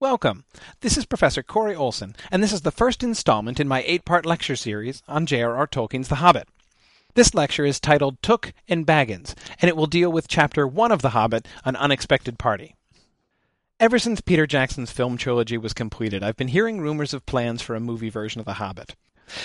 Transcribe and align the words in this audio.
Welcome. 0.00 0.44
This 0.80 0.96
is 0.96 1.06
Professor 1.06 1.42
Corey 1.42 1.74
Olson, 1.74 2.14
and 2.30 2.40
this 2.40 2.52
is 2.52 2.60
the 2.60 2.70
first 2.70 3.02
installment 3.02 3.58
in 3.58 3.66
my 3.66 3.82
eight 3.84 4.04
part 4.04 4.24
lecture 4.24 4.54
series 4.54 5.02
on 5.08 5.26
J.R.R. 5.26 5.66
Tolkien's 5.66 6.06
The 6.06 6.14
Hobbit. 6.22 6.46
This 7.14 7.34
lecture 7.34 7.64
is 7.64 7.80
titled 7.80 8.22
Took 8.22 8.52
and 8.68 8.86
Baggins, 8.86 9.34
and 9.60 9.68
it 9.68 9.76
will 9.76 9.88
deal 9.88 10.12
with 10.12 10.28
Chapter 10.28 10.68
1 10.68 10.92
of 10.92 11.02
The 11.02 11.10
Hobbit, 11.10 11.48
An 11.64 11.74
Unexpected 11.74 12.38
Party. 12.38 12.76
Ever 13.80 13.98
since 13.98 14.20
Peter 14.20 14.46
Jackson's 14.46 14.92
film 14.92 15.16
trilogy 15.16 15.58
was 15.58 15.74
completed, 15.74 16.22
I've 16.22 16.36
been 16.36 16.46
hearing 16.46 16.80
rumors 16.80 17.12
of 17.12 17.26
plans 17.26 17.60
for 17.60 17.74
a 17.74 17.80
movie 17.80 18.08
version 18.08 18.38
of 18.38 18.44
The 18.44 18.54
Hobbit. 18.54 18.94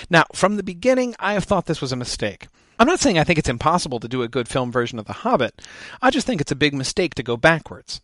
Now, 0.08 0.26
from 0.36 0.58
the 0.58 0.64
beginning, 0.64 1.16
I 1.18 1.34
have 1.34 1.46
thought 1.46 1.66
this 1.66 1.82
was 1.82 1.92
a 1.92 1.96
mistake. 1.96 2.46
I'm 2.78 2.86
not 2.86 3.00
saying 3.00 3.18
I 3.18 3.24
think 3.24 3.40
it's 3.40 3.50
impossible 3.50 4.00
to 4.02 4.08
do 4.08 4.22
a 4.22 4.28
good 4.28 4.48
film 4.48 4.72
version 4.72 5.00
of 5.00 5.08
The 5.08 5.14
Hobbit, 5.14 5.64
I 6.00 6.12
just 6.12 6.28
think 6.28 6.42
it's 6.42 6.52
a 6.52 6.56
big 6.56 6.76
mistake 6.76 7.16
to 7.16 7.24
go 7.24 7.38
backwards. 7.38 8.02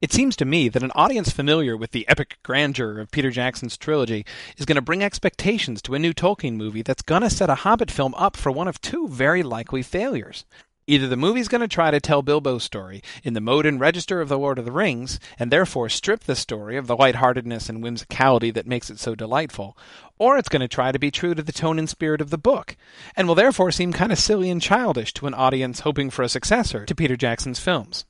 It 0.00 0.12
seems 0.12 0.36
to 0.36 0.44
me 0.44 0.68
that 0.68 0.82
an 0.82 0.90
audience 0.94 1.30
familiar 1.30 1.76
with 1.76 1.92
the 1.92 2.06
epic 2.08 2.36
grandeur 2.42 2.98
of 3.00 3.10
Peter 3.10 3.30
Jackson's 3.30 3.78
trilogy 3.78 4.26
is 4.58 4.66
going 4.66 4.76
to 4.76 4.82
bring 4.82 5.02
expectations 5.02 5.80
to 5.80 5.94
a 5.94 5.98
new 5.98 6.12
Tolkien 6.12 6.56
movie 6.56 6.82
that's 6.82 7.00
going 7.00 7.22
to 7.22 7.30
set 7.30 7.48
a 7.48 7.54
Hobbit 7.54 7.90
film 7.90 8.14
up 8.16 8.36
for 8.36 8.52
one 8.52 8.68
of 8.68 8.80
two 8.82 9.08
very 9.08 9.42
likely 9.42 9.82
failures. 9.82 10.44
Either 10.86 11.08
the 11.08 11.16
movie's 11.16 11.48
going 11.48 11.62
to 11.62 11.68
try 11.68 11.90
to 11.90 12.00
tell 12.00 12.20
Bilbo's 12.20 12.62
story 12.62 13.02
in 13.22 13.32
the 13.32 13.40
mode 13.40 13.64
and 13.64 13.80
register 13.80 14.20
of 14.20 14.28
The 14.28 14.38
Lord 14.38 14.58
of 14.58 14.66
the 14.66 14.72
Rings, 14.72 15.18
and 15.38 15.50
therefore 15.50 15.88
strip 15.88 16.24
the 16.24 16.36
story 16.36 16.76
of 16.76 16.86
the 16.86 16.96
lightheartedness 16.96 17.70
and 17.70 17.82
whimsicality 17.82 18.52
that 18.52 18.66
makes 18.66 18.90
it 18.90 18.98
so 18.98 19.14
delightful, 19.14 19.74
or 20.18 20.36
it's 20.36 20.50
going 20.50 20.60
to 20.60 20.68
try 20.68 20.92
to 20.92 20.98
be 20.98 21.10
true 21.10 21.34
to 21.34 21.42
the 21.42 21.52
tone 21.52 21.78
and 21.78 21.88
spirit 21.88 22.20
of 22.20 22.28
the 22.28 22.36
book, 22.36 22.76
and 23.16 23.26
will 23.26 23.34
therefore 23.34 23.70
seem 23.70 23.94
kind 23.94 24.12
of 24.12 24.18
silly 24.18 24.50
and 24.50 24.60
childish 24.60 25.14
to 25.14 25.26
an 25.26 25.32
audience 25.32 25.80
hoping 25.80 26.10
for 26.10 26.22
a 26.22 26.28
successor 26.28 26.84
to 26.84 26.94
Peter 26.94 27.16
Jackson's 27.16 27.60
films. 27.60 28.04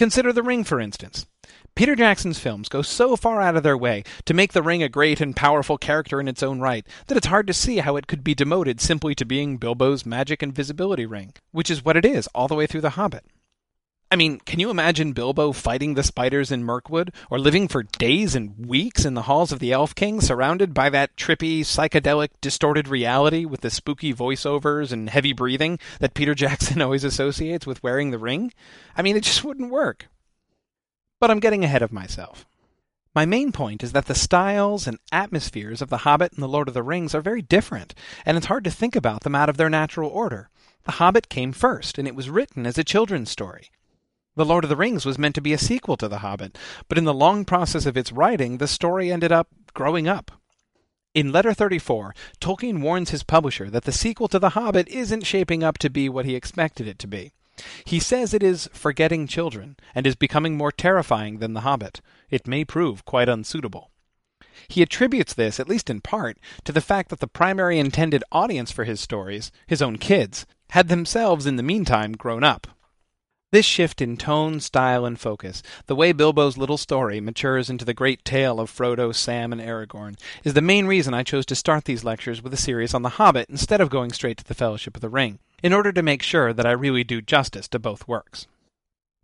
Consider 0.00 0.32
The 0.32 0.42
Ring, 0.42 0.64
for 0.64 0.80
instance. 0.80 1.26
Peter 1.74 1.94
Jackson's 1.94 2.38
films 2.38 2.70
go 2.70 2.80
so 2.80 3.16
far 3.16 3.42
out 3.42 3.54
of 3.54 3.62
their 3.62 3.76
way 3.76 4.02
to 4.24 4.32
make 4.32 4.54
the 4.54 4.62
ring 4.62 4.82
a 4.82 4.88
great 4.88 5.20
and 5.20 5.36
powerful 5.36 5.76
character 5.76 6.18
in 6.18 6.26
its 6.26 6.42
own 6.42 6.58
right 6.58 6.86
that 7.08 7.18
it's 7.18 7.26
hard 7.26 7.46
to 7.46 7.52
see 7.52 7.80
how 7.80 7.96
it 7.96 8.06
could 8.06 8.24
be 8.24 8.34
demoted 8.34 8.80
simply 8.80 9.14
to 9.14 9.26
being 9.26 9.58
Bilbo's 9.58 10.06
magic 10.06 10.42
invisibility 10.42 11.04
ring, 11.04 11.34
which 11.52 11.68
is 11.68 11.84
what 11.84 11.98
it 11.98 12.06
is 12.06 12.26
all 12.28 12.48
the 12.48 12.54
way 12.54 12.66
through 12.66 12.80
The 12.80 12.96
Hobbit. 12.96 13.26
I 14.12 14.16
mean, 14.16 14.40
can 14.40 14.58
you 14.58 14.70
imagine 14.70 15.12
Bilbo 15.12 15.52
fighting 15.52 15.94
the 15.94 16.02
spiders 16.02 16.50
in 16.50 16.64
Mirkwood, 16.64 17.12
or 17.30 17.38
living 17.38 17.68
for 17.68 17.84
days 17.84 18.34
and 18.34 18.66
weeks 18.66 19.04
in 19.04 19.14
the 19.14 19.22
halls 19.22 19.52
of 19.52 19.60
the 19.60 19.70
Elf 19.70 19.94
King, 19.94 20.20
surrounded 20.20 20.74
by 20.74 20.90
that 20.90 21.14
trippy, 21.14 21.60
psychedelic, 21.60 22.30
distorted 22.40 22.88
reality 22.88 23.44
with 23.44 23.60
the 23.60 23.70
spooky 23.70 24.12
voiceovers 24.12 24.90
and 24.90 25.10
heavy 25.10 25.32
breathing 25.32 25.78
that 26.00 26.14
Peter 26.14 26.34
Jackson 26.44 26.82
always 26.82 27.04
associates 27.04 27.68
with 27.68 27.84
wearing 27.84 28.10
the 28.10 28.18
ring? 28.18 28.52
I 28.96 29.02
mean, 29.02 29.16
it 29.16 29.22
just 29.22 29.44
wouldn't 29.44 29.70
work. 29.70 30.08
But 31.20 31.30
I'm 31.30 31.38
getting 31.38 31.62
ahead 31.62 31.82
of 31.82 31.92
myself. 31.92 32.44
My 33.14 33.26
main 33.26 33.52
point 33.52 33.84
is 33.84 33.92
that 33.92 34.06
the 34.06 34.14
styles 34.16 34.88
and 34.88 34.98
atmospheres 35.12 35.80
of 35.80 35.88
The 35.88 35.98
Hobbit 35.98 36.32
and 36.32 36.42
The 36.42 36.48
Lord 36.48 36.66
of 36.66 36.74
the 36.74 36.82
Rings 36.82 37.14
are 37.14 37.20
very 37.20 37.42
different, 37.42 37.94
and 38.26 38.36
it's 38.36 38.46
hard 38.46 38.64
to 38.64 38.72
think 38.72 38.96
about 38.96 39.22
them 39.22 39.36
out 39.36 39.48
of 39.48 39.56
their 39.56 39.70
natural 39.70 40.10
order. 40.10 40.50
The 40.82 40.92
Hobbit 40.92 41.28
came 41.28 41.52
first, 41.52 41.96
and 41.96 42.08
it 42.08 42.16
was 42.16 42.28
written 42.28 42.66
as 42.66 42.76
a 42.76 42.82
children's 42.82 43.30
story. 43.30 43.70
The 44.36 44.44
Lord 44.44 44.62
of 44.62 44.70
the 44.70 44.76
Rings 44.76 45.04
was 45.04 45.18
meant 45.18 45.34
to 45.34 45.40
be 45.40 45.52
a 45.52 45.58
sequel 45.58 45.96
to 45.96 46.06
The 46.06 46.18
Hobbit, 46.18 46.56
but 46.88 46.96
in 46.96 47.04
the 47.04 47.12
long 47.12 47.44
process 47.44 47.84
of 47.84 47.96
its 47.96 48.12
writing, 48.12 48.58
the 48.58 48.68
story 48.68 49.10
ended 49.10 49.32
up 49.32 49.48
growing 49.74 50.06
up. 50.06 50.30
In 51.14 51.32
Letter 51.32 51.52
34, 51.52 52.14
Tolkien 52.40 52.80
warns 52.80 53.10
his 53.10 53.24
publisher 53.24 53.68
that 53.70 53.82
the 53.82 53.92
sequel 53.92 54.28
to 54.28 54.38
The 54.38 54.50
Hobbit 54.50 54.86
isn't 54.88 55.26
shaping 55.26 55.64
up 55.64 55.78
to 55.78 55.90
be 55.90 56.08
what 56.08 56.26
he 56.26 56.36
expected 56.36 56.86
it 56.86 57.00
to 57.00 57.08
be. 57.08 57.32
He 57.84 57.98
says 57.98 58.32
it 58.32 58.44
is 58.44 58.70
forgetting 58.72 59.26
children, 59.26 59.76
and 59.96 60.06
is 60.06 60.14
becoming 60.14 60.56
more 60.56 60.70
terrifying 60.70 61.38
than 61.40 61.54
The 61.54 61.62
Hobbit. 61.62 62.00
It 62.30 62.46
may 62.46 62.64
prove 62.64 63.04
quite 63.04 63.28
unsuitable. 63.28 63.90
He 64.68 64.80
attributes 64.80 65.34
this, 65.34 65.58
at 65.58 65.68
least 65.68 65.90
in 65.90 66.00
part, 66.00 66.38
to 66.64 66.70
the 66.70 66.80
fact 66.80 67.08
that 67.10 67.18
the 67.18 67.26
primary 67.26 67.80
intended 67.80 68.22
audience 68.30 68.70
for 68.70 68.84
his 68.84 69.00
stories, 69.00 69.50
his 69.66 69.82
own 69.82 69.98
kids, 69.98 70.46
had 70.70 70.86
themselves 70.86 71.46
in 71.46 71.56
the 71.56 71.64
meantime 71.64 72.12
grown 72.12 72.44
up. 72.44 72.68
This 73.52 73.66
shift 73.66 74.00
in 74.00 74.16
tone, 74.16 74.60
style, 74.60 75.04
and 75.04 75.18
focus, 75.18 75.60
the 75.86 75.96
way 75.96 76.12
Bilbo's 76.12 76.56
little 76.56 76.76
story 76.76 77.20
matures 77.20 77.68
into 77.68 77.84
the 77.84 77.92
great 77.92 78.24
tale 78.24 78.60
of 78.60 78.70
Frodo, 78.70 79.12
Sam, 79.12 79.52
and 79.52 79.60
Aragorn, 79.60 80.16
is 80.44 80.54
the 80.54 80.62
main 80.62 80.86
reason 80.86 81.14
I 81.14 81.24
chose 81.24 81.44
to 81.46 81.56
start 81.56 81.84
these 81.84 82.04
lectures 82.04 82.40
with 82.40 82.54
a 82.54 82.56
series 82.56 82.94
on 82.94 83.02
The 83.02 83.16
Hobbit 83.18 83.50
instead 83.50 83.80
of 83.80 83.90
going 83.90 84.12
straight 84.12 84.38
to 84.38 84.44
The 84.44 84.54
Fellowship 84.54 84.96
of 84.96 85.00
the 85.00 85.08
Ring, 85.08 85.40
in 85.64 85.72
order 85.72 85.90
to 85.90 86.00
make 86.00 86.22
sure 86.22 86.52
that 86.52 86.64
I 86.64 86.70
really 86.70 87.02
do 87.02 87.20
justice 87.20 87.66
to 87.70 87.80
both 87.80 88.06
works. 88.06 88.46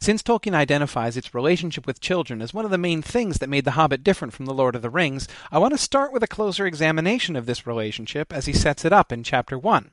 Since 0.01 0.25
Tolkien 0.25 0.55
identifies 0.55 1.17
its 1.17 1.33
relationship 1.33 1.87
with 1.87 2.01
children 2.01 2.43
as 2.43 2.53
one 2.53 2.65
of 2.65 2.73
the 2.73 2.79
main 2.79 3.03
things 3.03 3.39
that 3.39 3.49
made 3.49 3.65
The 3.65 3.71
Hobbit 3.73 4.03
different 4.03 4.35
from 4.35 4.47
The 4.47 4.55
Lord 4.55 4.75
of 4.75 4.83
the 4.83 4.91
Rings, 4.91 5.29
I 5.53 5.59
want 5.61 5.73
to 5.73 5.79
start 5.79 6.13
with 6.13 6.25
a 6.25 6.29
closer 6.29 6.67
examination 6.67 7.37
of 7.37 7.47
this 7.47 7.65
relationship 7.65 8.33
as 8.33 8.47
he 8.47 8.53
sets 8.53 8.85
it 8.85 8.93
up 8.93 9.13
in 9.13 9.23
Chapter 9.23 9.57
1. 9.57 9.93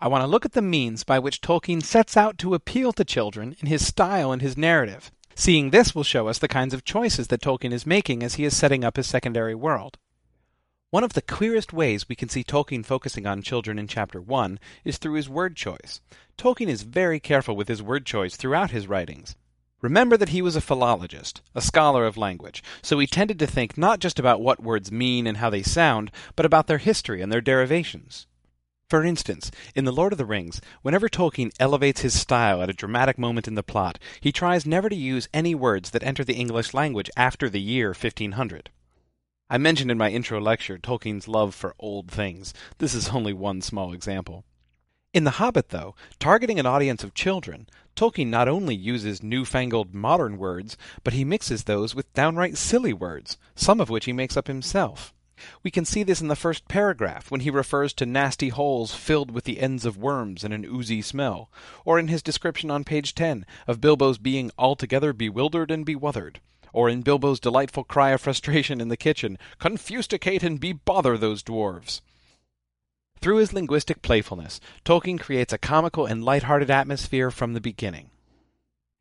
I 0.00 0.08
want 0.08 0.22
to 0.22 0.26
look 0.26 0.44
at 0.44 0.52
the 0.52 0.62
means 0.62 1.04
by 1.04 1.18
which 1.18 1.40
Tolkien 1.40 1.82
sets 1.82 2.16
out 2.16 2.38
to 2.38 2.54
appeal 2.54 2.92
to 2.94 3.04
children 3.04 3.56
in 3.60 3.66
his 3.66 3.86
style 3.86 4.32
and 4.32 4.42
his 4.42 4.56
narrative. 4.56 5.10
Seeing 5.34 5.70
this 5.70 5.94
will 5.94 6.02
show 6.02 6.26
us 6.26 6.38
the 6.38 6.48
kinds 6.48 6.74
of 6.74 6.84
choices 6.84 7.28
that 7.28 7.40
Tolkien 7.40 7.72
is 7.72 7.86
making 7.86 8.22
as 8.22 8.34
he 8.34 8.44
is 8.44 8.56
setting 8.56 8.84
up 8.84 8.96
his 8.96 9.06
secondary 9.06 9.54
world. 9.54 9.98
One 10.90 11.04
of 11.04 11.12
the 11.12 11.22
clearest 11.22 11.72
ways 11.72 12.08
we 12.08 12.16
can 12.16 12.28
see 12.28 12.42
Tolkien 12.42 12.84
focusing 12.84 13.26
on 13.26 13.42
children 13.42 13.78
in 13.78 13.86
Chapter 13.86 14.20
1 14.20 14.58
is 14.84 14.98
through 14.98 15.14
his 15.14 15.28
word 15.28 15.54
choice. 15.54 16.00
Tolkien 16.36 16.68
is 16.68 16.82
very 16.82 17.20
careful 17.20 17.54
with 17.54 17.68
his 17.68 17.82
word 17.82 18.06
choice 18.06 18.36
throughout 18.36 18.70
his 18.70 18.86
writings. 18.86 19.36
Remember 19.80 20.16
that 20.16 20.30
he 20.30 20.42
was 20.42 20.56
a 20.56 20.60
philologist, 20.60 21.40
a 21.54 21.60
scholar 21.60 22.04
of 22.04 22.16
language, 22.16 22.64
so 22.82 22.98
he 22.98 23.06
tended 23.06 23.38
to 23.38 23.46
think 23.46 23.78
not 23.78 24.00
just 24.00 24.18
about 24.18 24.40
what 24.40 24.62
words 24.62 24.90
mean 24.90 25.26
and 25.26 25.36
how 25.36 25.50
they 25.50 25.62
sound, 25.62 26.10
but 26.34 26.46
about 26.46 26.66
their 26.66 26.78
history 26.78 27.22
and 27.22 27.30
their 27.30 27.40
derivations. 27.40 28.26
For 28.88 29.04
instance, 29.04 29.50
in 29.74 29.84
The 29.84 29.92
Lord 29.92 30.12
of 30.12 30.18
the 30.18 30.24
Rings, 30.24 30.62
whenever 30.80 31.10
Tolkien 31.10 31.52
elevates 31.60 32.00
his 32.00 32.18
style 32.18 32.62
at 32.62 32.70
a 32.70 32.74
dramatic 32.74 33.18
moment 33.18 33.46
in 33.46 33.54
the 33.54 33.62
plot, 33.62 33.98
he 34.20 34.32
tries 34.32 34.64
never 34.64 34.88
to 34.88 34.96
use 34.96 35.28
any 35.34 35.54
words 35.54 35.90
that 35.90 36.02
enter 36.02 36.24
the 36.24 36.36
English 36.36 36.72
language 36.72 37.10
after 37.14 37.50
the 37.50 37.60
year 37.60 37.88
1500. 37.88 38.70
I 39.50 39.58
mentioned 39.58 39.90
in 39.90 39.98
my 39.98 40.08
intro 40.08 40.40
lecture 40.40 40.78
Tolkien's 40.78 41.28
love 41.28 41.54
for 41.54 41.74
old 41.78 42.10
things. 42.10 42.54
This 42.78 42.94
is 42.94 43.10
only 43.10 43.34
one 43.34 43.60
small 43.60 43.92
example. 43.92 44.44
In 45.12 45.24
The 45.24 45.32
Hobbit, 45.32 45.68
though, 45.68 45.94
targeting 46.18 46.58
an 46.58 46.66
audience 46.66 47.04
of 47.04 47.12
children, 47.12 47.66
Tolkien 47.94 48.28
not 48.28 48.48
only 48.48 48.74
uses 48.74 49.22
newfangled 49.22 49.94
modern 49.94 50.38
words, 50.38 50.78
but 51.04 51.12
he 51.12 51.24
mixes 51.24 51.64
those 51.64 51.94
with 51.94 52.12
downright 52.14 52.56
silly 52.56 52.94
words, 52.94 53.36
some 53.54 53.80
of 53.80 53.90
which 53.90 54.06
he 54.06 54.14
makes 54.14 54.36
up 54.36 54.46
himself. 54.46 55.12
We 55.62 55.70
can 55.70 55.84
see 55.84 56.02
this 56.02 56.20
in 56.20 56.28
the 56.28 56.36
first 56.36 56.68
paragraph 56.68 57.30
when 57.30 57.40
he 57.40 57.50
refers 57.50 57.92
to 57.94 58.06
nasty 58.06 58.48
holes 58.48 58.94
filled 58.94 59.30
with 59.30 59.44
the 59.44 59.60
ends 59.60 59.84
of 59.84 59.96
worms 59.96 60.44
and 60.44 60.54
an 60.54 60.64
oozy 60.64 61.02
smell, 61.02 61.50
or 61.84 61.98
in 61.98 62.08
his 62.08 62.22
description 62.22 62.70
on 62.70 62.84
page 62.84 63.14
10 63.14 63.44
of 63.66 63.80
Bilbo's 63.80 64.18
being 64.18 64.50
altogether 64.58 65.12
bewildered 65.12 65.70
and 65.70 65.84
bewuthered, 65.84 66.40
or 66.72 66.88
in 66.88 67.02
Bilbo's 67.02 67.40
delightful 67.40 67.84
cry 67.84 68.10
of 68.10 68.20
frustration 68.20 68.80
in 68.80 68.88
the 68.88 68.96
kitchen, 68.96 69.38
Confusticate 69.60 70.42
and 70.42 70.60
bebother 70.60 71.18
those 71.18 71.42
dwarves. 71.42 72.00
Through 73.20 73.38
his 73.38 73.52
linguistic 73.52 74.02
playfulness, 74.02 74.60
Tolkien 74.84 75.18
creates 75.18 75.52
a 75.52 75.58
comical 75.58 76.06
and 76.06 76.24
light-hearted 76.24 76.70
atmosphere 76.70 77.30
from 77.30 77.52
the 77.52 77.60
beginning. 77.60 78.10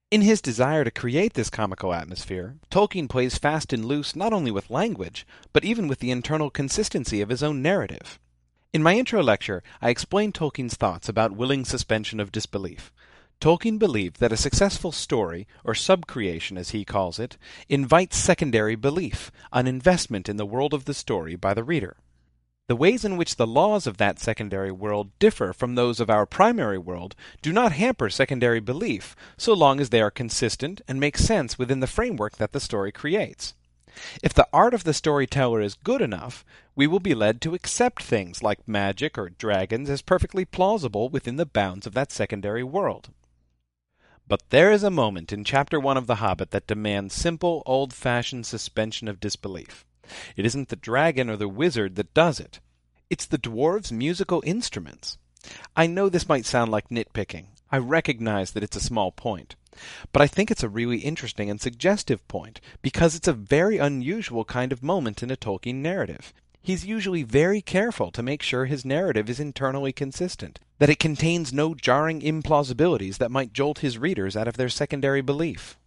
In 0.10 0.22
his 0.22 0.42
desire 0.42 0.86
to 0.86 0.92
create 0.92 1.34
this 1.34 1.50
comical 1.50 1.94
atmosphere, 1.94 2.56
Tolkien 2.72 3.10
plays 3.10 3.38
fast 3.38 3.74
and 3.74 3.84
loose 3.84 4.16
not 4.16 4.32
only 4.32 4.52
with 4.52 4.70
language, 4.70 5.28
but 5.52 5.66
even 5.66 5.90
with 5.90 6.00
the 6.00 6.12
internal 6.12 6.50
consistency 6.50 7.20
of 7.20 7.28
his 7.28 7.44
own 7.44 7.62
narrative. 7.62 8.18
In 8.72 8.82
my 8.82 8.96
intro 8.96 9.22
lecture, 9.22 9.64
I 9.82 9.90
explained 9.90 10.34
Tolkien's 10.34 10.76
thoughts 10.76 11.10
about 11.10 11.36
willing 11.36 11.66
suspension 11.66 12.22
of 12.22 12.32
disbelief. 12.32 12.90
Tolkien 13.42 13.78
believed 13.78 14.22
that 14.22 14.32
a 14.32 14.38
successful 14.38 14.94
story, 14.94 15.46
or 15.66 15.74
subcreation 15.74 16.58
as 16.58 16.70
he 16.70 16.86
calls 16.86 17.20
it, 17.20 17.38
invites 17.68 18.16
secondary 18.16 18.76
belief, 18.76 19.30
an 19.52 19.68
investment 19.68 20.30
in 20.30 20.38
the 20.38 20.46
world 20.46 20.74
of 20.74 20.86
the 20.86 20.94
story 20.94 21.36
by 21.36 21.54
the 21.54 21.66
reader. 21.66 21.98
The 22.68 22.76
ways 22.76 23.06
in 23.06 23.16
which 23.16 23.38
the 23.38 23.48
laws 23.48 23.88
of 23.88 23.96
that 23.96 24.20
secondary 24.20 24.74
world 24.74 25.18
differ 25.20 25.54
from 25.54 25.76
those 25.76 26.02
of 26.02 26.10
our 26.10 26.26
primary 26.26 26.78
world 26.78 27.16
do 27.42 27.54
not 27.54 27.72
hamper 27.72 28.10
secondary 28.10 28.60
belief 28.60 29.16
so 29.38 29.54
long 29.54 29.80
as 29.80 29.90
they 29.90 30.02
are 30.02 30.12
consistent 30.12 30.82
and 30.86 31.00
make 31.00 31.18
sense 31.18 31.58
within 31.58 31.80
the 31.80 31.88
framework 31.88 32.36
that 32.36 32.52
the 32.52 32.60
story 32.60 32.92
creates. 32.92 33.54
If 34.22 34.34
the 34.34 34.50
art 34.52 34.74
of 34.74 34.84
the 34.84 34.94
storyteller 34.94 35.62
is 35.62 35.76
good 35.76 36.02
enough, 36.02 36.44
we 36.76 36.88
will 36.88 37.00
be 37.00 37.16
led 37.16 37.40
to 37.42 37.56
accept 37.56 38.04
things 38.04 38.44
like 38.44 38.68
magic 38.68 39.18
or 39.18 39.30
dragons 39.30 39.90
as 39.90 40.02
perfectly 40.02 40.44
plausible 40.44 41.08
within 41.08 41.38
the 41.38 41.46
bounds 41.46 41.88
of 41.88 41.94
that 41.94 42.12
secondary 42.12 42.64
world. 42.64 43.12
But 44.28 44.44
there 44.50 44.74
is 44.74 44.84
a 44.84 44.92
moment 44.92 45.32
in 45.32 45.46
Chapter 45.46 45.80
1 45.80 45.96
of 45.96 46.06
The 46.06 46.16
Hobbit 46.16 46.52
that 46.52 46.68
demands 46.68 47.16
simple, 47.16 47.64
old 47.66 47.94
fashioned 47.94 48.46
suspension 48.46 49.08
of 49.08 49.22
disbelief. 49.22 49.86
It 50.36 50.46
isn't 50.46 50.70
the 50.70 50.76
dragon 50.76 51.30
or 51.30 51.36
the 51.36 51.48
wizard 51.48 51.96
that 51.96 52.14
does 52.14 52.40
it. 52.40 52.60
It's 53.10 53.26
the 53.26 53.38
dwarves' 53.38 53.92
musical 53.92 54.44
instruments. 54.46 55.18
I 55.76 55.88
know 55.88 56.10
this 56.10 56.28
might 56.28 56.46
sound 56.46 56.72
like 56.72 56.90
nitpicking. 56.90 57.46
I 57.72 57.78
recognize 57.78 58.52
that 58.52 58.64
it's 58.64 58.78
a 58.78 58.82
small 58.82 59.12
point. 59.12 59.56
But 60.12 60.22
I 60.22 60.28
think 60.28 60.50
it's 60.50 60.64
a 60.64 60.70
really 60.70 61.00
interesting 61.00 61.50
and 61.50 61.62
suggestive 61.62 62.28
point 62.28 62.60
because 62.82 63.16
it's 63.16 63.28
a 63.28 63.34
very 63.34 63.78
unusual 63.78 64.44
kind 64.44 64.72
of 64.72 64.84
moment 64.84 65.22
in 65.22 65.32
a 65.32 65.38
Tolkien 65.38 65.76
narrative. 65.76 66.34
He's 66.62 66.86
usually 66.86 67.24
very 67.24 67.62
careful 67.62 68.12
to 68.12 68.24
make 68.24 68.42
sure 68.42 68.66
his 68.66 68.84
narrative 68.84 69.30
is 69.30 69.40
internally 69.40 69.94
consistent, 69.94 70.60
that 70.80 70.90
it 70.90 71.00
contains 71.00 71.54
no 71.54 71.74
jarring 71.74 72.20
implausibilities 72.22 73.20
that 73.20 73.32
might 73.32 73.54
jolt 73.54 73.80
his 73.80 73.98
readers 73.98 74.36
out 74.36 74.50
of 74.50 74.58
their 74.58 74.68
secondary 74.68 75.22
belief. 75.22 75.78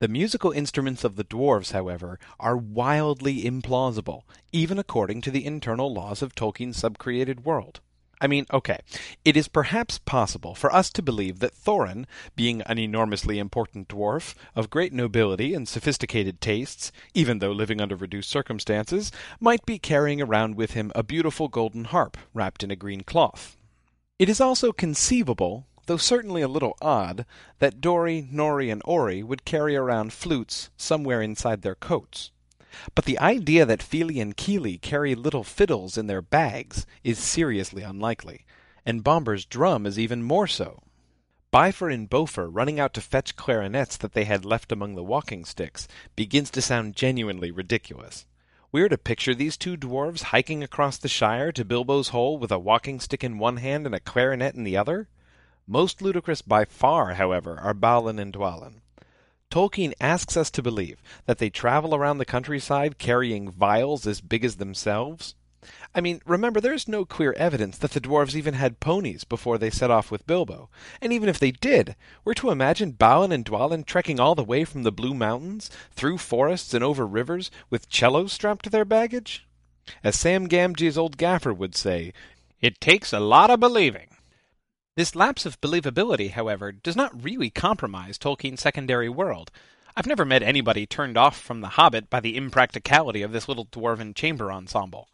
The 0.00 0.08
musical 0.08 0.50
instruments 0.50 1.04
of 1.04 1.16
the 1.16 1.24
dwarves, 1.24 1.72
however, 1.72 2.18
are 2.38 2.56
wildly 2.56 3.42
implausible, 3.44 4.22
even 4.50 4.78
according 4.78 5.20
to 5.20 5.30
the 5.30 5.44
internal 5.44 5.92
laws 5.92 6.22
of 6.22 6.34
Tolkien's 6.34 6.80
subcreated 6.80 7.44
world. 7.44 7.80
I 8.18 8.26
mean, 8.26 8.46
okay, 8.50 8.78
it 9.26 9.36
is 9.36 9.48
perhaps 9.48 9.98
possible 9.98 10.54
for 10.54 10.72
us 10.74 10.88
to 10.92 11.02
believe 11.02 11.40
that 11.40 11.54
Thorin, 11.54 12.06
being 12.34 12.62
an 12.62 12.78
enormously 12.78 13.38
important 13.38 13.88
dwarf, 13.88 14.34
of 14.56 14.70
great 14.70 14.94
nobility 14.94 15.52
and 15.52 15.68
sophisticated 15.68 16.40
tastes, 16.40 16.92
even 17.12 17.40
though 17.40 17.52
living 17.52 17.78
under 17.78 17.94
reduced 17.94 18.30
circumstances, 18.30 19.12
might 19.38 19.66
be 19.66 19.78
carrying 19.78 20.22
around 20.22 20.54
with 20.54 20.70
him 20.70 20.92
a 20.94 21.02
beautiful 21.02 21.48
golden 21.48 21.84
harp 21.84 22.16
wrapped 22.32 22.62
in 22.62 22.70
a 22.70 22.76
green 22.76 23.02
cloth. 23.02 23.58
It 24.18 24.30
is 24.30 24.40
also 24.40 24.72
conceivable, 24.72 25.66
though 25.86 25.96
certainly 25.96 26.42
a 26.42 26.48
little 26.48 26.76
odd, 26.82 27.24
that 27.58 27.80
Dori, 27.80 28.28
Nori, 28.32 28.70
and 28.70 28.82
Ori 28.84 29.22
would 29.22 29.44
carry 29.44 29.76
around 29.76 30.12
flutes 30.12 30.70
somewhere 30.76 31.22
inside 31.22 31.62
their 31.62 31.74
coats. 31.74 32.30
But 32.94 33.04
the 33.04 33.18
idea 33.18 33.66
that 33.66 33.82
Fili 33.82 34.20
and 34.20 34.36
Kili 34.36 34.80
carry 34.80 35.14
little 35.14 35.42
fiddles 35.42 35.98
in 35.98 36.06
their 36.06 36.22
bags 36.22 36.86
is 37.02 37.18
seriously 37.18 37.82
unlikely, 37.82 38.44
and 38.86 39.02
Bombur's 39.02 39.44
drum 39.44 39.86
is 39.86 39.98
even 39.98 40.22
more 40.22 40.46
so. 40.46 40.82
Bifur 41.52 41.92
and 41.92 42.08
Bofur 42.08 42.48
running 42.48 42.78
out 42.78 42.94
to 42.94 43.00
fetch 43.00 43.34
clarinets 43.34 43.96
that 43.96 44.12
they 44.12 44.24
had 44.24 44.44
left 44.44 44.70
among 44.70 44.94
the 44.94 45.02
walking 45.02 45.44
sticks 45.44 45.88
begins 46.14 46.48
to 46.50 46.62
sound 46.62 46.94
genuinely 46.94 47.50
ridiculous. 47.50 48.24
We 48.70 48.82
are 48.82 48.88
to 48.88 48.96
picture 48.96 49.34
these 49.34 49.56
two 49.56 49.76
dwarves 49.76 50.22
hiking 50.22 50.62
across 50.62 50.96
the 50.96 51.08
Shire 51.08 51.50
to 51.52 51.64
Bilbo's 51.64 52.10
hole 52.10 52.38
with 52.38 52.52
a 52.52 52.58
walking 52.58 53.00
stick 53.00 53.24
in 53.24 53.38
one 53.38 53.56
hand 53.56 53.84
and 53.84 53.96
a 53.96 54.00
clarinet 54.00 54.54
in 54.54 54.62
the 54.62 54.76
other? 54.76 55.08
Most 55.72 56.02
ludicrous 56.02 56.42
by 56.42 56.64
far, 56.64 57.14
however, 57.14 57.56
are 57.60 57.74
Balin 57.74 58.18
and 58.18 58.32
Dwalin. 58.32 58.80
Tolkien 59.52 59.92
asks 60.00 60.36
us 60.36 60.50
to 60.50 60.64
believe 60.64 61.00
that 61.26 61.38
they 61.38 61.48
travel 61.48 61.94
around 61.94 62.18
the 62.18 62.24
countryside 62.24 62.98
carrying 62.98 63.52
viols 63.52 64.04
as 64.04 64.20
big 64.20 64.44
as 64.44 64.56
themselves. 64.56 65.36
I 65.94 66.00
mean, 66.00 66.22
remember, 66.26 66.60
there's 66.60 66.88
no 66.88 67.04
clear 67.04 67.34
evidence 67.34 67.78
that 67.78 67.92
the 67.92 68.00
dwarves 68.00 68.34
even 68.34 68.54
had 68.54 68.80
ponies 68.80 69.22
before 69.22 69.58
they 69.58 69.70
set 69.70 69.92
off 69.92 70.10
with 70.10 70.26
Bilbo. 70.26 70.70
And 71.00 71.12
even 71.12 71.28
if 71.28 71.38
they 71.38 71.52
did, 71.52 71.94
we're 72.24 72.34
to 72.34 72.50
imagine 72.50 72.90
Balin 72.90 73.30
and 73.30 73.44
Dwalin 73.44 73.86
trekking 73.86 74.18
all 74.18 74.34
the 74.34 74.42
way 74.42 74.64
from 74.64 74.82
the 74.82 74.90
Blue 74.90 75.14
Mountains, 75.14 75.70
through 75.92 76.18
forests 76.18 76.74
and 76.74 76.82
over 76.82 77.06
rivers, 77.06 77.48
with 77.70 77.86
cellos 77.88 78.32
strapped 78.32 78.64
to 78.64 78.70
their 78.70 78.84
baggage? 78.84 79.46
As 80.02 80.18
Sam 80.18 80.48
Gamgee's 80.48 80.98
old 80.98 81.16
gaffer 81.16 81.54
would 81.54 81.76
say, 81.76 82.12
it 82.60 82.80
takes 82.80 83.12
a 83.12 83.20
lot 83.20 83.50
of 83.50 83.60
believing. 83.60 84.08
This 85.00 85.16
lapse 85.16 85.46
of 85.46 85.58
believability, 85.62 86.32
however, 86.32 86.72
does 86.72 86.94
not 86.94 87.24
really 87.24 87.48
compromise 87.48 88.18
Tolkien's 88.18 88.60
secondary 88.60 89.08
world. 89.08 89.50
I've 89.96 90.06
never 90.06 90.26
met 90.26 90.42
anybody 90.42 90.84
turned 90.84 91.16
off 91.16 91.40
from 91.40 91.62
The 91.62 91.68
Hobbit 91.68 92.10
by 92.10 92.20
the 92.20 92.36
impracticality 92.36 93.22
of 93.22 93.32
this 93.32 93.48
little 93.48 93.64
dwarven 93.64 94.14
chamber 94.14 94.52
ensemble. 94.52 95.08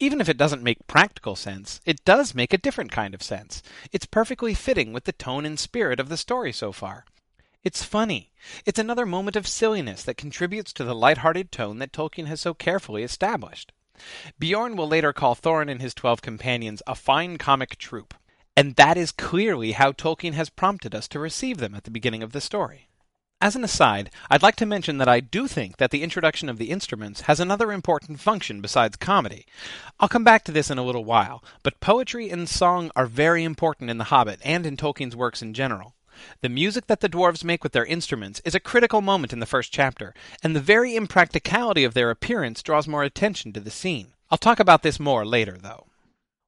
Even 0.00 0.20
if 0.20 0.28
it 0.28 0.38
doesn't 0.38 0.64
make 0.64 0.88
practical 0.88 1.36
sense, 1.36 1.80
it 1.86 2.04
does 2.04 2.34
make 2.34 2.52
a 2.52 2.58
different 2.58 2.90
kind 2.90 3.14
of 3.14 3.22
sense. 3.22 3.62
It's 3.92 4.06
perfectly 4.06 4.54
fitting 4.54 4.92
with 4.92 5.04
the 5.04 5.12
tone 5.12 5.46
and 5.46 5.56
spirit 5.56 6.00
of 6.00 6.08
the 6.08 6.16
story 6.16 6.52
so 6.52 6.72
far. 6.72 7.04
It's 7.62 7.84
funny. 7.84 8.32
It's 8.66 8.80
another 8.80 9.06
moment 9.06 9.36
of 9.36 9.46
silliness 9.46 10.02
that 10.02 10.16
contributes 10.16 10.72
to 10.72 10.82
the 10.82 10.96
light-hearted 10.96 11.52
tone 11.52 11.78
that 11.78 11.92
Tolkien 11.92 12.26
has 12.26 12.40
so 12.40 12.54
carefully 12.54 13.04
established. 13.04 13.70
Beorn 14.40 14.74
will 14.74 14.88
later 14.88 15.12
call 15.12 15.36
Thorin 15.36 15.70
and 15.70 15.80
his 15.80 15.94
twelve 15.94 16.22
companions 16.22 16.82
a 16.88 16.96
fine 16.96 17.38
comic 17.38 17.78
troupe. 17.78 18.14
And 18.58 18.74
that 18.74 18.96
is 18.96 19.12
clearly 19.12 19.70
how 19.70 19.92
Tolkien 19.92 20.32
has 20.32 20.50
prompted 20.50 20.92
us 20.92 21.06
to 21.08 21.20
receive 21.20 21.58
them 21.58 21.76
at 21.76 21.84
the 21.84 21.92
beginning 21.92 22.24
of 22.24 22.32
the 22.32 22.40
story. 22.40 22.88
As 23.40 23.54
an 23.54 23.62
aside, 23.62 24.10
I'd 24.28 24.42
like 24.42 24.56
to 24.56 24.66
mention 24.66 24.98
that 24.98 25.06
I 25.06 25.20
do 25.20 25.46
think 25.46 25.76
that 25.76 25.92
the 25.92 26.02
introduction 26.02 26.48
of 26.48 26.58
the 26.58 26.70
instruments 26.70 27.20
has 27.20 27.38
another 27.38 27.70
important 27.70 28.18
function 28.18 28.60
besides 28.60 28.96
comedy. 28.96 29.46
I'll 30.00 30.08
come 30.08 30.24
back 30.24 30.42
to 30.42 30.50
this 30.50 30.72
in 30.72 30.78
a 30.78 30.82
little 30.82 31.04
while, 31.04 31.44
but 31.62 31.78
poetry 31.78 32.30
and 32.30 32.48
song 32.48 32.90
are 32.96 33.06
very 33.06 33.44
important 33.44 33.90
in 33.90 33.98
The 33.98 34.10
Hobbit 34.10 34.40
and 34.42 34.66
in 34.66 34.76
Tolkien's 34.76 35.14
works 35.14 35.40
in 35.40 35.54
general. 35.54 35.94
The 36.40 36.48
music 36.48 36.88
that 36.88 36.98
the 36.98 37.08
dwarves 37.08 37.44
make 37.44 37.62
with 37.62 37.70
their 37.70 37.86
instruments 37.86 38.42
is 38.44 38.56
a 38.56 38.58
critical 38.58 39.00
moment 39.00 39.32
in 39.32 39.38
the 39.38 39.46
first 39.46 39.72
chapter, 39.72 40.14
and 40.42 40.56
the 40.56 40.60
very 40.60 40.96
impracticality 40.96 41.84
of 41.84 41.94
their 41.94 42.10
appearance 42.10 42.60
draws 42.64 42.88
more 42.88 43.04
attention 43.04 43.52
to 43.52 43.60
the 43.60 43.70
scene. 43.70 44.14
I'll 44.32 44.36
talk 44.36 44.58
about 44.58 44.82
this 44.82 44.98
more 44.98 45.24
later, 45.24 45.56
though. 45.62 45.86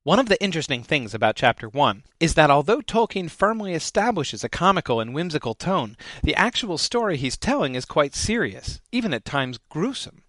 One 0.03 0.19
of 0.19 0.31
the 0.31 0.43
interesting 0.43 0.83
things 0.83 1.13
about 1.13 1.37
Chapter 1.37 1.69
1 1.69 2.05
is 2.21 2.33
that 2.33 2.51
although 2.51 2.81
Tolkien 2.81 3.31
firmly 3.31 3.75
establishes 3.75 4.43
a 4.43 4.49
comical 4.49 4.99
and 4.99 5.13
whimsical 5.13 5.53
tone, 5.53 5.95
the 6.23 6.35
actual 6.35 6.79
story 6.79 7.19
he's 7.19 7.37
telling 7.37 7.75
is 7.75 7.85
quite 7.85 8.15
serious, 8.15 8.81
even 8.93 9.13
at 9.13 9.27
times 9.27 9.59
gruesome. 9.69 10.23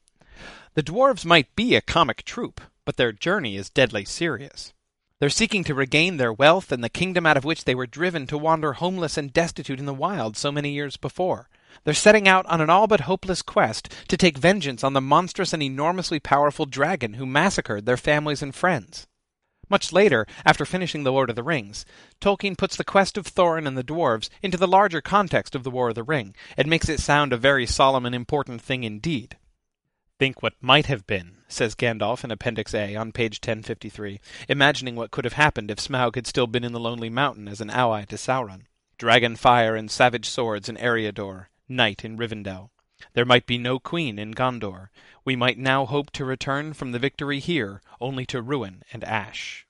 The 0.73 0.83
dwarves 0.83 1.23
might 1.23 1.55
be 1.55 1.75
a 1.75 1.81
comic 1.81 2.25
troupe, 2.25 2.59
but 2.83 2.97
their 2.97 3.13
journey 3.13 3.55
is 3.55 3.69
deadly 3.69 4.03
serious. 4.03 4.73
They're 5.19 5.29
seeking 5.29 5.63
to 5.63 5.73
regain 5.73 6.17
their 6.17 6.33
wealth 6.33 6.73
and 6.73 6.83
the 6.83 6.89
kingdom 6.89 7.25
out 7.25 7.37
of 7.37 7.45
which 7.45 7.63
they 7.63 7.73
were 7.73 7.87
driven 7.87 8.27
to 8.27 8.37
wander 8.37 8.73
homeless 8.73 9.15
and 9.15 9.31
destitute 9.31 9.79
in 9.79 9.85
the 9.85 9.93
wild 9.93 10.35
so 10.35 10.51
many 10.51 10.73
years 10.73 10.97
before. 10.97 11.47
They're 11.85 11.93
setting 11.93 12.27
out 12.27 12.45
on 12.47 12.59
an 12.59 12.69
all 12.69 12.87
but 12.87 13.07
hopeless 13.07 13.41
quest 13.41 13.87
to 14.09 14.17
take 14.17 14.37
vengeance 14.37 14.83
on 14.83 14.91
the 14.91 14.99
monstrous 14.99 15.53
and 15.53 15.63
enormously 15.63 16.19
powerful 16.19 16.65
dragon 16.65 17.13
who 17.13 17.25
massacred 17.25 17.85
their 17.85 17.95
families 17.95 18.41
and 18.41 18.53
friends. 18.53 19.07
Much 19.71 19.93
later, 19.93 20.27
after 20.45 20.65
finishing 20.65 21.03
The 21.05 21.13
Lord 21.13 21.29
of 21.29 21.37
the 21.37 21.43
Rings, 21.43 21.85
Tolkien 22.19 22.57
puts 22.57 22.75
the 22.75 22.83
quest 22.83 23.17
of 23.17 23.25
Thorin 23.25 23.65
and 23.65 23.77
the 23.77 23.85
dwarves 23.85 24.27
into 24.41 24.57
the 24.57 24.67
larger 24.67 24.99
context 24.99 25.55
of 25.55 25.63
The 25.63 25.71
War 25.71 25.89
of 25.89 25.95
the 25.95 26.03
Ring, 26.03 26.35
and 26.57 26.69
makes 26.69 26.89
it 26.89 26.99
sound 26.99 27.31
a 27.31 27.37
very 27.37 27.65
solemn 27.65 28.05
and 28.05 28.13
important 28.13 28.61
thing 28.61 28.83
indeed. 28.83 29.37
Think 30.19 30.43
what 30.43 30.55
might 30.59 30.87
have 30.87 31.07
been, 31.07 31.37
says 31.47 31.73
Gandalf 31.73 32.25
in 32.25 32.31
Appendix 32.31 32.73
A 32.73 32.97
on 32.97 33.13
page 33.13 33.37
1053, 33.37 34.19
imagining 34.49 34.97
what 34.97 35.11
could 35.11 35.23
have 35.23 35.33
happened 35.35 35.71
if 35.71 35.79
Smaug 35.79 36.15
had 36.15 36.27
still 36.27 36.47
been 36.47 36.65
in 36.65 36.73
the 36.73 36.79
Lonely 36.79 37.09
Mountain 37.09 37.47
as 37.47 37.61
an 37.61 37.69
ally 37.69 38.03
to 38.03 38.17
Sauron. 38.17 38.63
Dragon 38.97 39.37
fire 39.37 39.77
and 39.77 39.89
savage 39.89 40.27
swords 40.27 40.67
in 40.67 40.75
Eriador, 40.75 41.45
night 41.69 42.03
in 42.03 42.17
Rivendell. 42.17 42.71
There 43.13 43.25
might 43.25 43.45
be 43.45 43.57
no 43.57 43.79
queen 43.79 44.17
in 44.19 44.33
Gondor. 44.33 44.89
We 45.23 45.35
might 45.35 45.57
now 45.57 45.85
hope 45.85 46.11
to 46.11 46.25
return 46.25 46.73
from 46.73 46.91
the 46.91 46.99
victory 46.99 47.39
here 47.39 47.81
only 47.99 48.25
to 48.27 48.41
ruin 48.41 48.83
and 48.91 49.03
ash. 49.03 49.65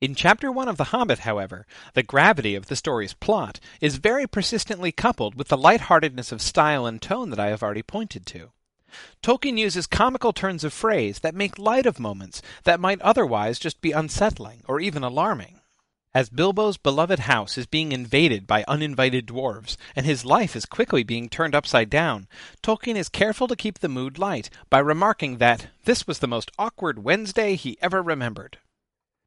In 0.00 0.14
Chapter 0.14 0.52
1 0.52 0.68
of 0.68 0.76
The 0.76 0.84
Hobbit, 0.84 1.20
however, 1.20 1.66
the 1.94 2.04
gravity 2.04 2.54
of 2.54 2.66
the 2.66 2.76
story's 2.76 3.14
plot 3.14 3.58
is 3.80 3.96
very 3.96 4.28
persistently 4.28 4.92
coupled 4.92 5.34
with 5.34 5.48
the 5.48 5.56
light-heartedness 5.56 6.30
of 6.30 6.40
style 6.40 6.86
and 6.86 7.02
tone 7.02 7.30
that 7.30 7.40
I 7.40 7.48
have 7.48 7.64
already 7.64 7.82
pointed 7.82 8.24
to. 8.26 8.52
Tolkien 9.22 9.58
uses 9.58 9.86
comical 9.86 10.32
turns 10.32 10.62
of 10.62 10.72
phrase 10.72 11.18
that 11.18 11.34
make 11.34 11.58
light 11.58 11.84
of 11.84 11.98
moments 11.98 12.40
that 12.64 12.80
might 12.80 13.02
otherwise 13.02 13.58
just 13.58 13.80
be 13.80 13.92
unsettling 13.92 14.62
or 14.68 14.80
even 14.80 15.02
alarming. 15.02 15.57
As 16.14 16.30
Bilbo's 16.30 16.78
beloved 16.78 17.18
house 17.20 17.58
is 17.58 17.66
being 17.66 17.92
invaded 17.92 18.46
by 18.46 18.64
uninvited 18.66 19.26
dwarves, 19.26 19.76
and 19.94 20.06
his 20.06 20.24
life 20.24 20.56
is 20.56 20.64
quickly 20.64 21.02
being 21.02 21.28
turned 21.28 21.54
upside 21.54 21.90
down, 21.90 22.28
Tolkien 22.62 22.96
is 22.96 23.10
careful 23.10 23.46
to 23.46 23.54
keep 23.54 23.78
the 23.78 23.90
mood 23.90 24.18
light 24.18 24.48
by 24.70 24.78
remarking 24.78 25.36
that 25.36 25.68
this 25.84 26.06
was 26.06 26.20
the 26.20 26.26
most 26.26 26.50
awkward 26.58 27.04
Wednesday 27.04 27.56
he 27.56 27.76
ever 27.82 28.00
remembered. 28.00 28.56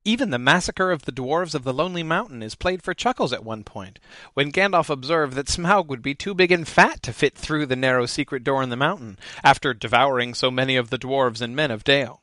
Even 0.04 0.32
the 0.32 0.40
massacre 0.40 0.92
of 0.92 1.04
the 1.04 1.12
dwarves 1.12 1.54
of 1.54 1.64
the 1.64 1.74
Lonely 1.74 2.02
Mountain 2.02 2.42
is 2.42 2.56
played 2.56 2.82
for 2.82 2.96
chuckles 2.96 3.32
at 3.32 3.46
one 3.46 3.64
point, 3.64 4.00
when 4.34 4.52
Gandalf 4.52 4.90
observed 4.90 5.36
that 5.36 5.46
Smaug 5.46 5.86
would 5.86 6.02
be 6.02 6.16
too 6.16 6.34
big 6.34 6.52
and 6.52 6.68
fat 6.68 7.04
to 7.04 7.14
fit 7.14 7.38
through 7.38 7.68
the 7.68 7.76
narrow 7.76 8.08
secret 8.08 8.44
door 8.44 8.64
in 8.64 8.70
the 8.70 8.76
mountain, 8.76 9.20
after 9.44 9.76
devouring 9.76 10.34
so 10.34 10.50
many 10.50 10.76
of 10.76 10.90
the 10.90 10.98
dwarves 10.98 11.42
and 11.42 11.56
men 11.56 11.70
of 11.70 11.84
Dale. 11.84 12.21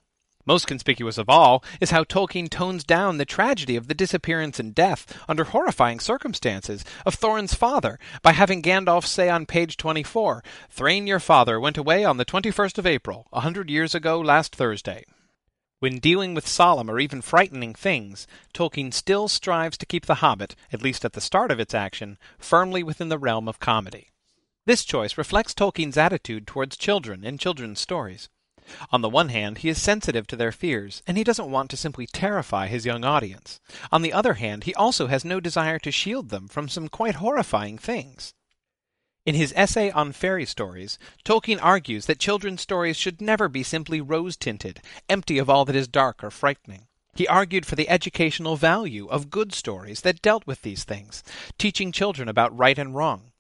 Most 0.49 0.67
conspicuous 0.67 1.19
of 1.19 1.29
all 1.29 1.63
is 1.79 1.91
how 1.91 2.05
Tolkien 2.05 2.49
tones 2.49 2.83
down 2.83 3.19
the 3.19 3.27
tragedy 3.27 3.77
of 3.77 3.87
the 3.87 3.93
disappearance 3.93 4.59
and 4.59 4.75
death, 4.75 5.23
under 5.29 5.45
horrifying 5.45 6.01
circumstances, 6.01 6.87
of 7.05 7.15
Thorin's 7.15 7.53
father 7.53 7.99
by 8.23 8.33
having 8.33 8.63
Gandalf 8.63 9.05
say 9.05 9.29
on 9.29 9.45
page 9.45 9.77
24, 9.77 10.43
Thrain 10.71 11.07
your 11.07 11.21
father 11.21 11.61
went 11.61 11.77
away 11.77 12.03
on 12.03 12.17
the 12.17 12.25
21st 12.25 12.79
of 12.79 12.87
April, 12.87 13.27
a 13.31 13.41
hundred 13.41 13.69
years 13.69 13.95
ago 13.95 14.19
last 14.19 14.57
Thursday. 14.57 15.05
When 15.81 15.99
dealing 15.99 16.33
with 16.33 16.49
solemn 16.49 16.91
or 16.91 16.99
even 16.99 17.21
frightening 17.21 17.75
things, 17.75 18.27
Tolkien 18.55 18.95
still 18.95 19.29
strives 19.29 19.77
to 19.77 19.85
keep 19.85 20.07
The 20.07 20.23
Hobbit, 20.25 20.57
at 20.73 20.81
least 20.81 21.05
at 21.05 21.13
the 21.13 21.21
start 21.21 21.51
of 21.51 21.61
its 21.61 21.75
action, 21.75 22.17
firmly 22.39 22.83
within 22.83 23.11
the 23.11 23.19
realm 23.19 23.49
of 23.49 23.61
comedy. 23.61 24.13
This 24.65 24.87
choice 24.87 25.19
reflects 25.19 25.53
Tolkien's 25.53 25.99
attitude 25.99 26.47
towards 26.47 26.79
children 26.79 27.23
and 27.23 27.39
children's 27.39 27.81
stories. 27.81 28.31
On 28.91 29.01
the 29.01 29.09
one 29.09 29.29
hand, 29.31 29.59
he 29.59 29.69
is 29.69 29.81
sensitive 29.81 30.27
to 30.27 30.37
their 30.37 30.53
fears, 30.53 31.03
and 31.07 31.17
he 31.17 31.25
doesn't 31.25 31.51
want 31.51 31.71
to 31.71 31.77
simply 31.77 32.07
terrify 32.07 32.67
his 32.67 32.85
young 32.85 33.05
audience. 33.05 33.61
On 33.91 34.03
the 34.03 34.13
other 34.13 34.35
hand, 34.35 34.65
he 34.65 34.75
also 34.75 35.07
has 35.07 35.25
no 35.25 35.41
desire 35.41 35.79
to 35.79 35.91
shield 35.91 36.29
them 36.29 36.49
from 36.49 36.69
some 36.69 36.89
quite 36.89 37.17
horrifying 37.17 37.79
things. 37.79 38.35
In 39.25 39.35
his 39.35 39.53
essay 39.57 39.91
on 39.91 40.13
fairy 40.13 40.47
stories, 40.47 40.99
Tolkien 41.25 41.59
argues 41.63 42.07
that 42.07 42.19
children's 42.19 42.63
stories 42.63 42.97
should 42.97 43.21
never 43.21 43.49
be 43.49 43.63
simply 43.63 44.01
rose 44.01 44.37
tinted, 44.37 44.81
empty 45.09 45.39
of 45.39 45.51
all 45.51 45.65
that 45.67 45.77
is 45.77 45.87
dark 45.87 46.25
or 46.25 46.31
frightening. 46.31 46.87
He 47.15 47.27
argued 47.27 47.67
for 47.67 47.77
the 47.77 47.89
educational 47.89 48.57
value 48.57 49.07
of 49.09 49.29
good 49.29 49.53
stories 49.53 50.03
that 50.03 50.23
dealt 50.23 50.47
with 50.47 50.63
these 50.63 50.85
things, 50.85 51.23
teaching 51.59 51.93
children 51.93 52.29
about 52.29 52.57
right 52.57 52.79
and 52.79 52.95
wrong. 52.95 53.33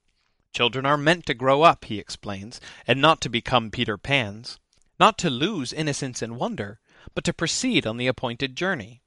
Children 0.52 0.84
are 0.84 0.96
meant 0.96 1.24
to 1.26 1.34
grow 1.34 1.62
up, 1.62 1.84
he 1.84 1.98
explains, 1.98 2.60
and 2.86 3.00
not 3.00 3.20
to 3.20 3.28
become 3.28 3.70
Peter 3.70 3.96
Pans, 3.96 4.58
not 4.98 5.18
to 5.18 5.30
lose 5.30 5.72
innocence 5.72 6.22
and 6.22 6.36
wonder, 6.36 6.80
but 7.14 7.24
to 7.24 7.32
proceed 7.32 7.86
on 7.86 7.96
the 7.96 8.06
appointed 8.06 8.56
journey. 8.56 9.02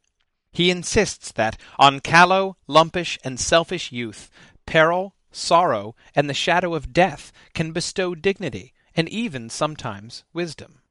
He 0.51 0.69
insists 0.69 1.31
that 1.33 1.57
on 1.79 2.00
callow, 2.01 2.57
lumpish, 2.67 3.17
and 3.24 3.39
selfish 3.39 3.91
youth, 3.91 4.29
peril, 4.65 5.15
sorrow, 5.31 5.95
and 6.13 6.29
the 6.29 6.33
shadow 6.33 6.75
of 6.75 6.93
death 6.93 7.31
can 7.53 7.71
bestow 7.71 8.15
dignity, 8.15 8.74
and 8.95 9.07
even 9.07 9.50
sometimes 9.50 10.24
wisdom. 10.33 10.81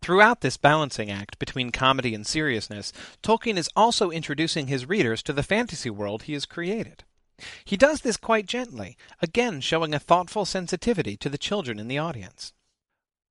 Throughout 0.00 0.40
this 0.40 0.56
balancing 0.56 1.12
act 1.12 1.38
between 1.38 1.70
comedy 1.70 2.12
and 2.12 2.26
seriousness, 2.26 2.92
Tolkien 3.22 3.56
is 3.56 3.70
also 3.76 4.10
introducing 4.10 4.66
his 4.66 4.88
readers 4.88 5.22
to 5.22 5.32
the 5.32 5.44
fantasy 5.44 5.90
world 5.90 6.24
he 6.24 6.32
has 6.32 6.44
created. 6.44 7.04
He 7.64 7.76
does 7.76 8.00
this 8.00 8.16
quite 8.16 8.46
gently, 8.46 8.96
again 9.20 9.60
showing 9.60 9.94
a 9.94 10.00
thoughtful 10.00 10.44
sensitivity 10.44 11.16
to 11.18 11.28
the 11.28 11.38
children 11.38 11.78
in 11.78 11.86
the 11.86 11.98
audience. 11.98 12.52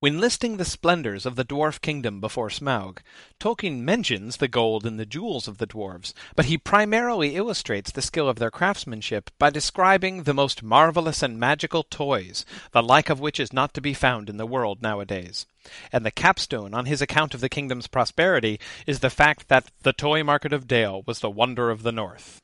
When 0.02 0.20
listing 0.20 0.58
the 0.58 0.66
splendors 0.66 1.28
of 1.28 1.36
the 1.36 1.46
dwarf 1.46 1.80
kingdom 1.80 2.20
before 2.20 2.50
Smaug, 2.50 3.04
Tolkien 3.40 3.82
mentions 3.82 4.38
the 4.38 4.48
gold 4.48 4.84
and 4.84 5.00
the 5.00 5.06
jewels 5.06 5.48
of 5.48 5.60
the 5.60 5.68
dwarves, 5.68 6.14
but 6.36 6.46
he 6.46 6.58
primarily 6.58 7.36
illustrates 7.36 7.92
the 7.92 8.02
skill 8.02 8.28
of 8.28 8.40
their 8.40 8.50
craftsmanship 8.50 9.30
by 9.38 9.52
describing 9.52 10.24
the 10.24 10.34
most 10.34 10.64
marvelous 10.64 11.22
and 11.22 11.40
magical 11.40 11.84
toys, 11.84 12.48
the 12.72 12.82
like 12.82 13.12
of 13.12 13.20
which 13.20 13.40
is 13.40 13.54
not 13.54 13.76
to 13.76 13.80
be 13.82 13.94
found 13.94 14.28
in 14.28 14.38
the 14.38 14.48
world 14.48 14.82
nowadays. 14.82 15.46
And 15.92 16.04
the 16.04 16.10
capstone 16.10 16.74
on 16.74 16.88
his 16.88 17.04
account 17.04 17.36
of 17.36 17.42
the 17.42 17.48
kingdom's 17.48 17.86
prosperity 17.86 18.60
is 18.88 19.02
the 19.02 19.12
fact 19.12 19.50
that 19.50 19.70
the 19.84 19.94
toy 19.94 20.24
market 20.24 20.52
of 20.52 20.68
Dale 20.68 21.04
was 21.06 21.20
the 21.20 21.30
wonder 21.30 21.70
of 21.70 21.84
the 21.84 21.92
North. 21.92 22.42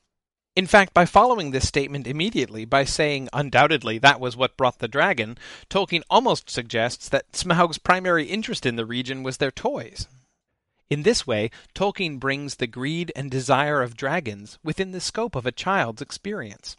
In 0.58 0.66
fact, 0.66 0.92
by 0.92 1.04
following 1.04 1.52
this 1.52 1.68
statement 1.68 2.08
immediately 2.08 2.64
by 2.64 2.82
saying 2.82 3.28
undoubtedly 3.32 3.96
that 3.98 4.18
was 4.18 4.36
what 4.36 4.56
brought 4.56 4.80
the 4.80 4.88
dragon, 4.88 5.38
Tolkien 5.70 6.02
almost 6.10 6.50
suggests 6.50 7.08
that 7.10 7.32
Smaug's 7.32 7.78
primary 7.78 8.24
interest 8.24 8.66
in 8.66 8.74
the 8.74 8.84
region 8.84 9.22
was 9.22 9.36
their 9.36 9.52
toys. 9.52 10.08
In 10.90 11.04
this 11.04 11.24
way, 11.24 11.52
Tolkien 11.76 12.18
brings 12.18 12.56
the 12.56 12.66
greed 12.66 13.12
and 13.14 13.30
desire 13.30 13.82
of 13.82 13.96
dragons 13.96 14.58
within 14.64 14.90
the 14.90 15.00
scope 15.00 15.36
of 15.36 15.46
a 15.46 15.52
child's 15.52 16.02
experience. 16.02 16.76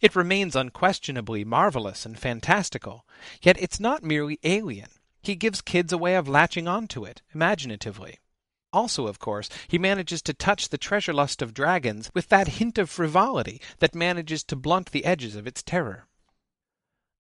It 0.00 0.14
remains 0.14 0.54
unquestionably 0.54 1.42
marvelous 1.44 2.06
and 2.06 2.16
fantastical, 2.16 3.04
yet 3.42 3.60
it's 3.60 3.80
not 3.80 4.04
merely 4.04 4.38
alien. 4.44 4.90
He 5.20 5.34
gives 5.34 5.62
kids 5.62 5.92
a 5.92 5.98
way 5.98 6.14
of 6.14 6.28
latching 6.28 6.68
onto 6.68 7.04
it, 7.04 7.22
imaginatively. 7.34 8.20
Also, 8.72 9.06
of 9.06 9.18
course, 9.18 9.48
he 9.68 9.78
manages 9.78 10.20
to 10.22 10.34
touch 10.34 10.68
the 10.68 10.78
treasure 10.78 11.12
lust 11.12 11.40
of 11.40 11.54
dragons 11.54 12.10
with 12.14 12.28
that 12.28 12.48
hint 12.48 12.78
of 12.78 12.90
frivolity 12.90 13.60
that 13.78 13.94
manages 13.94 14.44
to 14.44 14.56
blunt 14.56 14.90
the 14.90 15.04
edges 15.04 15.36
of 15.36 15.46
its 15.46 15.62
terror. 15.62 16.06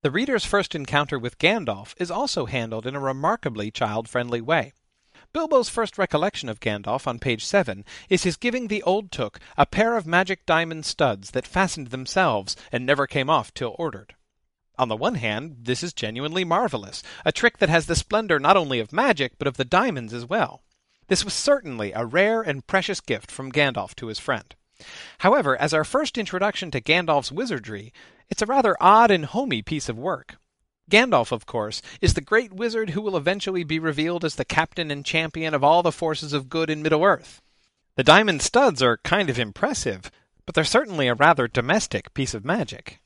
The 0.02 0.12
reader's 0.12 0.46
first 0.46 0.76
encounter 0.76 1.18
with 1.18 1.40
Gandalf 1.40 1.96
is 1.98 2.12
also 2.12 2.46
handled 2.46 2.86
in 2.86 2.96
a 2.96 3.00
remarkably 3.00 3.72
child 3.72 4.08
friendly 4.10 4.42
way. 4.42 4.74
Bilbo's 5.34 5.70
first 5.70 5.98
recollection 5.98 6.50
of 6.50 6.60
Gandalf 6.60 7.08
on 7.08 7.20
page 7.20 7.44
7 7.44 7.84
is 8.10 8.24
his 8.24 8.38
giving 8.38 8.68
the 8.68 8.84
old 8.84 9.12
Took 9.12 9.40
a 9.58 9.66
pair 9.66 9.98
of 9.98 10.06
magic 10.06 10.46
diamond 10.46 10.86
studs 10.86 11.32
that 11.32 11.48
fastened 11.48 11.88
themselves 11.88 12.56
and 12.72 12.86
never 12.86 13.08
came 13.08 13.30
off 13.30 13.54
till 13.54 13.76
ordered. 13.80 14.16
On 14.78 14.90
the 14.90 14.96
one 14.96 15.16
hand, 15.16 15.58
this 15.62 15.84
is 15.84 15.94
genuinely 15.94 16.44
marvelous, 16.44 17.02
a 17.24 17.32
trick 17.32 17.60
that 17.60 17.70
has 17.70 17.86
the 17.86 17.96
splendor 17.96 18.40
not 18.40 18.58
only 18.58 18.80
of 18.80 18.92
magic, 18.92 19.38
but 19.38 19.48
of 19.48 19.58
the 19.58 19.64
diamonds 19.64 20.14
as 20.14 20.26
well. 20.26 20.65
This 21.08 21.24
was 21.24 21.34
certainly 21.34 21.92
a 21.92 22.06
rare 22.06 22.42
and 22.42 22.66
precious 22.66 23.00
gift 23.00 23.30
from 23.30 23.52
Gandalf 23.52 23.96
to 23.96 24.08
his 24.08 24.20
friend. 24.20 24.56
However, 25.20 25.56
as 25.60 25.74
our 25.74 25.84
first 25.84 26.18
introduction 26.18 26.72
to 26.72 26.82
Gandalf's 26.82 27.32
wizardry, 27.32 27.94
it's 28.30 28.42
a 28.42 28.48
rather 28.48 28.76
odd 28.82 29.12
and 29.12 29.26
homey 29.26 29.62
piece 29.62 29.88
of 29.88 29.98
work. 29.98 30.36
Gandalf, 30.90 31.32
of 31.32 31.46
course, 31.46 31.82
is 32.02 32.14
the 32.14 32.22
great 32.22 32.54
wizard 32.54 32.92
who 32.92 33.02
will 33.02 33.18
eventually 33.18 33.64
be 33.64 33.80
revealed 33.80 34.26
as 34.26 34.36
the 34.36 34.46
captain 34.46 34.92
and 34.92 35.06
champion 35.06 35.54
of 35.54 35.64
all 35.64 35.82
the 35.82 35.92
forces 35.92 36.34
of 36.34 36.50
good 36.50 36.70
in 36.70 36.84
Middle 36.84 37.04
Earth. 37.04 37.42
The 37.96 38.04
diamond 38.04 38.42
studs 38.42 38.84
are 38.84 38.98
kind 38.98 39.30
of 39.30 39.40
impressive, 39.40 40.12
but 40.46 40.54
they're 40.54 40.64
certainly 40.64 41.08
a 41.08 41.16
rather 41.16 41.48
domestic 41.48 42.14
piece 42.14 42.34
of 42.34 42.46
magic. 42.46 43.00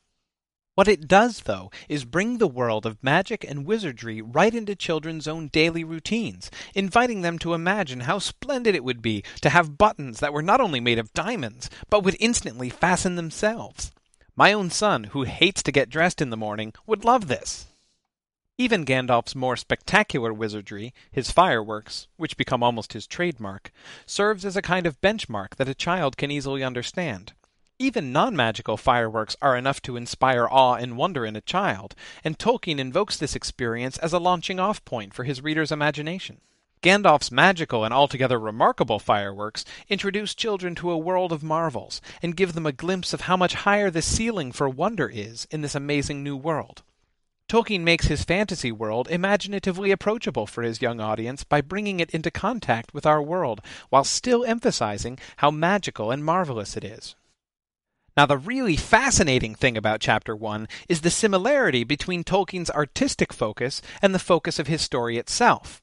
What 0.80 0.88
it 0.88 1.10
does, 1.10 1.42
though, 1.42 1.72
is 1.90 2.06
bring 2.06 2.38
the 2.38 2.48
world 2.48 2.86
of 2.86 3.04
magic 3.04 3.44
and 3.44 3.66
wizardry 3.66 4.22
right 4.22 4.56
into 4.56 4.78
children's 4.78 5.28
own 5.28 5.50
daily 5.50 5.84
routines, 5.84 6.50
inviting 6.74 7.20
them 7.20 7.38
to 7.40 7.54
imagine 7.54 8.00
how 8.00 8.20
splendid 8.20 8.76
it 8.76 8.84
would 8.86 9.02
be 9.02 9.26
to 9.42 9.50
have 9.50 9.78
buttons 9.78 10.22
that 10.22 10.32
were 10.32 10.42
not 10.42 10.62
only 10.62 10.80
made 10.80 10.98
of 10.98 11.12
diamonds, 11.12 11.70
but 11.90 12.06
would 12.06 12.16
instantly 12.22 12.70
fasten 12.70 13.18
themselves. 13.18 13.92
My 14.38 14.54
own 14.54 14.70
son, 14.70 15.04
who 15.12 15.24
hates 15.24 15.62
to 15.64 15.74
get 15.74 15.90
dressed 15.90 16.22
in 16.22 16.30
the 16.30 16.38
morning, 16.38 16.72
would 16.88 17.04
love 17.04 17.28
this. 17.28 17.66
Even 18.58 18.86
Gandalf's 18.86 19.36
more 19.36 19.58
spectacular 19.58 20.32
wizardry, 20.32 20.94
his 21.12 21.30
fireworks, 21.30 22.08
which 22.16 22.38
become 22.38 22.64
almost 22.64 22.94
his 22.94 23.06
trademark, 23.06 23.74
serves 24.06 24.46
as 24.46 24.56
a 24.56 24.62
kind 24.62 24.86
of 24.86 25.02
benchmark 25.02 25.58
that 25.58 25.68
a 25.68 25.76
child 25.76 26.16
can 26.16 26.32
easily 26.32 26.64
understand. 26.64 27.34
Even 27.82 28.12
non 28.12 28.36
magical 28.36 28.76
fireworks 28.76 29.38
are 29.42 29.56
enough 29.56 29.82
to 29.84 29.96
inspire 29.96 30.46
awe 30.46 30.74
and 30.74 30.98
wonder 30.98 31.26
in 31.26 31.38
a 31.38 31.42
child, 31.42 31.96
and 32.26 32.38
Tolkien 32.38 32.78
invokes 32.78 33.16
this 33.16 33.38
experience 33.38 33.98
as 34.00 34.12
a 34.12 34.20
launching 34.20 34.60
off 34.60 34.84
point 34.84 35.14
for 35.14 35.24
his 35.24 35.42
reader's 35.42 35.72
imagination. 35.72 36.42
Gandalf's 36.82 37.32
magical 37.32 37.86
and 37.86 37.94
altogether 37.94 38.38
remarkable 38.38 39.00
fireworks 39.00 39.64
introduce 39.88 40.36
children 40.36 40.76
to 40.76 40.92
a 40.92 40.98
world 40.98 41.32
of 41.32 41.42
marvels 41.42 42.02
and 42.22 42.36
give 42.36 42.52
them 42.52 42.66
a 42.66 42.74
glimpse 42.74 43.14
of 43.14 43.22
how 43.22 43.38
much 43.38 43.54
higher 43.54 43.90
the 43.90 44.02
ceiling 44.02 44.52
for 44.52 44.68
wonder 44.68 45.08
is 45.08 45.48
in 45.50 45.62
this 45.62 45.74
amazing 45.74 46.22
new 46.22 46.36
world. 46.36 46.84
Tolkien 47.48 47.86
makes 47.86 48.08
his 48.08 48.26
fantasy 48.26 48.74
world 48.74 49.08
imaginatively 49.10 49.92
approachable 49.92 50.46
for 50.46 50.64
his 50.64 50.82
young 50.82 51.00
audience 51.00 51.46
by 51.46 51.62
bringing 51.62 52.02
it 52.02 52.12
into 52.12 52.30
contact 52.30 52.94
with 52.94 53.06
our 53.06 53.22
world 53.22 53.62
while 53.90 54.04
still 54.04 54.44
emphasizing 54.44 55.18
how 55.38 55.50
magical 55.50 56.12
and 56.12 56.26
marvelous 56.26 56.76
it 56.76 56.84
is. 56.84 57.16
Now, 58.18 58.26
the 58.26 58.38
really 58.38 58.76
fascinating 58.76 59.56
thing 59.56 59.78
about 59.78 60.02
Chapter 60.02 60.36
1 60.36 60.68
is 60.88 61.02
the 61.02 61.10
similarity 61.10 61.84
between 61.84 62.24
Tolkien's 62.24 62.70
artistic 62.70 63.32
focus 63.32 63.82
and 64.02 64.14
the 64.14 64.20
focus 64.20 64.60
of 64.60 64.68
his 64.68 64.82
story 64.82 65.18
itself. 65.18 65.82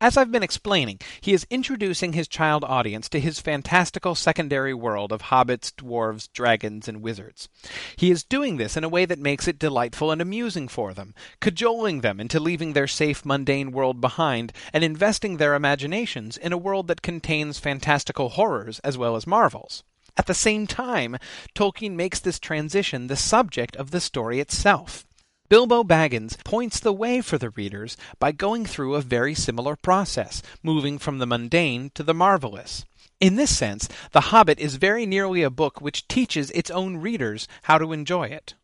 As 0.00 0.16
I've 0.16 0.30
been 0.30 0.42
explaining, 0.42 1.00
he 1.20 1.32
is 1.32 1.46
introducing 1.50 2.12
his 2.12 2.28
child 2.28 2.62
audience 2.64 3.08
to 3.08 3.20
his 3.20 3.40
fantastical 3.40 4.14
secondary 4.14 4.74
world 4.74 5.12
of 5.12 5.22
hobbits, 5.22 5.72
dwarves, 5.72 6.28
dragons, 6.32 6.88
and 6.88 7.00
wizards. 7.00 7.48
He 7.96 8.10
is 8.10 8.22
doing 8.24 8.56
this 8.56 8.76
in 8.76 8.84
a 8.84 8.88
way 8.88 9.06
that 9.06 9.18
makes 9.18 9.48
it 9.48 9.58
delightful 9.58 10.10
and 10.10 10.20
amusing 10.20 10.68
for 10.68 10.92
them, 10.92 11.14
cajoling 11.40 12.02
them 12.02 12.20
into 12.20 12.40
leaving 12.40 12.72
their 12.74 12.88
safe, 12.88 13.24
mundane 13.24 13.70
world 13.70 14.00
behind 14.00 14.52
and 14.72 14.84
investing 14.84 15.38
their 15.38 15.54
imaginations 15.54 16.36
in 16.36 16.52
a 16.52 16.58
world 16.58 16.88
that 16.88 17.00
contains 17.00 17.58
fantastical 17.58 18.30
horrors 18.30 18.80
as 18.80 18.98
well 18.98 19.16
as 19.16 19.26
marvels. 19.26 19.84
At 20.16 20.26
the 20.26 20.34
same 20.34 20.66
time, 20.66 21.16
Tolkien 21.54 21.96
makes 21.96 22.20
this 22.20 22.38
transition 22.38 23.06
the 23.06 23.16
subject 23.16 23.74
of 23.76 23.90
the 23.90 24.00
story 24.00 24.40
itself. 24.40 25.04
Bilbo 25.48 25.84
Baggins 25.84 26.42
points 26.44 26.80
the 26.80 26.92
way 26.92 27.20
for 27.20 27.36
the 27.36 27.50
readers 27.50 27.96
by 28.18 28.32
going 28.32 28.64
through 28.64 28.94
a 28.94 29.02
very 29.02 29.34
similar 29.34 29.76
process, 29.76 30.42
moving 30.62 30.98
from 30.98 31.18
the 31.18 31.26
mundane 31.26 31.90
to 31.94 32.02
the 32.02 32.14
marvelous. 32.14 32.84
In 33.20 33.36
this 33.36 33.56
sense, 33.56 33.88
The 34.12 34.32
Hobbit 34.32 34.58
is 34.58 34.76
very 34.76 35.06
nearly 35.06 35.42
a 35.42 35.50
book 35.50 35.80
which 35.80 36.08
teaches 36.08 36.50
its 36.50 36.70
own 36.70 36.96
readers 36.96 37.46
how 37.64 37.78
to 37.78 37.92
enjoy 37.92 38.24
it. 38.24 38.54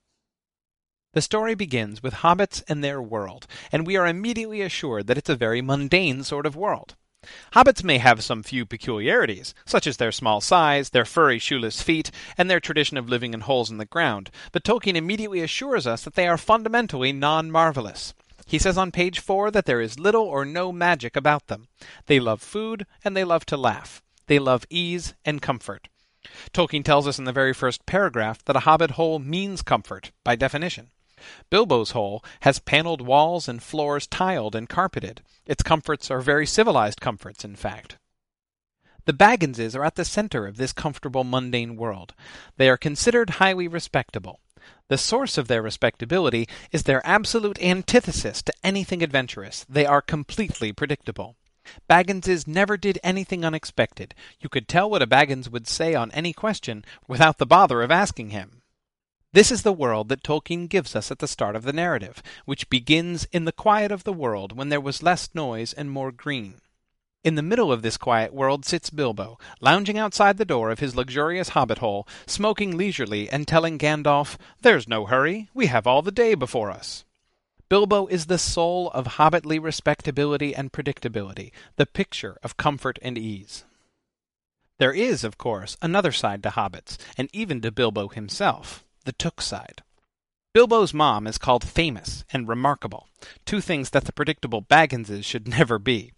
The 1.12 1.22
story 1.22 1.54
begins 1.54 2.02
with 2.02 2.14
hobbits 2.14 2.62
and 2.68 2.82
their 2.82 3.02
world, 3.02 3.46
and 3.72 3.86
we 3.86 3.96
are 3.96 4.06
immediately 4.06 4.60
assured 4.60 5.06
that 5.08 5.18
it's 5.18 5.28
a 5.28 5.36
very 5.36 5.60
mundane 5.60 6.22
sort 6.22 6.46
of 6.46 6.56
world. 6.56 6.94
Hobbits 7.52 7.84
may 7.84 7.98
have 7.98 8.24
some 8.24 8.42
few 8.42 8.64
peculiarities, 8.64 9.54
such 9.66 9.86
as 9.86 9.98
their 9.98 10.10
small 10.10 10.40
size, 10.40 10.90
their 10.90 11.04
furry 11.04 11.38
shoeless 11.38 11.82
feet, 11.82 12.10
and 12.38 12.48
their 12.48 12.60
tradition 12.60 12.96
of 12.96 13.10
living 13.10 13.34
in 13.34 13.42
holes 13.42 13.70
in 13.70 13.76
the 13.76 13.84
ground, 13.84 14.30
but 14.52 14.64
Tolkien 14.64 14.96
immediately 14.96 15.40
assures 15.40 15.86
us 15.86 16.02
that 16.04 16.14
they 16.14 16.26
are 16.26 16.38
fundamentally 16.38 17.12
non-marvelous. 17.12 18.14
He 18.46 18.58
says 18.58 18.78
on 18.78 18.90
page 18.90 19.20
4 19.20 19.50
that 19.50 19.66
there 19.66 19.82
is 19.82 19.98
little 19.98 20.24
or 20.24 20.44
no 20.46 20.72
magic 20.72 21.14
about 21.14 21.48
them. 21.48 21.68
They 22.06 22.20
love 22.20 22.40
food, 22.40 22.86
and 23.04 23.16
they 23.16 23.24
love 23.24 23.44
to 23.46 23.56
laugh. 23.56 24.02
They 24.26 24.38
love 24.38 24.64
ease 24.70 25.14
and 25.24 25.42
comfort. 25.42 25.88
Tolkien 26.52 26.84
tells 26.84 27.06
us 27.06 27.18
in 27.18 27.26
the 27.26 27.32
very 27.32 27.52
first 27.52 27.84
paragraph 27.86 28.44
that 28.46 28.56
a 28.56 28.60
hobbit 28.60 28.92
hole 28.92 29.18
means 29.18 29.62
comfort, 29.62 30.10
by 30.24 30.36
definition. 30.36 30.90
Bilbo's 31.50 31.92
hole 31.92 32.24
has 32.40 32.58
paneled 32.58 33.00
walls 33.00 33.48
and 33.48 33.62
floors 33.62 34.06
tiled 34.06 34.54
and 34.54 34.68
carpeted. 34.68 35.22
Its 35.46 35.62
comforts 35.62 36.10
are 36.10 36.20
very 36.20 36.46
civilized 36.46 37.00
comforts, 37.00 37.44
in 37.44 37.56
fact. 37.56 37.98
The 39.06 39.12
Bagginses 39.12 39.74
are 39.74 39.84
at 39.84 39.96
the 39.96 40.04
center 40.04 40.46
of 40.46 40.56
this 40.56 40.72
comfortable 40.72 41.24
mundane 41.24 41.76
world. 41.76 42.14
They 42.56 42.68
are 42.68 42.76
considered 42.76 43.30
highly 43.30 43.66
respectable. 43.66 44.40
The 44.88 44.98
source 44.98 45.38
of 45.38 45.48
their 45.48 45.62
respectability 45.62 46.46
is 46.70 46.82
their 46.82 47.04
absolute 47.06 47.60
antithesis 47.62 48.42
to 48.42 48.52
anything 48.62 49.02
adventurous. 49.02 49.64
They 49.68 49.86
are 49.86 50.02
completely 50.02 50.72
predictable. 50.72 51.36
Bagginses 51.88 52.46
never 52.46 52.76
did 52.76 52.98
anything 53.02 53.44
unexpected. 53.44 54.14
You 54.40 54.48
could 54.48 54.68
tell 54.68 54.90
what 54.90 55.02
a 55.02 55.06
Baggins 55.06 55.50
would 55.50 55.66
say 55.66 55.94
on 55.94 56.10
any 56.12 56.32
question 56.32 56.84
without 57.06 57.38
the 57.38 57.46
bother 57.46 57.82
of 57.82 57.90
asking 57.90 58.30
him. 58.30 58.59
This 59.32 59.52
is 59.52 59.62
the 59.62 59.72
world 59.72 60.08
that 60.08 60.24
Tolkien 60.24 60.68
gives 60.68 60.96
us 60.96 61.12
at 61.12 61.20
the 61.20 61.28
start 61.28 61.54
of 61.54 61.62
the 61.62 61.72
narrative, 61.72 62.20
which 62.46 62.68
begins 62.68 63.28
in 63.30 63.44
the 63.44 63.52
quiet 63.52 63.92
of 63.92 64.02
the 64.02 64.12
world 64.12 64.56
when 64.56 64.70
there 64.70 64.80
was 64.80 65.04
less 65.04 65.28
noise 65.34 65.72
and 65.72 65.88
more 65.88 66.10
green. 66.10 66.54
In 67.22 67.36
the 67.36 67.42
middle 67.42 67.70
of 67.70 67.82
this 67.82 67.96
quiet 67.96 68.34
world 68.34 68.64
sits 68.64 68.90
Bilbo, 68.90 69.38
lounging 69.60 69.96
outside 69.96 70.36
the 70.36 70.44
door 70.44 70.72
of 70.72 70.80
his 70.80 70.96
luxurious 70.96 71.50
hobbit 71.50 71.78
hole, 71.78 72.08
smoking 72.26 72.76
leisurely 72.76 73.30
and 73.30 73.46
telling 73.46 73.78
Gandalf, 73.78 74.36
There's 74.62 74.88
no 74.88 75.06
hurry, 75.06 75.48
we 75.54 75.66
have 75.66 75.86
all 75.86 76.02
the 76.02 76.10
day 76.10 76.34
before 76.34 76.72
us. 76.72 77.04
Bilbo 77.68 78.08
is 78.08 78.26
the 78.26 78.38
soul 78.38 78.90
of 78.90 79.06
hobbitly 79.06 79.60
respectability 79.60 80.56
and 80.56 80.72
predictability, 80.72 81.52
the 81.76 81.86
picture 81.86 82.36
of 82.42 82.56
comfort 82.56 82.98
and 83.00 83.16
ease. 83.16 83.62
There 84.78 84.92
is, 84.92 85.22
of 85.22 85.38
course, 85.38 85.76
another 85.80 86.10
side 86.10 86.42
to 86.42 86.48
hobbits, 86.48 86.98
and 87.16 87.28
even 87.32 87.60
to 87.60 87.70
Bilbo 87.70 88.08
himself 88.08 88.84
the 89.04 89.12
Took 89.12 89.40
side. 89.40 89.82
Bilbo's 90.52 90.92
mom 90.92 91.26
is 91.26 91.38
called 91.38 91.62
famous 91.62 92.24
and 92.32 92.48
remarkable, 92.48 93.06
two 93.44 93.60
things 93.60 93.90
that 93.90 94.04
the 94.04 94.12
predictable 94.12 94.62
Bagginses 94.62 95.24
should 95.24 95.46
never 95.58 95.78
be. 95.78 96.12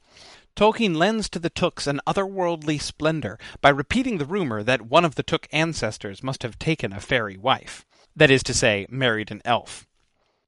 Tolkien 0.54 0.96
lends 0.96 1.28
to 1.30 1.38
the 1.38 1.50
Tooks 1.50 1.86
an 1.86 2.00
otherworldly 2.06 2.80
splendor 2.80 3.38
by 3.60 3.70
repeating 3.70 4.18
the 4.18 4.26
rumor 4.26 4.62
that 4.62 4.82
one 4.82 5.04
of 5.04 5.14
the 5.14 5.22
Took 5.22 5.48
ancestors 5.52 6.22
must 6.22 6.42
have 6.42 6.58
taken 6.58 6.92
a 6.92 7.00
fairy 7.00 7.36
wife, 7.36 7.86
that 8.14 8.30
is 8.30 8.42
to 8.44 8.54
say, 8.54 8.86
married 8.90 9.30
an 9.30 9.42
elf. 9.44 9.86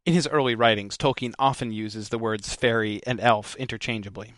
In 0.04 0.12
his 0.12 0.28
early 0.28 0.54
writings, 0.54 0.98
Tolkien 0.98 1.32
often 1.38 1.72
uses 1.72 2.10
the 2.10 2.18
words 2.18 2.54
fairy 2.54 3.00
and 3.06 3.18
elf 3.20 3.56
interchangeably. 3.56 4.34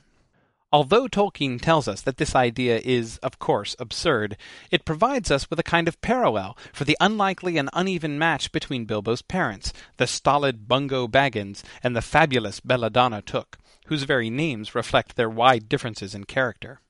Although 0.72 1.06
Tolkien 1.06 1.60
tells 1.60 1.86
us 1.86 2.00
that 2.02 2.16
this 2.16 2.34
idea 2.34 2.80
is, 2.84 3.18
of 3.18 3.38
course, 3.38 3.76
absurd, 3.78 4.36
it 4.70 4.84
provides 4.84 5.30
us 5.30 5.48
with 5.48 5.60
a 5.60 5.64
kind 5.64 5.86
of 5.86 6.00
parallel 6.00 6.58
for 6.72 6.84
the 6.84 6.96
unlikely 7.00 7.56
and 7.56 7.70
uneven 7.72 8.18
match 8.18 8.50
between 8.50 8.84
Bilbo's 8.84 9.22
parents, 9.22 9.72
the 9.96 10.08
stolid 10.08 10.66
Bungo 10.66 11.06
Baggins 11.06 11.62
and 11.84 11.94
the 11.94 12.02
fabulous 12.02 12.58
Belladonna 12.58 13.22
Took, 13.22 13.58
whose 13.86 14.02
very 14.02 14.28
names 14.28 14.74
reflect 14.74 15.14
their 15.14 15.30
wide 15.30 15.68
differences 15.68 16.14
in 16.14 16.24
character. 16.24 16.80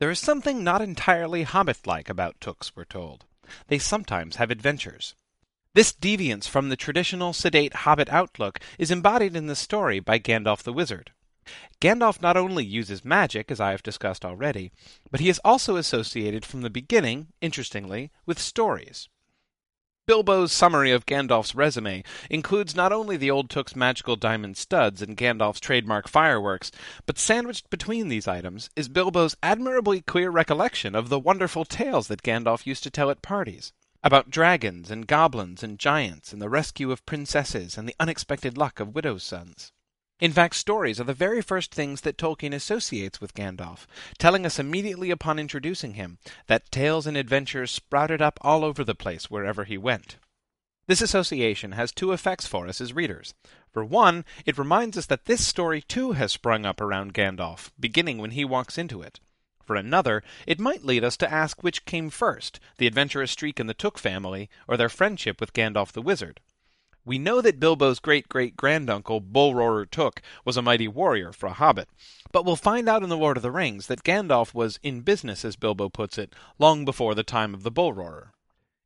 There 0.00 0.10
is 0.10 0.18
something 0.18 0.64
not 0.64 0.80
entirely 0.80 1.42
hobbit-like 1.42 2.08
about 2.08 2.40
Tooks, 2.40 2.72
we're 2.74 2.84
told. 2.84 3.26
They 3.68 3.78
sometimes 3.78 4.36
have 4.36 4.50
adventures. 4.50 5.14
This 5.74 5.92
deviance 5.92 6.48
from 6.48 6.70
the 6.70 6.76
traditional 6.76 7.32
sedate 7.34 7.74
hobbit 7.74 8.08
outlook 8.08 8.58
is 8.78 8.90
embodied 8.90 9.36
in 9.36 9.46
the 9.46 9.54
story 9.54 10.00
by 10.00 10.18
Gandalf 10.18 10.62
the 10.62 10.72
Wizard. 10.72 11.12
Gandalf 11.80 12.22
not 12.22 12.36
only 12.36 12.64
uses 12.64 13.04
magic, 13.04 13.50
as 13.50 13.60
I 13.60 13.72
have 13.72 13.82
discussed 13.82 14.24
already, 14.24 14.70
but 15.10 15.18
he 15.18 15.28
is 15.28 15.40
also 15.44 15.76
associated 15.76 16.44
from 16.44 16.60
the 16.60 16.70
beginning, 16.70 17.32
interestingly, 17.40 18.12
with 18.26 18.38
stories. 18.38 19.08
Bilbo's 20.04 20.52
summary 20.52 20.90
of 20.90 21.06
Gandalf's 21.06 21.54
resume 21.54 22.02
includes 22.28 22.74
not 22.74 22.92
only 22.92 23.16
the 23.16 23.30
old 23.30 23.48
Took's 23.48 23.76
magical 23.76 24.16
diamond 24.16 24.56
studs 24.56 25.00
and 25.00 25.16
Gandalf's 25.16 25.60
trademark 25.60 26.08
fireworks, 26.08 26.72
but 27.06 27.18
sandwiched 27.18 27.70
between 27.70 28.08
these 28.08 28.26
items 28.26 28.68
is 28.74 28.88
Bilbo's 28.88 29.36
admirably 29.42 30.00
clear 30.00 30.30
recollection 30.30 30.94
of 30.94 31.08
the 31.08 31.20
wonderful 31.20 31.64
tales 31.64 32.08
that 32.08 32.22
Gandalf 32.22 32.66
used 32.66 32.82
to 32.82 32.90
tell 32.90 33.10
at 33.10 33.22
parties 33.22 33.72
about 34.02 34.30
dragons 34.30 34.90
and 34.90 35.06
goblins 35.06 35.62
and 35.62 35.78
giants 35.78 36.32
and 36.32 36.42
the 36.42 36.48
rescue 36.48 36.90
of 36.90 37.06
princesses 37.06 37.78
and 37.78 37.88
the 37.88 37.96
unexpected 38.00 38.58
luck 38.58 38.80
of 38.80 38.94
widows' 38.94 39.22
sons. 39.22 39.72
In 40.22 40.32
fact, 40.32 40.54
stories 40.54 41.00
are 41.00 41.04
the 41.04 41.14
very 41.14 41.42
first 41.42 41.74
things 41.74 42.02
that 42.02 42.16
Tolkien 42.16 42.54
associates 42.54 43.20
with 43.20 43.34
Gandalf, 43.34 43.88
telling 44.18 44.46
us 44.46 44.56
immediately 44.56 45.10
upon 45.10 45.40
introducing 45.40 45.94
him 45.94 46.18
that 46.46 46.70
tales 46.70 47.08
and 47.08 47.16
adventures 47.16 47.72
sprouted 47.72 48.22
up 48.22 48.38
all 48.40 48.64
over 48.64 48.84
the 48.84 48.94
place 48.94 49.28
wherever 49.28 49.64
he 49.64 49.76
went. 49.76 50.18
This 50.86 51.02
association 51.02 51.72
has 51.72 51.90
two 51.90 52.12
effects 52.12 52.46
for 52.46 52.68
us 52.68 52.80
as 52.80 52.92
readers. 52.92 53.34
For 53.72 53.84
one, 53.84 54.24
it 54.46 54.58
reminds 54.58 54.96
us 54.96 55.06
that 55.06 55.24
this 55.24 55.44
story 55.44 55.82
too 55.82 56.12
has 56.12 56.30
sprung 56.30 56.64
up 56.64 56.80
around 56.80 57.14
Gandalf, 57.14 57.72
beginning 57.80 58.18
when 58.18 58.30
he 58.30 58.44
walks 58.44 58.78
into 58.78 59.02
it. 59.02 59.18
For 59.64 59.74
another, 59.74 60.22
it 60.46 60.60
might 60.60 60.84
lead 60.84 61.02
us 61.02 61.16
to 61.16 61.32
ask 61.32 61.64
which 61.64 61.84
came 61.84 62.10
first, 62.10 62.60
the 62.78 62.86
adventurous 62.86 63.32
streak 63.32 63.58
in 63.58 63.66
the 63.66 63.74
Took 63.74 63.98
family, 63.98 64.48
or 64.68 64.76
their 64.76 64.88
friendship 64.88 65.40
with 65.40 65.52
Gandalf 65.52 65.90
the 65.90 66.00
Wizard. 66.00 66.38
We 67.04 67.18
know 67.18 67.40
that 67.40 67.58
Bilbo's 67.58 67.98
great 67.98 68.28
great 68.28 68.56
granduncle, 68.56 69.20
Bullroarer 69.20 69.90
Took, 69.90 70.22
was 70.44 70.56
a 70.56 70.62
mighty 70.62 70.86
warrior 70.86 71.32
for 71.32 71.46
a 71.46 71.52
hobbit, 71.52 71.88
but 72.30 72.44
we'll 72.44 72.56
find 72.56 72.88
out 72.88 73.02
in 73.02 73.08
The 73.08 73.16
Lord 73.16 73.36
of 73.36 73.42
the 73.42 73.50
Rings 73.50 73.88
that 73.88 74.04
Gandalf 74.04 74.54
was 74.54 74.78
in 74.84 75.00
business, 75.00 75.44
as 75.44 75.56
Bilbo 75.56 75.88
puts 75.88 76.16
it, 76.16 76.32
long 76.60 76.84
before 76.84 77.16
the 77.16 77.24
time 77.24 77.54
of 77.54 77.64
the 77.64 77.72
Bullroarer. 77.72 78.32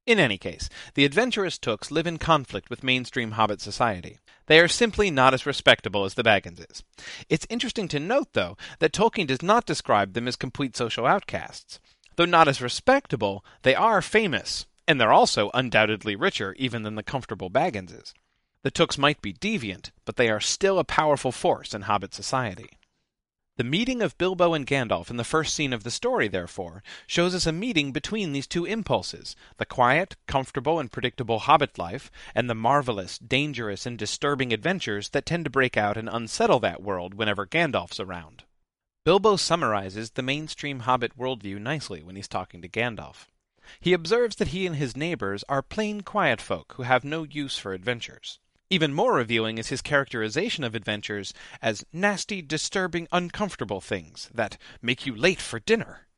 In 0.06 0.18
any 0.18 0.38
case, 0.38 0.70
the 0.94 1.04
adventurous 1.04 1.58
Tooks 1.58 1.90
live 1.90 2.06
in 2.06 2.16
conflict 2.16 2.70
with 2.70 2.84
mainstream 2.84 3.32
Hobbit 3.32 3.60
society. 3.60 4.18
They 4.46 4.60
are 4.60 4.68
simply 4.68 5.10
not 5.10 5.34
as 5.34 5.44
respectable 5.44 6.04
as 6.04 6.14
the 6.14 6.22
Bagginses. 6.22 6.84
It's 7.28 7.46
interesting 7.50 7.88
to 7.88 8.00
note, 8.00 8.28
though, 8.32 8.56
that 8.78 8.92
Tolkien 8.92 9.26
does 9.26 9.42
not 9.42 9.66
describe 9.66 10.14
them 10.14 10.28
as 10.28 10.36
complete 10.36 10.76
social 10.76 11.04
outcasts. 11.04 11.80
Though 12.14 12.24
not 12.24 12.48
as 12.48 12.62
respectable, 12.62 13.44
they 13.62 13.74
are 13.74 14.00
famous, 14.00 14.66
and 14.88 15.00
they're 15.00 15.12
also 15.12 15.50
undoubtedly 15.54 16.16
richer 16.16 16.54
even 16.58 16.82
than 16.82 16.94
the 16.94 17.02
comfortable 17.02 17.50
Bagginses. 17.50 18.14
The 18.62 18.70
Tooks 18.70 18.98
might 18.98 19.22
be 19.22 19.32
deviant, 19.32 19.90
but 20.04 20.16
they 20.16 20.28
are 20.28 20.40
still 20.40 20.78
a 20.78 20.84
powerful 20.84 21.32
force 21.32 21.74
in 21.74 21.82
Hobbit 21.82 22.14
society. 22.14 22.70
The 23.56 23.64
meeting 23.64 24.02
of 24.02 24.18
Bilbo 24.18 24.52
and 24.52 24.66
Gandalf 24.66 25.08
in 25.08 25.16
the 25.16 25.24
first 25.24 25.54
scene 25.54 25.72
of 25.72 25.82
the 25.82 25.90
story, 25.90 26.28
therefore, 26.28 26.82
shows 27.06 27.34
us 27.34 27.46
a 27.46 27.52
meeting 27.52 27.90
between 27.90 28.32
these 28.32 28.46
two 28.46 28.66
impulses 28.66 29.34
the 29.56 29.64
quiet, 29.64 30.16
comfortable, 30.26 30.78
and 30.78 30.92
predictable 30.92 31.38
hobbit 31.38 31.78
life, 31.78 32.10
and 32.34 32.50
the 32.50 32.54
marvelous, 32.54 33.18
dangerous, 33.18 33.86
and 33.86 33.98
disturbing 33.98 34.52
adventures 34.52 35.08
that 35.10 35.24
tend 35.24 35.44
to 35.44 35.50
break 35.50 35.76
out 35.76 35.96
and 35.96 36.08
unsettle 36.10 36.60
that 36.60 36.82
world 36.82 37.14
whenever 37.14 37.46
Gandalf's 37.46 37.98
around. 37.98 38.44
Bilbo 39.06 39.36
summarizes 39.36 40.10
the 40.10 40.22
mainstream 40.22 40.80
hobbit 40.80 41.16
worldview 41.16 41.58
nicely 41.58 42.02
when 42.02 42.16
he's 42.16 42.28
talking 42.28 42.60
to 42.60 42.68
Gandalf. 42.68 43.28
He 43.80 43.92
observes 43.92 44.36
that 44.36 44.48
he 44.48 44.66
and 44.66 44.76
his 44.76 44.96
neighbors 44.96 45.44
are 45.48 45.62
plain 45.62 46.00
quiet 46.02 46.40
folk 46.40 46.74
who 46.76 46.82
have 46.82 47.04
no 47.04 47.24
use 47.24 47.58
for 47.58 47.72
adventures. 47.72 48.38
Even 48.68 48.92
more 48.92 49.14
revealing 49.14 49.58
is 49.58 49.68
his 49.68 49.80
characterization 49.80 50.64
of 50.64 50.74
adventures 50.74 51.32
as 51.62 51.84
nasty, 51.92 52.42
disturbing, 52.42 53.06
uncomfortable 53.12 53.80
things 53.80 54.28
that 54.34 54.58
make 54.82 55.06
you 55.06 55.14
late 55.14 55.40
for 55.40 55.60
dinner. 55.60 56.08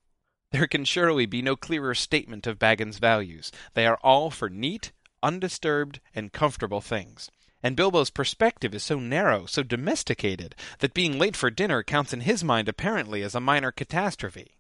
There 0.50 0.66
can 0.66 0.86
surely 0.86 1.26
be 1.26 1.42
no 1.42 1.56
clearer 1.56 1.94
statement 1.94 2.46
of 2.46 2.58
Baggins' 2.58 2.98
values. 2.98 3.52
They 3.74 3.86
are 3.86 3.98
all 4.02 4.30
for 4.30 4.48
neat, 4.48 4.92
undisturbed, 5.22 6.00
and 6.14 6.32
comfortable 6.32 6.80
things. 6.80 7.30
And 7.62 7.76
Bilbo's 7.76 8.10
perspective 8.10 8.74
is 8.74 8.82
so 8.82 8.98
narrow, 8.98 9.44
so 9.44 9.62
domesticated, 9.62 10.54
that 10.78 10.94
being 10.94 11.18
late 11.18 11.36
for 11.36 11.50
dinner 11.50 11.82
counts 11.82 12.12
in 12.12 12.20
his 12.20 12.42
mind 12.42 12.68
apparently 12.68 13.22
as 13.22 13.34
a 13.34 13.40
minor 13.40 13.72
catastrophe. 13.72 14.57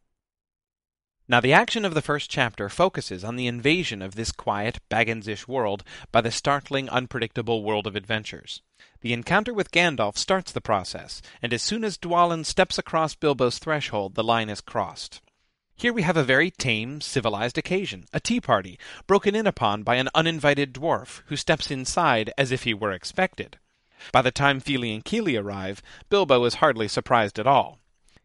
Now, 1.30 1.40
the 1.40 1.52
action 1.52 1.84
of 1.84 1.92
the 1.92 2.00
first 2.00 2.30
chapter 2.30 2.70
focuses 2.70 3.22
on 3.22 3.36
the 3.36 3.46
invasion 3.46 4.00
of 4.00 4.14
this 4.14 4.32
quiet, 4.32 4.78
Bagginsish 4.88 5.46
world 5.46 5.84
by 6.10 6.22
the 6.22 6.30
startling, 6.30 6.88
unpredictable 6.88 7.62
world 7.62 7.86
of 7.86 7.94
adventures. 7.94 8.62
The 9.02 9.12
encounter 9.12 9.52
with 9.52 9.70
Gandalf 9.70 10.16
starts 10.16 10.52
the 10.52 10.62
process, 10.62 11.20
and 11.42 11.52
as 11.52 11.60
soon 11.60 11.84
as 11.84 11.98
Dwalin 11.98 12.46
steps 12.46 12.78
across 12.78 13.14
Bilbo's 13.14 13.58
threshold, 13.58 14.14
the 14.14 14.24
line 14.24 14.48
is 14.48 14.62
crossed. 14.62 15.20
Here 15.76 15.92
we 15.92 16.00
have 16.00 16.16
a 16.16 16.24
very 16.24 16.50
tame, 16.50 17.02
civilized 17.02 17.58
occasion, 17.58 18.06
a 18.10 18.20
tea 18.20 18.40
party, 18.40 18.78
broken 19.06 19.34
in 19.34 19.46
upon 19.46 19.82
by 19.82 19.96
an 19.96 20.08
uninvited 20.14 20.72
dwarf, 20.72 21.20
who 21.26 21.36
steps 21.36 21.70
inside 21.70 22.32
as 22.38 22.50
if 22.50 22.62
he 22.62 22.72
were 22.72 22.92
expected. 22.92 23.58
By 24.12 24.22
the 24.22 24.30
time 24.30 24.60
Fili 24.60 24.94
and 24.94 25.04
Kili 25.04 25.38
arrive, 25.38 25.82
Bilbo 26.08 26.42
is 26.46 26.54
hardly 26.54 26.88
surprised 26.88 27.38
at 27.38 27.46
all. 27.46 27.78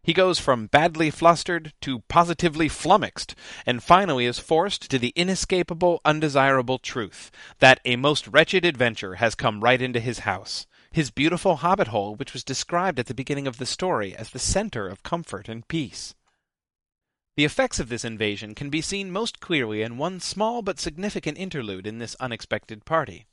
He 0.04 0.12
goes 0.12 0.38
from 0.38 0.66
badly 0.66 1.10
flustered 1.10 1.72
to 1.80 2.00
positively 2.08 2.68
flummoxed, 2.68 3.34
and 3.64 3.82
finally 3.82 4.26
is 4.26 4.38
forced 4.38 4.90
to 4.90 4.98
the 4.98 5.14
inescapable, 5.16 6.02
undesirable 6.04 6.78
truth 6.78 7.30
that 7.60 7.80
a 7.86 7.96
most 7.96 8.28
wretched 8.28 8.66
adventure 8.66 9.14
has 9.14 9.34
come 9.34 9.64
right 9.64 9.80
into 9.80 10.00
his 10.00 10.20
house. 10.20 10.66
His 10.92 11.10
beautiful 11.10 11.56
hobbit 11.56 11.88
hole, 11.88 12.16
which 12.16 12.34
was 12.34 12.44
described 12.44 13.00
at 13.00 13.06
the 13.06 13.14
beginning 13.14 13.46
of 13.46 13.56
the 13.56 13.64
story 13.64 14.14
as 14.14 14.28
the 14.28 14.38
center 14.38 14.88
of 14.88 15.02
comfort 15.02 15.48
and 15.48 15.66
peace. 15.66 16.14
The 17.38 17.46
effects 17.46 17.80
of 17.80 17.88
this 17.88 18.04
invasion 18.04 18.54
can 18.54 18.68
be 18.68 18.82
seen 18.82 19.10
most 19.10 19.40
clearly 19.40 19.80
in 19.80 19.96
one 19.96 20.20
small 20.20 20.60
but 20.60 20.78
significant 20.78 21.38
interlude 21.38 21.86
in 21.86 21.98
this 21.98 22.14
unexpected 22.20 22.84
party. 22.84 23.24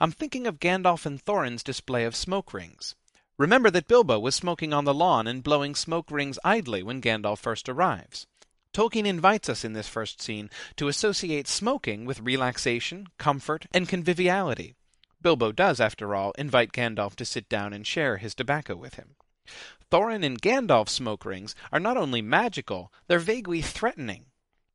I'm 0.00 0.10
thinking 0.10 0.48
of 0.48 0.58
Gandalf 0.58 1.06
and 1.06 1.22
Thorin's 1.22 1.62
display 1.62 2.04
of 2.04 2.16
smoke 2.16 2.52
rings. 2.52 2.96
Remember 3.38 3.70
that 3.70 3.86
Bilbo 3.86 4.18
was 4.18 4.34
smoking 4.34 4.72
on 4.72 4.86
the 4.86 4.94
lawn 4.94 5.26
and 5.26 5.42
blowing 5.42 5.74
smoke 5.74 6.10
rings 6.10 6.38
idly 6.42 6.82
when 6.82 7.02
Gandalf 7.02 7.38
first 7.38 7.68
arrives. 7.68 8.26
Tolkien 8.72 9.04
invites 9.04 9.50
us 9.50 9.62
in 9.62 9.74
this 9.74 9.88
first 9.88 10.22
scene 10.22 10.48
to 10.76 10.88
associate 10.88 11.46
smoking 11.46 12.06
with 12.06 12.20
relaxation, 12.20 13.08
comfort, 13.18 13.66
and 13.74 13.88
conviviality. 13.88 14.74
Bilbo 15.20 15.52
does, 15.52 15.80
after 15.80 16.14
all, 16.14 16.32
invite 16.38 16.72
Gandalf 16.72 17.14
to 17.16 17.26
sit 17.26 17.46
down 17.50 17.74
and 17.74 17.86
share 17.86 18.16
his 18.16 18.34
tobacco 18.34 18.74
with 18.74 18.94
him. 18.94 19.16
Thorin 19.90 20.24
and 20.24 20.40
Gandalf's 20.40 20.92
smoke 20.92 21.26
rings 21.26 21.54
are 21.70 21.80
not 21.80 21.98
only 21.98 22.22
magical, 22.22 22.90
they're 23.06 23.18
vaguely 23.18 23.60
threatening. 23.60 24.26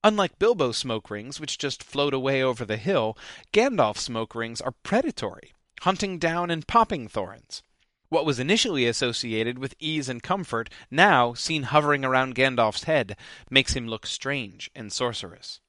Unlike 0.03 0.37
Bilbo's 0.37 0.77
smoke 0.77 1.09
rings, 1.09 1.39
which 1.39 1.57
just 1.57 1.83
float 1.83 2.13
away 2.13 2.43
over 2.43 2.63
the 2.63 2.77
hill, 2.77 3.17
Gandalf's 3.53 4.01
smoke 4.01 4.35
rings 4.35 4.61
are 4.61 4.73
predatory, 4.83 5.53
hunting 5.81 6.19
down 6.19 6.51
and 6.51 6.67
popping 6.67 7.07
Thorins. 7.07 7.61
What 8.11 8.25
was 8.25 8.39
initially 8.39 8.87
associated 8.87 9.57
with 9.57 9.73
ease 9.79 10.09
and 10.09 10.21
comfort, 10.21 10.69
now, 10.91 11.33
seen 11.33 11.63
hovering 11.63 12.03
around 12.03 12.35
Gandalf's 12.35 12.83
head, 12.83 13.15
makes 13.49 13.71
him 13.71 13.87
look 13.87 14.05
strange 14.05 14.69
and 14.75 14.91
sorcerous. 14.91 15.61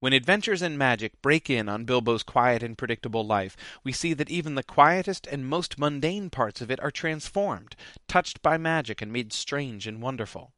When 0.00 0.12
adventures 0.12 0.62
and 0.62 0.76
magic 0.76 1.22
break 1.22 1.48
in 1.48 1.68
on 1.68 1.84
Bilbo's 1.84 2.24
quiet 2.24 2.64
and 2.64 2.76
predictable 2.76 3.24
life, 3.24 3.56
we 3.84 3.92
see 3.92 4.14
that 4.14 4.28
even 4.28 4.56
the 4.56 4.64
quietest 4.64 5.28
and 5.28 5.46
most 5.46 5.78
mundane 5.78 6.28
parts 6.28 6.60
of 6.60 6.72
it 6.72 6.80
are 6.80 6.90
transformed, 6.90 7.76
touched 8.08 8.42
by 8.42 8.58
magic 8.58 9.00
and 9.00 9.12
made 9.12 9.32
strange 9.32 9.86
and 9.86 10.02
wonderful. 10.02 10.52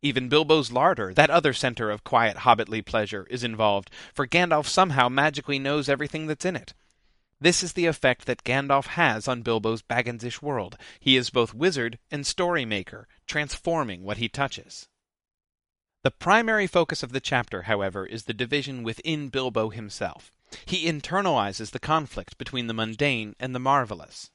Even 0.00 0.30
Bilbo's 0.30 0.72
larder, 0.72 1.12
that 1.12 1.28
other 1.28 1.52
center 1.52 1.90
of 1.90 2.04
quiet 2.04 2.38
hobbitly 2.38 2.80
pleasure, 2.80 3.26
is 3.28 3.44
involved, 3.44 3.90
for 4.14 4.26
Gandalf 4.26 4.66
somehow 4.66 5.10
magically 5.10 5.58
knows 5.58 5.90
everything 5.90 6.26
that's 6.26 6.46
in 6.46 6.56
it. 6.56 6.72
This 7.44 7.62
is 7.62 7.74
the 7.74 7.84
effect 7.84 8.24
that 8.24 8.42
Gandalf 8.42 8.86
has 8.86 9.28
on 9.28 9.42
Bilbo's 9.42 9.82
Bagginsish 9.82 10.40
world. 10.40 10.78
He 10.98 11.14
is 11.14 11.28
both 11.28 11.52
wizard 11.52 11.98
and 12.10 12.26
story 12.26 12.64
maker, 12.64 13.06
transforming 13.26 14.02
what 14.02 14.16
he 14.16 14.30
touches. 14.30 14.88
The 16.04 16.10
primary 16.10 16.66
focus 16.66 17.02
of 17.02 17.12
the 17.12 17.20
chapter, 17.20 17.64
however, 17.64 18.06
is 18.06 18.24
the 18.24 18.32
division 18.32 18.82
within 18.82 19.28
Bilbo 19.28 19.68
himself. 19.68 20.32
He 20.64 20.86
internalizes 20.86 21.72
the 21.72 21.78
conflict 21.78 22.38
between 22.38 22.66
the 22.66 22.72
mundane 22.72 23.36
and 23.38 23.54
the 23.54 23.58
marvelous. 23.58 24.30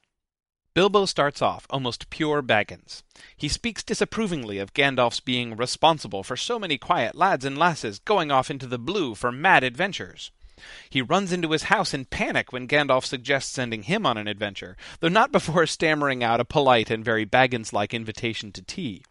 Bilbo 0.72 1.04
starts 1.04 1.42
off 1.42 1.66
almost 1.68 2.10
pure 2.10 2.42
Baggins. 2.42 3.02
He 3.36 3.48
speaks 3.48 3.82
disapprovingly 3.82 4.58
of 4.58 4.72
Gandalf's 4.72 5.18
being 5.18 5.56
responsible 5.56 6.22
for 6.22 6.36
so 6.36 6.60
many 6.60 6.78
quiet 6.78 7.16
lads 7.16 7.44
and 7.44 7.58
lasses 7.58 7.98
going 7.98 8.30
off 8.30 8.52
into 8.52 8.68
the 8.68 8.78
blue 8.78 9.16
for 9.16 9.32
mad 9.32 9.64
adventures. 9.64 10.30
He 10.88 11.02
runs 11.02 11.32
into 11.32 11.50
his 11.50 11.64
house 11.64 11.94
in 11.94 12.04
panic 12.04 12.52
when 12.52 12.68
Gandalf 12.68 13.04
suggests 13.04 13.52
sending 13.52 13.84
him 13.84 14.06
on 14.06 14.16
an 14.16 14.28
adventure, 14.28 14.76
though 15.00 15.08
not 15.08 15.32
before 15.32 15.66
stammering 15.66 16.22
out 16.22 16.40
a 16.40 16.44
polite 16.44 16.90
and 16.90 17.04
very 17.04 17.24
Baggins 17.24 17.72
like 17.72 17.94
invitation 17.94 18.52
to 18.52 18.62
tea. 18.62 19.02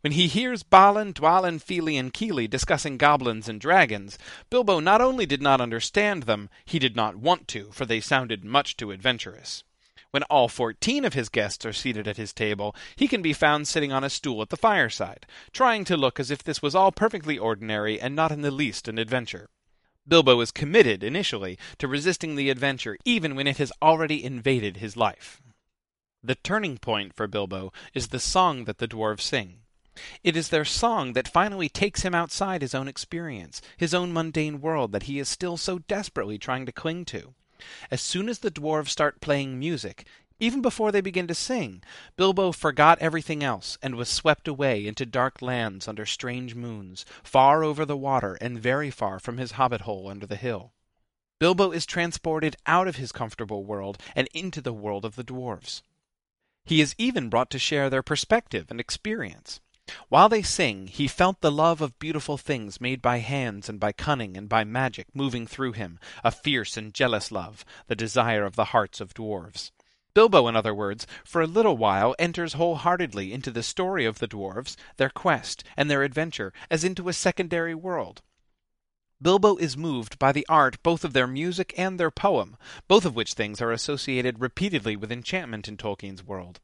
When 0.00 0.12
he 0.12 0.28
hears 0.28 0.62
Balin, 0.62 1.12
Dwalin, 1.12 1.60
Fili, 1.60 1.96
and 1.96 2.14
Kili 2.14 2.48
discussing 2.48 2.96
goblins 2.96 3.48
and 3.48 3.60
dragons, 3.60 4.16
Bilbo 4.48 4.78
not 4.78 5.00
only 5.00 5.26
did 5.26 5.42
not 5.42 5.60
understand 5.60 6.22
them, 6.22 6.48
he 6.64 6.78
did 6.78 6.94
not 6.94 7.16
want 7.16 7.48
to, 7.48 7.72
for 7.72 7.84
they 7.84 8.00
sounded 8.00 8.44
much 8.44 8.76
too 8.76 8.92
adventurous. 8.92 9.64
When 10.12 10.22
all 10.24 10.48
fourteen 10.48 11.04
of 11.04 11.14
his 11.14 11.28
guests 11.28 11.66
are 11.66 11.72
seated 11.72 12.06
at 12.06 12.16
his 12.16 12.32
table, 12.32 12.76
he 12.94 13.08
can 13.08 13.22
be 13.22 13.32
found 13.32 13.66
sitting 13.66 13.92
on 13.92 14.04
a 14.04 14.08
stool 14.08 14.40
at 14.40 14.50
the 14.50 14.56
fireside, 14.56 15.26
trying 15.52 15.84
to 15.86 15.96
look 15.96 16.20
as 16.20 16.30
if 16.30 16.44
this 16.44 16.62
was 16.62 16.76
all 16.76 16.92
perfectly 16.92 17.36
ordinary 17.36 18.00
and 18.00 18.14
not 18.14 18.30
in 18.30 18.42
the 18.42 18.52
least 18.52 18.86
an 18.86 18.98
adventure. 18.98 19.50
Bilbo 20.08 20.40
is 20.40 20.52
committed, 20.52 21.02
initially, 21.02 21.58
to 21.78 21.88
resisting 21.88 22.36
the 22.36 22.50
adventure 22.50 22.96
even 23.04 23.34
when 23.34 23.46
it 23.46 23.58
has 23.58 23.72
already 23.82 24.24
invaded 24.24 24.76
his 24.76 24.96
life. 24.96 25.42
The 26.22 26.36
turning 26.36 26.78
point 26.78 27.14
for 27.14 27.26
Bilbo 27.26 27.72
is 27.94 28.08
the 28.08 28.20
song 28.20 28.64
that 28.64 28.78
the 28.78 28.88
dwarves 28.88 29.22
sing. 29.22 29.60
It 30.22 30.36
is 30.36 30.50
their 30.50 30.64
song 30.64 31.14
that 31.14 31.26
finally 31.26 31.68
takes 31.68 32.02
him 32.02 32.14
outside 32.14 32.62
his 32.62 32.74
own 32.74 32.86
experience, 32.86 33.62
his 33.76 33.94
own 33.94 34.12
mundane 34.12 34.60
world 34.60 34.92
that 34.92 35.04
he 35.04 35.18
is 35.18 35.28
still 35.28 35.56
so 35.56 35.78
desperately 35.78 36.38
trying 36.38 36.66
to 36.66 36.72
cling 36.72 37.04
to. 37.06 37.34
As 37.90 38.02
soon 38.02 38.28
as 38.28 38.40
the 38.40 38.50
dwarves 38.50 38.90
start 38.90 39.20
playing 39.20 39.58
music, 39.58 40.06
even 40.38 40.60
before 40.60 40.92
they 40.92 41.00
begin 41.00 41.26
to 41.26 41.34
sing, 41.34 41.82
Bilbo 42.16 42.52
forgot 42.52 42.98
everything 42.98 43.42
else 43.42 43.78
and 43.82 43.94
was 43.94 44.08
swept 44.08 44.46
away 44.46 44.86
into 44.86 45.06
dark 45.06 45.40
lands 45.40 45.88
under 45.88 46.04
strange 46.04 46.54
moons, 46.54 47.06
far 47.22 47.64
over 47.64 47.84
the 47.84 47.96
water 47.96 48.34
and 48.40 48.60
very 48.60 48.90
far 48.90 49.18
from 49.18 49.38
his 49.38 49.52
hobbit 49.52 49.82
hole 49.82 50.08
under 50.08 50.26
the 50.26 50.36
hill. 50.36 50.72
Bilbo 51.38 51.70
is 51.70 51.86
transported 51.86 52.56
out 52.66 52.88
of 52.88 52.96
his 52.96 53.12
comfortable 53.12 53.64
world 53.64 53.98
and 54.14 54.28
into 54.34 54.60
the 54.60 54.72
world 54.72 55.04
of 55.04 55.16
the 55.16 55.24
dwarves. 55.24 55.82
He 56.64 56.80
is 56.80 56.94
even 56.98 57.28
brought 57.28 57.50
to 57.50 57.58
share 57.58 57.88
their 57.88 58.02
perspective 58.02 58.66
and 58.70 58.80
experience. 58.80 59.60
While 60.08 60.28
they 60.28 60.42
sing, 60.42 60.88
he 60.88 61.06
felt 61.06 61.40
the 61.40 61.52
love 61.52 61.80
of 61.80 61.98
beautiful 62.00 62.36
things 62.36 62.80
made 62.80 63.00
by 63.00 63.18
hands 63.18 63.68
and 63.68 63.78
by 63.78 63.92
cunning 63.92 64.36
and 64.36 64.48
by 64.48 64.64
magic 64.64 65.06
moving 65.14 65.46
through 65.46 65.72
him, 65.72 66.00
a 66.24 66.32
fierce 66.32 66.76
and 66.76 66.92
jealous 66.92 67.30
love, 67.30 67.64
the 67.86 67.94
desire 67.94 68.44
of 68.44 68.56
the 68.56 68.66
hearts 68.66 69.00
of 69.00 69.14
dwarves. 69.14 69.70
Bilbo, 70.16 70.48
in 70.48 70.56
other 70.56 70.74
words, 70.74 71.06
for 71.26 71.42
a 71.42 71.46
little 71.46 71.76
while 71.76 72.14
enters 72.18 72.54
wholeheartedly 72.54 73.34
into 73.34 73.50
the 73.50 73.62
story 73.62 74.06
of 74.06 74.18
the 74.18 74.26
dwarves, 74.26 74.74
their 74.96 75.10
quest, 75.10 75.62
and 75.76 75.90
their 75.90 76.02
adventure, 76.02 76.54
as 76.70 76.84
into 76.84 77.10
a 77.10 77.12
secondary 77.12 77.74
world. 77.74 78.22
Bilbo 79.20 79.56
is 79.58 79.76
moved 79.76 80.18
by 80.18 80.32
the 80.32 80.46
art 80.48 80.82
both 80.82 81.04
of 81.04 81.12
their 81.12 81.26
music 81.26 81.74
and 81.76 82.00
their 82.00 82.10
poem, 82.10 82.56
both 82.88 83.04
of 83.04 83.14
which 83.14 83.34
things 83.34 83.60
are 83.60 83.72
associated 83.72 84.40
repeatedly 84.40 84.96
with 84.96 85.12
enchantment 85.12 85.68
in 85.68 85.76
Tolkien's 85.76 86.24
world. 86.24 86.60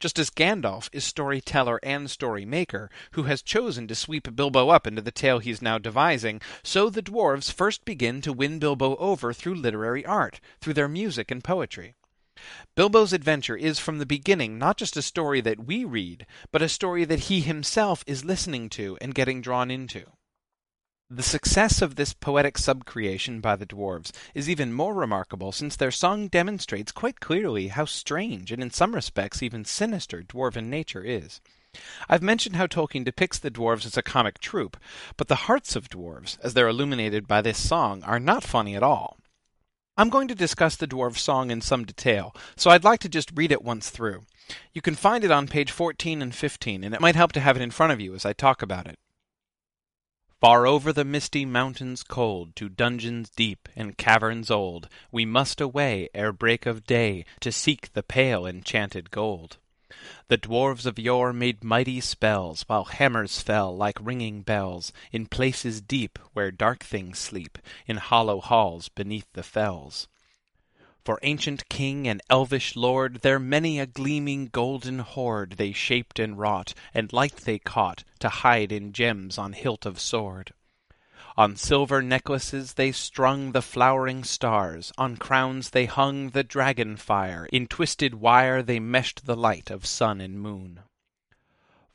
Just 0.00 0.18
as 0.18 0.28
Gandalf 0.28 0.88
is 0.92 1.04
storyteller 1.04 1.78
and 1.84 2.10
story 2.10 2.44
maker, 2.44 2.90
who 3.12 3.22
has 3.22 3.40
chosen 3.40 3.86
to 3.86 3.94
sweep 3.94 4.34
Bilbo 4.34 4.68
up 4.68 4.84
into 4.84 5.00
the 5.00 5.12
tale 5.12 5.38
he 5.38 5.52
is 5.52 5.62
now 5.62 5.78
devising, 5.78 6.40
so 6.64 6.90
the 6.90 7.02
dwarves 7.02 7.52
first 7.52 7.84
begin 7.84 8.20
to 8.22 8.32
win 8.32 8.58
Bilbo 8.58 8.96
over 8.96 9.32
through 9.32 9.54
literary 9.54 10.04
art, 10.04 10.40
through 10.60 10.74
their 10.74 10.88
music 10.88 11.30
and 11.30 11.44
poetry. 11.44 11.94
Bilbo's 12.74 13.12
adventure 13.12 13.56
is 13.56 13.78
from 13.78 13.98
the 13.98 14.06
beginning 14.06 14.58
not 14.58 14.76
just 14.76 14.96
a 14.96 15.02
story 15.02 15.40
that 15.40 15.66
we 15.66 15.84
read, 15.84 16.26
but 16.52 16.62
a 16.62 16.68
story 16.68 17.04
that 17.04 17.20
he 17.20 17.40
himself 17.40 18.04
is 18.06 18.24
listening 18.24 18.68
to 18.70 18.96
and 19.00 19.14
getting 19.14 19.40
drawn 19.40 19.70
into. 19.70 20.04
The 21.12 21.22
success 21.24 21.82
of 21.82 21.96
this 21.96 22.12
poetic 22.12 22.54
subcreation 22.56 23.42
by 23.42 23.56
the 23.56 23.66
dwarves 23.66 24.12
is 24.32 24.48
even 24.48 24.72
more 24.72 24.94
remarkable 24.94 25.50
since 25.50 25.74
their 25.74 25.90
song 25.90 26.28
demonstrates 26.28 26.92
quite 26.92 27.18
clearly 27.18 27.68
how 27.68 27.84
strange 27.84 28.52
and 28.52 28.62
in 28.62 28.70
some 28.70 28.94
respects 28.94 29.42
even 29.42 29.64
sinister 29.64 30.22
dwarven 30.22 30.66
nature 30.66 31.02
is. 31.02 31.40
I've 32.08 32.22
mentioned 32.22 32.56
how 32.56 32.66
Tolkien 32.66 33.04
depicts 33.04 33.38
the 33.38 33.50
dwarves 33.50 33.86
as 33.86 33.96
a 33.96 34.02
comic 34.02 34.40
troupe, 34.40 34.76
but 35.16 35.28
the 35.28 35.46
hearts 35.46 35.76
of 35.76 35.88
dwarves, 35.88 36.36
as 36.42 36.54
they're 36.54 36.66
illuminated 36.66 37.28
by 37.28 37.42
this 37.42 37.58
song, 37.58 38.02
are 38.02 38.18
not 38.18 38.42
funny 38.42 38.74
at 38.74 38.82
all. 38.82 39.19
I'm 40.00 40.08
going 40.08 40.28
to 40.28 40.34
discuss 40.34 40.76
the 40.76 40.86
dwarf 40.86 41.18
song 41.18 41.50
in 41.50 41.60
some 41.60 41.84
detail, 41.84 42.34
so 42.56 42.70
I'd 42.70 42.84
like 42.84 43.00
to 43.00 43.08
just 43.10 43.32
read 43.34 43.52
it 43.52 43.62
once 43.62 43.90
through. 43.90 44.22
You 44.72 44.80
can 44.80 44.94
find 44.94 45.24
it 45.24 45.30
on 45.30 45.46
page 45.46 45.70
14 45.70 46.22
and 46.22 46.34
15, 46.34 46.82
and 46.82 46.94
it 46.94 47.02
might 47.02 47.16
help 47.16 47.32
to 47.32 47.40
have 47.40 47.54
it 47.54 47.62
in 47.62 47.70
front 47.70 47.92
of 47.92 48.00
you 48.00 48.14
as 48.14 48.24
I 48.24 48.32
talk 48.32 48.62
about 48.62 48.86
it. 48.86 48.98
Far 50.40 50.66
over 50.66 50.90
the 50.90 51.04
misty 51.04 51.44
mountains 51.44 52.02
cold, 52.02 52.56
To 52.56 52.70
dungeons 52.70 53.28
deep 53.28 53.68
and 53.76 53.98
caverns 53.98 54.50
old, 54.50 54.88
We 55.12 55.26
must 55.26 55.60
away 55.60 56.08
ere 56.14 56.32
break 56.32 56.64
of 56.64 56.86
day 56.86 57.26
To 57.40 57.52
seek 57.52 57.92
the 57.92 58.02
pale 58.02 58.46
enchanted 58.46 59.10
gold. 59.10 59.58
The 60.28 60.38
dwarves 60.38 60.86
of 60.86 61.00
yore 61.00 61.32
made 61.32 61.64
mighty 61.64 62.00
spells, 62.00 62.62
While 62.68 62.84
hammers 62.84 63.40
fell 63.40 63.76
like 63.76 63.98
ringing 64.00 64.42
bells, 64.42 64.92
In 65.10 65.26
places 65.26 65.80
deep 65.80 66.16
where 66.32 66.52
dark 66.52 66.84
things 66.84 67.18
sleep, 67.18 67.58
In 67.88 67.96
hollow 67.96 68.40
halls 68.40 68.88
beneath 68.88 69.26
the 69.32 69.42
fells. 69.42 70.06
For 71.04 71.18
ancient 71.24 71.68
king 71.68 72.06
and 72.06 72.22
elvish 72.30 72.76
lord 72.76 73.22
There 73.22 73.40
many 73.40 73.80
a 73.80 73.86
gleaming 73.86 74.46
golden 74.46 75.00
hoard 75.00 75.54
They 75.56 75.72
shaped 75.72 76.20
and 76.20 76.38
wrought, 76.38 76.72
and 76.94 77.12
light 77.12 77.38
they 77.38 77.58
caught 77.58 78.04
To 78.20 78.28
hide 78.28 78.70
in 78.70 78.92
gems 78.92 79.38
on 79.38 79.54
hilt 79.54 79.86
of 79.86 79.98
sword. 79.98 80.54
On 81.40 81.56
silver 81.56 82.02
necklaces 82.02 82.74
they 82.74 82.92
strung 82.92 83.52
the 83.52 83.62
flowering 83.62 84.24
stars, 84.24 84.92
On 84.98 85.16
crowns 85.16 85.70
they 85.70 85.86
hung 85.86 86.28
the 86.28 86.44
dragon 86.44 86.98
fire, 86.98 87.48
In 87.50 87.66
twisted 87.66 88.16
wire 88.16 88.62
they 88.62 88.78
meshed 88.78 89.24
the 89.24 89.38
light 89.38 89.70
of 89.70 89.86
sun 89.86 90.20
and 90.20 90.38
moon. 90.38 90.80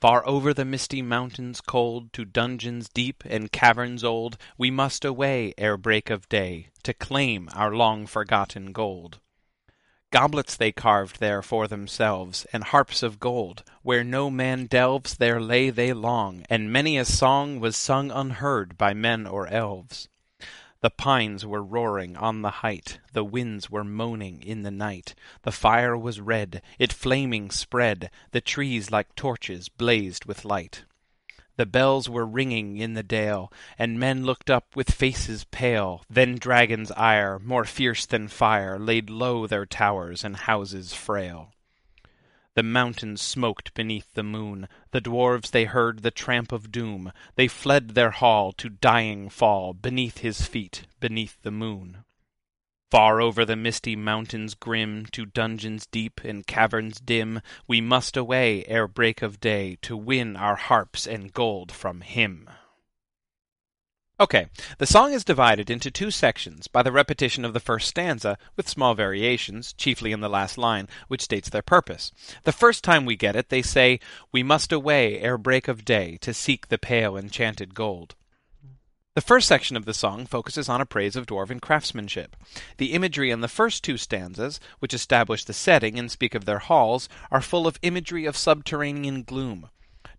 Far 0.02 0.28
over 0.28 0.52
the 0.52 0.66
misty 0.66 1.04
mountains 1.04 1.62
cold, 1.62 2.12
To 2.14 2.26
dungeons 2.26 2.90
deep 2.90 3.24
and 3.24 3.52
caverns 3.52 4.04
old, 4.04 4.40
We 4.58 4.72
must 4.72 5.06
away 5.06 5.54
ere 5.60 5.78
break 5.78 6.10
of 6.10 6.28
day, 6.28 6.70
To 6.82 6.96
claim 6.96 7.48
our 7.54 7.76
long 7.76 8.08
forgotten 8.08 8.72
gold. 8.72 9.20
Goblets 10.16 10.56
they 10.56 10.72
carved 10.72 11.20
there 11.20 11.42
for 11.42 11.68
themselves, 11.68 12.46
And 12.54 12.64
harps 12.64 13.04
of 13.04 13.20
gold; 13.20 13.66
Where 13.82 14.02
no 14.02 14.30
man 14.30 14.66
delves 14.66 15.18
There 15.18 15.42
lay 15.42 15.70
they 15.70 15.92
long, 15.92 16.46
And 16.50 16.72
many 16.72 16.98
a 16.98 17.04
song 17.04 17.60
was 17.60 17.76
sung 17.76 18.12
unheard 18.12 18.78
By 18.78 18.94
men 18.94 19.28
or 19.28 19.46
elves. 19.48 20.08
The 20.80 20.90
pines 20.90 21.46
were 21.46 21.62
roaring 21.62 22.16
on 22.16 22.44
the 22.44 22.62
height, 22.64 23.00
The 23.12 23.26
winds 23.26 23.70
were 23.70 23.84
moaning 23.84 24.42
in 24.42 24.62
the 24.62 24.72
night, 24.72 25.16
The 25.42 25.52
fire 25.52 25.98
was 25.98 26.22
red, 26.22 26.62
it 26.80 26.94
flaming 26.94 27.52
spread, 27.52 28.10
The 28.32 28.40
trees 28.40 28.92
like 28.92 29.16
torches 29.16 29.68
blazed 29.68 30.24
with 30.24 30.46
light. 30.46 30.86
The 31.58 31.66
bells 31.66 32.10
were 32.10 32.26
ringing 32.26 32.78
in 32.78 32.94
the 32.94 33.04
dale, 33.04 33.52
And 33.78 34.00
men 34.00 34.26
looked 34.26 34.50
up 34.50 34.76
with 34.76 34.92
faces 34.92 35.44
pale. 35.46 36.04
Then 36.10 36.36
dragon's 36.36 36.92
ire, 36.92 37.40
more 37.40 37.66
fierce 37.66 38.06
than 38.06 38.28
fire, 38.28 38.80
Laid 38.80 39.10
low 39.10 39.48
their 39.48 39.66
towers 39.66 40.24
and 40.24 40.36
houses 40.38 40.94
frail. 40.94 41.54
The 42.56 42.64
mountains 42.64 43.22
smoked 43.22 43.74
beneath 43.74 44.14
the 44.14 44.24
moon, 44.24 44.70
The 44.92 45.02
dwarves 45.02 45.52
they 45.52 45.66
heard 45.66 46.04
the 46.04 46.12
tramp 46.12 46.54
of 46.54 46.72
doom, 46.72 47.12
They 47.36 47.50
fled 47.50 47.90
their 47.90 48.12
hall 48.12 48.54
to 48.54 48.70
dying 48.70 49.30
fall 49.30 49.74
Beneath 49.74 50.20
his 50.20 50.46
feet, 50.46 50.84
beneath 51.02 51.42
the 51.42 51.52
moon. 51.52 52.05
Far 52.96 53.20
over 53.20 53.44
the 53.44 53.58
misty 53.58 53.98
mountains 53.98 54.54
grim, 54.54 55.06
To 55.08 55.26
dungeons 55.26 55.86
deep 55.86 56.22
and 56.24 56.48
caverns 56.48 57.02
dim, 57.02 57.42
We 57.68 57.82
must 57.82 58.16
away 58.16 58.64
ere 58.68 58.88
break 58.88 59.22
of 59.22 59.42
day 59.42 59.78
To 59.82 59.98
win 59.98 60.38
our 60.38 60.56
harps 60.56 61.06
and 61.06 61.34
gold 61.34 61.74
from 61.74 62.00
him. 62.00 62.50
Okay, 64.18 64.48
the 64.78 64.86
song 64.86 65.12
is 65.12 65.26
divided 65.26 65.70
into 65.70 65.92
two 65.92 66.10
sections 66.10 66.68
by 66.68 66.84
the 66.84 66.92
repetition 66.94 67.44
of 67.44 67.52
the 67.52 67.60
first 67.60 67.90
stanza, 67.90 68.38
with 68.56 68.70
small 68.70 68.96
variations, 68.96 69.74
chiefly 69.74 70.14
in 70.14 70.22
the 70.22 70.30
last 70.30 70.58
line, 70.58 70.88
which 71.10 71.24
states 71.24 71.50
their 71.50 71.62
purpose. 71.62 72.14
The 72.44 72.54
first 72.54 72.82
time 72.82 73.04
we 73.04 73.18
get 73.18 73.36
it, 73.36 73.50
they 73.50 73.62
say, 73.62 74.00
We 74.32 74.42
must 74.42 74.72
away 74.72 75.20
ere 75.20 75.38
break 75.38 75.68
of 75.68 75.84
day 75.84 76.18
to 76.22 76.34
seek 76.34 76.70
the 76.70 76.78
pale 76.78 77.18
enchanted 77.18 77.76
gold. 77.76 78.16
The 79.16 79.22
first 79.22 79.48
section 79.48 79.78
of 79.78 79.86
the 79.86 79.94
song 79.94 80.26
focuses 80.26 80.68
on 80.68 80.82
a 80.82 80.86
praise 80.86 81.16
of 81.16 81.26
dwarven 81.26 81.62
craftsmanship. 81.62 82.36
The 82.76 82.92
imagery 82.92 83.32
in 83.32 83.40
the 83.40 83.48
first 83.48 83.82
two 83.82 83.96
stanzas, 83.96 84.60
which 84.80 84.94
establish 84.94 85.46
the 85.46 85.54
setting 85.54 85.98
and 85.98 86.12
speak 86.12 86.36
of 86.36 86.44
their 86.44 86.60
halls, 86.60 87.08
are 87.32 87.40
full 87.40 87.66
of 87.66 87.80
imagery 87.82 88.26
of 88.26 88.36
subterranean 88.36 89.24
gloom. 89.24 89.70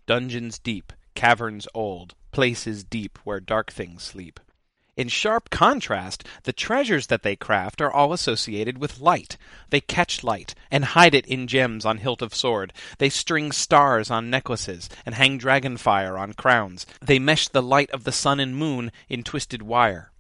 Dungeons 0.07 0.59
deep, 0.59 0.95
caverns 1.15 1.69
old, 1.75 2.15
places 2.33 2.85
deep 2.85 3.19
where 3.23 3.39
dark 3.39 3.71
things 3.71 4.03
sleep. 4.03 4.41
In 4.97 5.09
sharp 5.09 5.51
contrast, 5.51 6.25
the 6.45 6.55
treasures 6.55 7.09
that 7.09 7.23
they 7.23 7.37
craft 7.37 7.83
are 7.83 7.93
all 7.93 8.15
associated 8.15 8.79
with 8.79 8.99
light. 8.99 9.37
They 9.69 9.83
catch 9.83 10.25
light 10.25 10.55
and 10.71 10.87
hide 10.87 11.15
it 11.15 11.27
in 11.27 11.47
gems 11.47 11.85
on 11.85 11.99
hilt 11.99 12.23
of 12.23 12.35
sword. 12.35 12.73
They 12.97 13.11
string 13.11 13.53
stars 13.53 14.11
on 14.11 14.31
necklaces 14.31 14.89
and 15.05 15.15
hang 15.15 15.37
dragon 15.37 15.77
fire 15.77 16.17
on 16.17 16.33
crowns. 16.33 16.87
They 17.03 17.19
mesh 17.19 17.49
the 17.49 17.63
light 17.63 17.91
of 17.91 18.05
the 18.05 18.13
sun 18.13 18.41
and 18.41 18.57
moon 18.57 18.91
in 19.07 19.23
twisted 19.23 19.61
wire. 19.61 20.13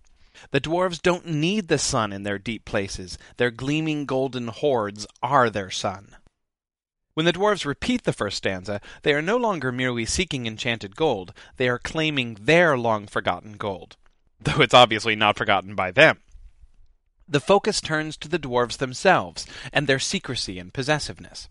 The 0.51 0.61
dwarves 0.61 1.01
don't 1.01 1.27
need 1.27 1.69
the 1.69 1.79
sun 1.79 2.13
in 2.13 2.25
their 2.25 2.39
deep 2.39 2.67
places. 2.67 3.17
Their 3.39 3.51
gleaming 3.51 4.05
golden 4.05 4.49
hoards 4.49 5.07
are 5.23 5.49
their 5.49 5.71
sun. 5.71 6.17
When 7.15 7.25
the 7.25 7.33
dwarves 7.33 7.65
repeat 7.65 8.05
the 8.05 8.13
first 8.13 8.37
stanza, 8.37 8.83
they 9.01 9.15
are 9.15 9.23
no 9.23 9.39
longer 9.39 9.73
merely 9.73 10.05
seeking 10.05 10.47
enchanted 10.47 10.97
gold, 10.97 11.33
they 11.57 11.67
are 11.67 11.79
claiming 11.79 12.37
their 12.39 12.77
long 12.77 13.07
forgotten 13.07 13.55
gold, 13.55 13.97
though 14.41 14.63
it's 14.63 14.75
obviously 14.75 15.17
not 15.17 15.37
forgotten 15.37 15.75
by 15.75 15.91
them. 15.91 16.19
The 17.29 17.41
focus 17.41 17.81
turns 17.81 18.17
to 18.19 18.29
the 18.29 18.39
dwarves 18.39 18.79
themselves 18.79 19.47
and 19.73 19.87
their 19.87 19.99
secrecy 19.99 20.59
and 20.59 20.73
possessiveness. 20.73 21.49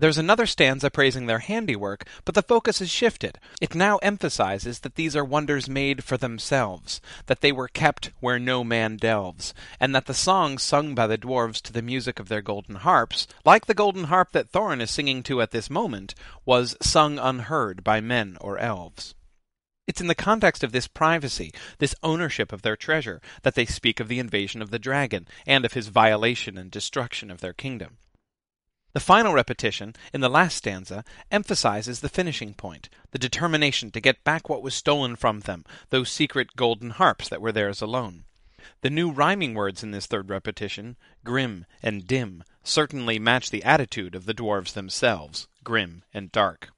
There's 0.00 0.16
another 0.16 0.46
stanza 0.46 0.90
praising 0.90 1.26
their 1.26 1.40
handiwork, 1.40 2.06
but 2.24 2.36
the 2.36 2.42
focus 2.42 2.80
is 2.80 2.88
shifted. 2.88 3.38
It 3.60 3.74
now 3.74 3.96
emphasizes 3.98 4.78
that 4.80 4.94
these 4.94 5.16
are 5.16 5.24
wonders 5.24 5.68
made 5.68 6.04
for 6.04 6.16
themselves, 6.16 7.00
that 7.26 7.40
they 7.40 7.50
were 7.50 7.66
kept 7.66 8.12
where 8.20 8.38
no 8.38 8.62
man 8.62 8.96
delves, 8.96 9.52
and 9.80 9.92
that 9.96 10.06
the 10.06 10.14
songs 10.14 10.62
sung 10.62 10.94
by 10.94 11.08
the 11.08 11.18
dwarves 11.18 11.60
to 11.62 11.72
the 11.72 11.82
music 11.82 12.20
of 12.20 12.28
their 12.28 12.42
golden 12.42 12.76
harps, 12.76 13.26
like 13.44 13.66
the 13.66 13.74
golden 13.74 14.04
harp 14.04 14.30
that 14.30 14.52
Thorin 14.52 14.80
is 14.80 14.92
singing 14.92 15.24
to 15.24 15.42
at 15.42 15.50
this 15.50 15.68
moment, 15.68 16.14
was 16.44 16.76
sung 16.80 17.18
unheard 17.18 17.82
by 17.82 18.00
men 18.00 18.38
or 18.40 18.56
elves. 18.56 19.16
It's 19.88 20.02
in 20.02 20.06
the 20.06 20.14
context 20.14 20.62
of 20.62 20.72
this 20.72 20.86
privacy, 20.86 21.50
this 21.78 21.94
ownership 22.02 22.52
of 22.52 22.60
their 22.60 22.76
treasure, 22.76 23.22
that 23.42 23.54
they 23.54 23.64
speak 23.64 24.00
of 24.00 24.08
the 24.08 24.18
invasion 24.18 24.60
of 24.60 24.70
the 24.70 24.78
dragon, 24.78 25.26
and 25.46 25.64
of 25.64 25.72
his 25.72 25.88
violation 25.88 26.58
and 26.58 26.70
destruction 26.70 27.30
of 27.30 27.40
their 27.40 27.54
kingdom. 27.54 27.96
The 28.92 29.00
final 29.00 29.32
repetition, 29.32 29.94
in 30.12 30.20
the 30.20 30.28
last 30.28 30.58
stanza, 30.58 31.04
emphasizes 31.30 32.00
the 32.00 32.10
finishing 32.10 32.52
point, 32.52 32.90
the 33.12 33.18
determination 33.18 33.90
to 33.92 34.00
get 34.00 34.24
back 34.24 34.50
what 34.50 34.62
was 34.62 34.74
stolen 34.74 35.16
from 35.16 35.40
them, 35.40 35.64
those 35.88 36.10
secret 36.10 36.54
golden 36.54 36.90
harps 36.90 37.26
that 37.30 37.40
were 37.40 37.52
theirs 37.52 37.80
alone. 37.80 38.24
The 38.82 38.90
new 38.90 39.10
rhyming 39.10 39.54
words 39.54 39.82
in 39.82 39.92
this 39.92 40.04
third 40.04 40.28
repetition, 40.28 40.98
grim 41.24 41.64
and 41.82 42.06
dim, 42.06 42.44
certainly 42.62 43.18
match 43.18 43.48
the 43.48 43.64
attitude 43.64 44.14
of 44.14 44.26
the 44.26 44.34
dwarves 44.34 44.74
themselves, 44.74 45.48
grim 45.64 46.04
and 46.12 46.30
dark. 46.30 46.72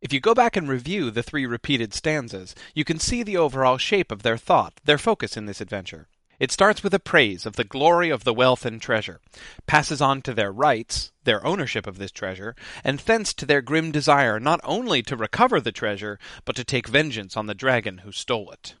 If 0.00 0.14
you 0.14 0.20
go 0.20 0.32
back 0.32 0.56
and 0.56 0.66
review 0.66 1.10
the 1.10 1.22
three 1.22 1.44
repeated 1.44 1.92
stanzas, 1.92 2.54
you 2.74 2.84
can 2.86 2.98
see 2.98 3.22
the 3.22 3.36
overall 3.36 3.76
shape 3.76 4.10
of 4.10 4.22
their 4.22 4.38
thought, 4.38 4.80
their 4.82 4.96
focus 4.96 5.36
in 5.36 5.44
this 5.44 5.60
adventure. 5.60 6.08
It 6.38 6.50
starts 6.50 6.82
with 6.82 6.94
a 6.94 6.98
praise 6.98 7.44
of 7.44 7.56
the 7.56 7.64
glory 7.64 8.08
of 8.08 8.24
the 8.24 8.32
wealth 8.32 8.64
and 8.64 8.80
treasure, 8.80 9.20
passes 9.66 10.00
on 10.00 10.22
to 10.22 10.32
their 10.32 10.50
rights, 10.50 11.12
their 11.24 11.44
ownership 11.46 11.86
of 11.86 11.98
this 11.98 12.10
treasure, 12.10 12.56
and 12.82 12.98
thence 13.00 13.34
to 13.34 13.44
their 13.44 13.60
grim 13.60 13.92
desire 13.92 14.40
not 14.40 14.60
only 14.64 15.02
to 15.02 15.16
recover 15.16 15.60
the 15.60 15.70
treasure, 15.70 16.18
but 16.46 16.56
to 16.56 16.64
take 16.64 16.88
vengeance 16.88 17.36
on 17.36 17.46
the 17.46 17.54
dragon 17.54 17.98
who 17.98 18.10
stole 18.10 18.50
it. 18.52 18.76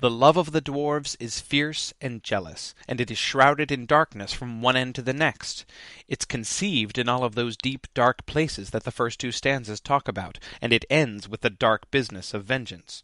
The 0.00 0.08
love 0.08 0.38
of 0.38 0.52
the 0.52 0.62
dwarves 0.62 1.14
is 1.20 1.42
fierce 1.42 1.92
and 2.00 2.22
jealous, 2.24 2.74
and 2.88 3.02
it 3.02 3.10
is 3.10 3.18
shrouded 3.18 3.70
in 3.70 3.84
darkness 3.84 4.32
from 4.32 4.62
one 4.62 4.74
end 4.74 4.94
to 4.94 5.02
the 5.02 5.12
next. 5.12 5.66
It's 6.08 6.24
conceived 6.24 6.96
in 6.96 7.06
all 7.06 7.22
of 7.22 7.34
those 7.34 7.54
deep, 7.54 7.86
dark 7.92 8.24
places 8.24 8.70
that 8.70 8.84
the 8.84 8.92
first 8.92 9.20
two 9.20 9.30
stanzas 9.30 9.78
talk 9.78 10.08
about, 10.08 10.38
and 10.62 10.72
it 10.72 10.86
ends 10.88 11.28
with 11.28 11.42
the 11.42 11.50
dark 11.50 11.90
business 11.90 12.32
of 12.32 12.46
vengeance. 12.46 13.02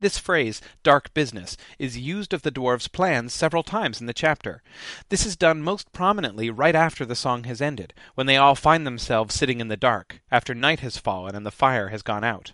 This 0.00 0.18
phrase, 0.18 0.60
dark 0.82 1.14
business, 1.14 1.56
is 1.78 1.96
used 1.96 2.34
of 2.34 2.42
the 2.42 2.52
dwarves' 2.52 2.92
plans 2.92 3.32
several 3.32 3.62
times 3.62 3.98
in 3.98 4.06
the 4.06 4.12
chapter. 4.12 4.62
This 5.08 5.24
is 5.24 5.36
done 5.36 5.62
most 5.62 5.90
prominently 5.92 6.50
right 6.50 6.74
after 6.74 7.06
the 7.06 7.16
song 7.16 7.44
has 7.44 7.62
ended, 7.62 7.94
when 8.14 8.26
they 8.26 8.36
all 8.36 8.54
find 8.54 8.86
themselves 8.86 9.34
sitting 9.34 9.58
in 9.58 9.68
the 9.68 9.76
dark, 9.78 10.20
after 10.30 10.54
night 10.54 10.80
has 10.80 10.98
fallen 10.98 11.34
and 11.34 11.46
the 11.46 11.50
fire 11.50 11.88
has 11.88 12.02
gone 12.02 12.24
out. 12.24 12.52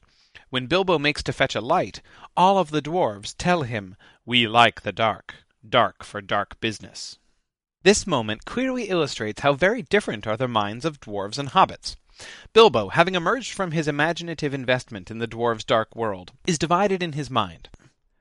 When 0.53 0.67
Bilbo 0.67 0.99
makes 0.99 1.23
to 1.23 1.33
fetch 1.33 1.55
a 1.55 1.63
light, 1.63 2.03
all 2.37 2.59
of 2.59 2.73
the 2.73 2.83
dwarves 2.83 3.35
tell 3.39 3.63
him, 3.63 3.97
We 4.27 4.47
like 4.47 4.83
the 4.83 4.93
dark, 4.93 5.37
dark 5.67 6.05
for 6.05 6.21
dark 6.21 6.61
business. 6.61 7.19
This 7.85 8.07
moment 8.07 8.45
clearly 8.45 8.91
illustrates 8.91 9.41
how 9.41 9.55
very 9.55 9.81
different 9.81 10.27
are 10.27 10.37
the 10.37 10.47
minds 10.47 10.85
of 10.85 11.01
dwarves 11.01 11.39
and 11.39 11.49
hobbits. 11.49 11.97
Bilbo, 12.53 12.91
having 12.91 13.15
emerged 13.15 13.55
from 13.55 13.71
his 13.71 13.89
imaginative 13.89 14.53
investment 14.53 15.11
in 15.11 15.21
the 15.21 15.27
dwarf's 15.27 15.65
dark 15.65 15.97
world, 15.97 16.33
is 16.47 16.59
divided 16.59 17.03
in 17.03 17.15
his 17.15 17.31
mind. 17.31 17.71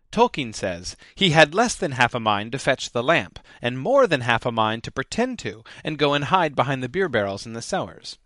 Tolkien 0.09 0.53
says 0.55 0.95
he 1.13 1.31
had 1.31 1.53
less 1.53 1.75
than 1.75 1.91
half 1.91 2.15
a 2.15 2.19
mind 2.21 2.53
to 2.53 2.59
fetch 2.59 2.91
the 2.91 3.03
lamp, 3.03 3.39
and 3.61 3.77
more 3.77 4.07
than 4.07 4.21
half 4.21 4.45
a 4.45 4.53
mind 4.53 4.85
to 4.85 4.91
pretend 4.91 5.37
to, 5.39 5.65
and 5.83 5.99
go 5.99 6.13
and 6.13 6.23
hide 6.23 6.55
behind 6.55 6.81
the 6.81 6.87
beer 6.87 7.09
barrels 7.09 7.45
in 7.45 7.51
the 7.51 7.61
cellars. 7.61 8.17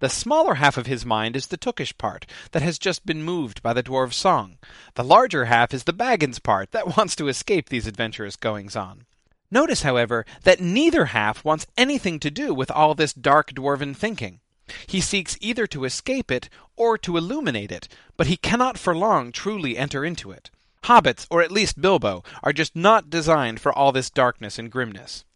The 0.00 0.08
smaller 0.08 0.54
half 0.54 0.78
of 0.78 0.86
his 0.86 1.04
mind 1.04 1.36
is 1.36 1.48
the 1.48 1.58
Tookish 1.58 1.96
part, 1.98 2.26
that 2.52 2.62
has 2.62 2.78
just 2.78 3.04
been 3.04 3.22
moved 3.22 3.62
by 3.62 3.74
the 3.74 3.82
dwarf's 3.82 4.16
song. 4.16 4.56
The 4.94 5.04
larger 5.04 5.44
half 5.44 5.74
is 5.74 5.84
the 5.84 5.92
Baggins 5.92 6.42
part, 6.42 6.72
that 6.72 6.96
wants 6.96 7.14
to 7.16 7.28
escape 7.28 7.68
these 7.68 7.86
adventurous 7.86 8.36
goings 8.36 8.74
on. 8.74 9.04
Notice, 9.50 9.82
however, 9.82 10.24
that 10.44 10.60
neither 10.60 11.06
half 11.06 11.44
wants 11.44 11.66
anything 11.76 12.18
to 12.20 12.30
do 12.30 12.54
with 12.54 12.70
all 12.70 12.94
this 12.94 13.12
dark 13.12 13.52
dwarven 13.52 13.94
thinking. 13.94 14.40
He 14.86 15.02
seeks 15.02 15.36
either 15.40 15.66
to 15.66 15.84
escape 15.84 16.30
it 16.30 16.48
or 16.76 16.96
to 16.98 17.18
illuminate 17.18 17.70
it, 17.70 17.86
but 18.16 18.26
he 18.26 18.38
cannot 18.38 18.78
for 18.78 18.96
long 18.96 19.32
truly 19.32 19.76
enter 19.76 20.02
into 20.02 20.30
it. 20.30 20.50
Hobbits, 20.84 21.26
or 21.28 21.42
at 21.42 21.52
least 21.52 21.80
Bilbo, 21.80 22.24
are 22.42 22.54
just 22.54 22.74
not 22.74 23.10
designed 23.10 23.60
for 23.60 23.70
all 23.70 23.92
this 23.92 24.08
darkness 24.08 24.58
and 24.58 24.70
grimness. 24.70 25.26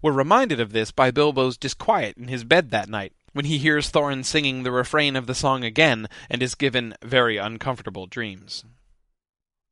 We're 0.00 0.12
reminded 0.12 0.60
of 0.60 0.72
this 0.72 0.92
by 0.92 1.10
Bilbo's 1.10 1.56
disquiet 1.56 2.16
in 2.16 2.28
his 2.28 2.44
bed 2.44 2.70
that 2.70 2.88
night, 2.88 3.14
when 3.32 3.44
he 3.44 3.58
hears 3.58 3.90
Thorin 3.90 4.24
singing 4.24 4.62
the 4.62 4.72
refrain 4.72 5.16
of 5.16 5.26
the 5.26 5.34
song 5.34 5.64
again 5.64 6.08
and 6.30 6.42
is 6.42 6.54
given 6.54 6.94
very 7.02 7.36
uncomfortable 7.36 8.06
dreams. 8.06 8.64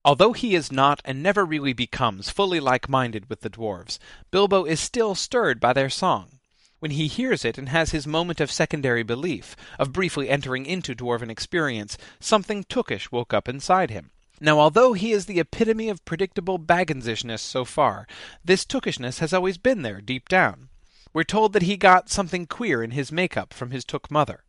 Although 0.05 0.33
he 0.33 0.55
is 0.55 0.73
not 0.73 1.03
and 1.05 1.23
never 1.23 1.45
really 1.45 1.73
becomes 1.73 2.31
fully 2.31 2.61
like 2.61 2.89
minded 2.89 3.29
with 3.29 3.43
the 3.43 3.51
dwarves, 3.51 3.99
Bilbo 4.31 4.65
is 4.65 4.81
still 4.81 5.15
stirred 5.15 5.61
by 5.61 5.73
their 5.73 5.91
song 5.91 6.41
when 6.81 6.91
he 6.93 7.07
hears 7.07 7.45
it 7.45 7.57
and 7.59 7.69
has 7.69 7.91
his 7.91 8.07
moment 8.07 8.41
of 8.41 8.51
secondary 8.51 9.03
belief, 9.03 9.55
of 9.79 9.93
briefly 9.93 10.29
entering 10.29 10.67
into 10.67 10.95
dwarven 10.95 11.31
experience, 11.31 11.97
something 12.19 12.65
tookish 12.65 13.13
woke 13.13 13.33
up 13.33 13.49
inside 13.49 13.91
him. 13.91 14.11
Now, 14.41 14.59
although 14.59 14.95
he 14.95 15.13
is 15.13 15.27
the 15.27 15.39
epitome 15.39 15.91
of 15.91 16.05
predictable 16.07 16.59
Bagginsishness 16.59 17.41
so 17.41 17.67
far, 17.67 18.07
this 18.43 18.65
tookishness 18.65 19.19
has 19.19 19.35
always 19.35 19.59
been 19.59 19.83
there 19.83 20.01
deep 20.01 20.29
down. 20.29 20.70
We're 21.13 21.25
told 21.25 21.53
that 21.53 21.63
he 21.63 21.77
got 21.77 22.09
something 22.09 22.47
queer 22.47 22.83
in 22.83 22.93
his 22.93 23.11
makeup 23.11 23.53
from 23.53 23.71
his 23.71 23.85
took 23.85 24.11
mother. 24.11 24.45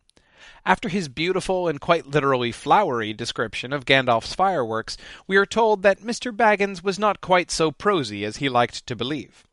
After 0.64 0.88
his 0.88 1.08
beautiful 1.08 1.68
and 1.68 1.80
quite 1.80 2.06
literally 2.06 2.52
flowery 2.52 3.12
description 3.12 3.72
of 3.72 3.84
Gandalf's 3.84 4.34
fireworks, 4.34 4.96
we 5.26 5.36
are 5.36 5.46
told 5.46 5.82
that 5.82 6.00
Mr. 6.00 6.34
Baggins 6.34 6.82
was 6.82 6.98
not 6.98 7.20
quite 7.20 7.50
so 7.50 7.70
prosy 7.70 8.24
as 8.24 8.36
he 8.36 8.48
liked 8.48 8.86
to 8.86 8.96
believe. 8.96 9.44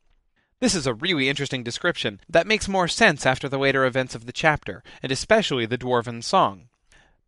This 0.60 0.76
is 0.76 0.86
a 0.86 0.93
really 0.93 1.30
interesting 1.30 1.63
description 1.63 2.19
that 2.28 2.48
makes 2.48 2.67
more 2.67 2.88
sense 2.88 3.26
after 3.26 3.48
the 3.48 3.58
later 3.58 3.86
events 3.86 4.13
of 4.13 4.26
the 4.26 4.34
chapter, 4.34 4.84
and 5.02 5.12
especially 5.12 5.65
the 5.65 5.78
dwarven 5.78 6.24
song. 6.24 6.67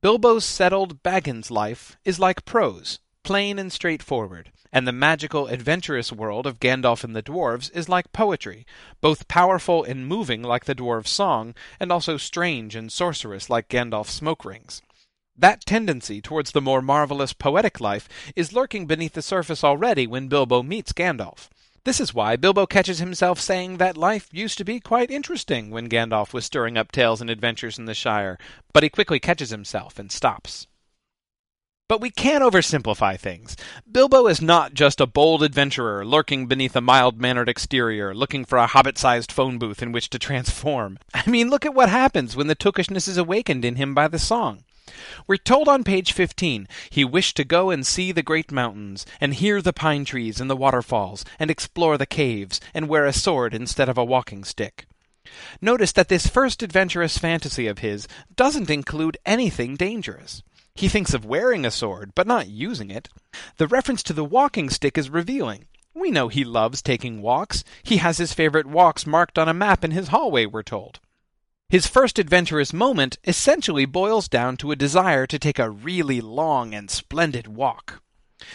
Bilbo's 0.02 0.46
settled 0.46 1.02
Baggins 1.02 1.50
life 1.50 1.98
is 2.04 2.20
like 2.20 2.46
prose, 2.46 3.00
plain 3.24 3.60
and 3.60 3.72
straightforward, 3.72 4.52
and 4.74 4.88
the 4.88 4.92
magical, 4.92 5.48
adventurous 5.48 6.12
world 6.12 6.48
of 6.48 6.60
Gandalf 6.60 7.04
and 7.04 7.16
the 7.16 7.24
Dwarves 7.24 7.70
is 7.74 7.90
like 7.90 8.12
poetry, 8.14 8.66
both 9.02 9.28
powerful 9.28 9.84
and 9.84 10.08
moving 10.08 10.42
like 10.42 10.66
the 10.66 10.76
dwarves' 10.76 11.08
song, 11.08 11.54
and 11.80 11.92
also 11.92 12.18
strange 12.18 12.76
and 12.76 12.92
sorcerous 12.92 13.50
like 13.50 13.70
Gandalf's 13.70 14.14
smoke 14.14 14.46
rings. 14.46 14.82
That 15.38 15.66
tendency 15.66 16.22
towards 16.22 16.52
the 16.52 16.62
more 16.62 16.82
marvelous 16.82 17.34
poetic 17.34 17.80
life 17.80 18.08
is 18.36 18.54
lurking 18.54 18.86
beneath 18.86 19.14
the 19.14 19.22
surface 19.22 19.64
already 19.64 20.06
when 20.06 20.28
Bilbo 20.28 20.62
meets 20.62 20.94
Gandalf. 20.94 21.50
This 21.84 22.00
is 22.00 22.14
why 22.14 22.36
Bilbo 22.36 22.68
catches 22.68 23.00
himself 23.00 23.40
saying 23.40 23.78
that 23.78 23.98
life 23.98 24.30
used 24.32 24.60
to 24.60 24.64
be 24.64 24.80
quite 24.80 25.10
interesting 25.10 25.72
when 25.72 25.90
Gandalf 25.90 26.32
was 26.32 26.46
stirring 26.46 26.78
up 26.78 26.92
tales 26.92 27.22
and 27.22 27.30
adventures 27.30 27.80
in 27.80 27.86
the 27.86 27.96
Shire, 27.96 28.38
but 28.72 28.84
he 28.84 28.90
quickly 28.90 29.20
catches 29.20 29.50
himself 29.50 29.98
and 29.98 30.12
stops. 30.12 30.68
But 31.92 32.00
we 32.00 32.10
can't 32.10 32.42
oversimplify 32.42 33.20
things. 33.20 33.58
Bilbo 33.92 34.28
is 34.28 34.42
not 34.42 34.74
just 34.74 35.02
a 35.02 35.06
bold 35.06 35.44
adventurer 35.44 36.06
lurking 36.06 36.48
beneath 36.48 36.74
a 36.74 36.80
mild 36.80 37.20
mannered 37.20 37.50
exterior, 37.50 38.16
looking 38.16 38.46
for 38.46 38.58
a 38.58 38.68
hobbit 38.68 38.98
sized 38.98 39.30
phone 39.30 39.58
booth 39.58 39.84
in 39.84 39.92
which 39.92 40.10
to 40.12 40.18
transform. 40.18 41.00
I 41.14 41.30
mean, 41.30 41.50
look 41.50 41.66
at 41.66 41.74
what 41.74 41.90
happens 41.90 42.34
when 42.34 42.48
the 42.48 42.56
tookishness 42.56 43.10
is 43.10 43.18
awakened 43.18 43.66
in 43.66 43.76
him 43.76 43.94
by 43.94 44.08
the 44.08 44.20
song. 44.20 44.64
We're 45.28 45.36
told 45.36 45.68
on 45.68 45.84
page 45.84 46.14
15 46.14 46.66
he 46.90 47.04
wished 47.04 47.36
to 47.36 47.44
go 47.44 47.70
and 47.70 47.86
see 47.86 48.14
the 48.14 48.24
great 48.24 48.54
mountains, 48.54 49.06
and 49.20 49.34
hear 49.34 49.62
the 49.62 49.74
pine 49.74 50.06
trees 50.06 50.40
and 50.40 50.50
the 50.50 50.56
waterfalls, 50.56 51.26
and 51.40 51.52
explore 51.52 51.98
the 51.98 52.06
caves, 52.06 52.62
and 52.74 52.88
wear 52.88 53.06
a 53.06 53.12
sword 53.12 53.54
instead 53.54 53.90
of 53.90 53.98
a 53.98 54.06
walking 54.06 54.46
stick. 54.46 54.86
Notice 55.60 55.92
that 55.92 56.08
this 56.08 56.28
first 56.28 56.64
adventurous 56.64 57.18
fantasy 57.18 57.68
of 57.68 57.80
his 57.80 58.08
doesn't 58.38 58.70
include 58.70 59.18
anything 59.26 59.76
dangerous. 59.76 60.42
He 60.76 60.88
thinks 60.88 61.14
of 61.14 61.26
wearing 61.26 61.66
a 61.66 61.72
sword, 61.72 62.14
but 62.16 62.28
not 62.28 62.48
using 62.48 62.90
it. 62.90 63.10
The 63.58 63.68
reference 63.68 64.04
to 64.04 64.14
the 64.14 64.26
walking 64.26 64.70
stick 64.70 64.98
is 64.98 65.10
revealing. 65.10 65.66
We 65.94 66.12
know 66.12 66.30
he 66.30 66.44
loves 66.44 66.82
taking 66.82 67.22
walks. 67.22 67.64
He 67.84 67.98
has 67.98 68.18
his 68.18 68.34
favorite 68.34 68.66
walks 68.66 69.06
marked 69.06 69.38
on 69.38 69.50
a 69.50 69.54
map 69.54 69.84
in 69.84 69.92
his 69.92 70.08
hallway, 70.08 70.46
we're 70.46 70.64
told. 70.64 71.00
His 71.70 71.88
first 71.88 72.20
adventurous 72.20 72.74
moment 72.74 73.18
essentially 73.26 73.86
boils 73.86 74.28
down 74.28 74.58
to 74.58 74.72
a 74.72 74.76
desire 74.76 75.26
to 75.28 75.40
take 75.40 75.60
a 75.60 75.70
really 75.70 76.20
long 76.20 76.74
and 76.74 76.90
splendid 76.90 77.48
walk. 77.48 78.02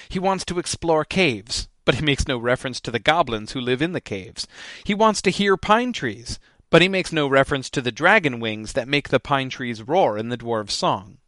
He 0.08 0.18
wants 0.18 0.44
to 0.46 0.58
explore 0.58 1.04
caves, 1.04 1.68
but 1.84 1.94
he 1.94 2.04
makes 2.04 2.26
no 2.26 2.36
reference 2.36 2.80
to 2.80 2.90
the 2.90 2.98
goblins 2.98 3.52
who 3.52 3.60
live 3.60 3.80
in 3.80 3.92
the 3.92 4.00
caves. 4.00 4.46
He 4.84 4.94
wants 4.94 5.22
to 5.22 5.30
hear 5.30 5.56
pine 5.56 5.92
trees, 5.92 6.38
but 6.68 6.82
he 6.82 6.88
makes 6.88 7.12
no 7.12 7.28
reference 7.28 7.70
to 7.70 7.80
the 7.80 7.92
dragon 7.92 8.40
wings 8.40 8.72
that 8.72 8.88
make 8.88 9.08
the 9.08 9.20
pine 9.20 9.48
trees 9.48 9.82
roar 9.82 10.18
in 10.18 10.28
the 10.28 10.36
dwarf's 10.36 10.74
song. 10.74 11.18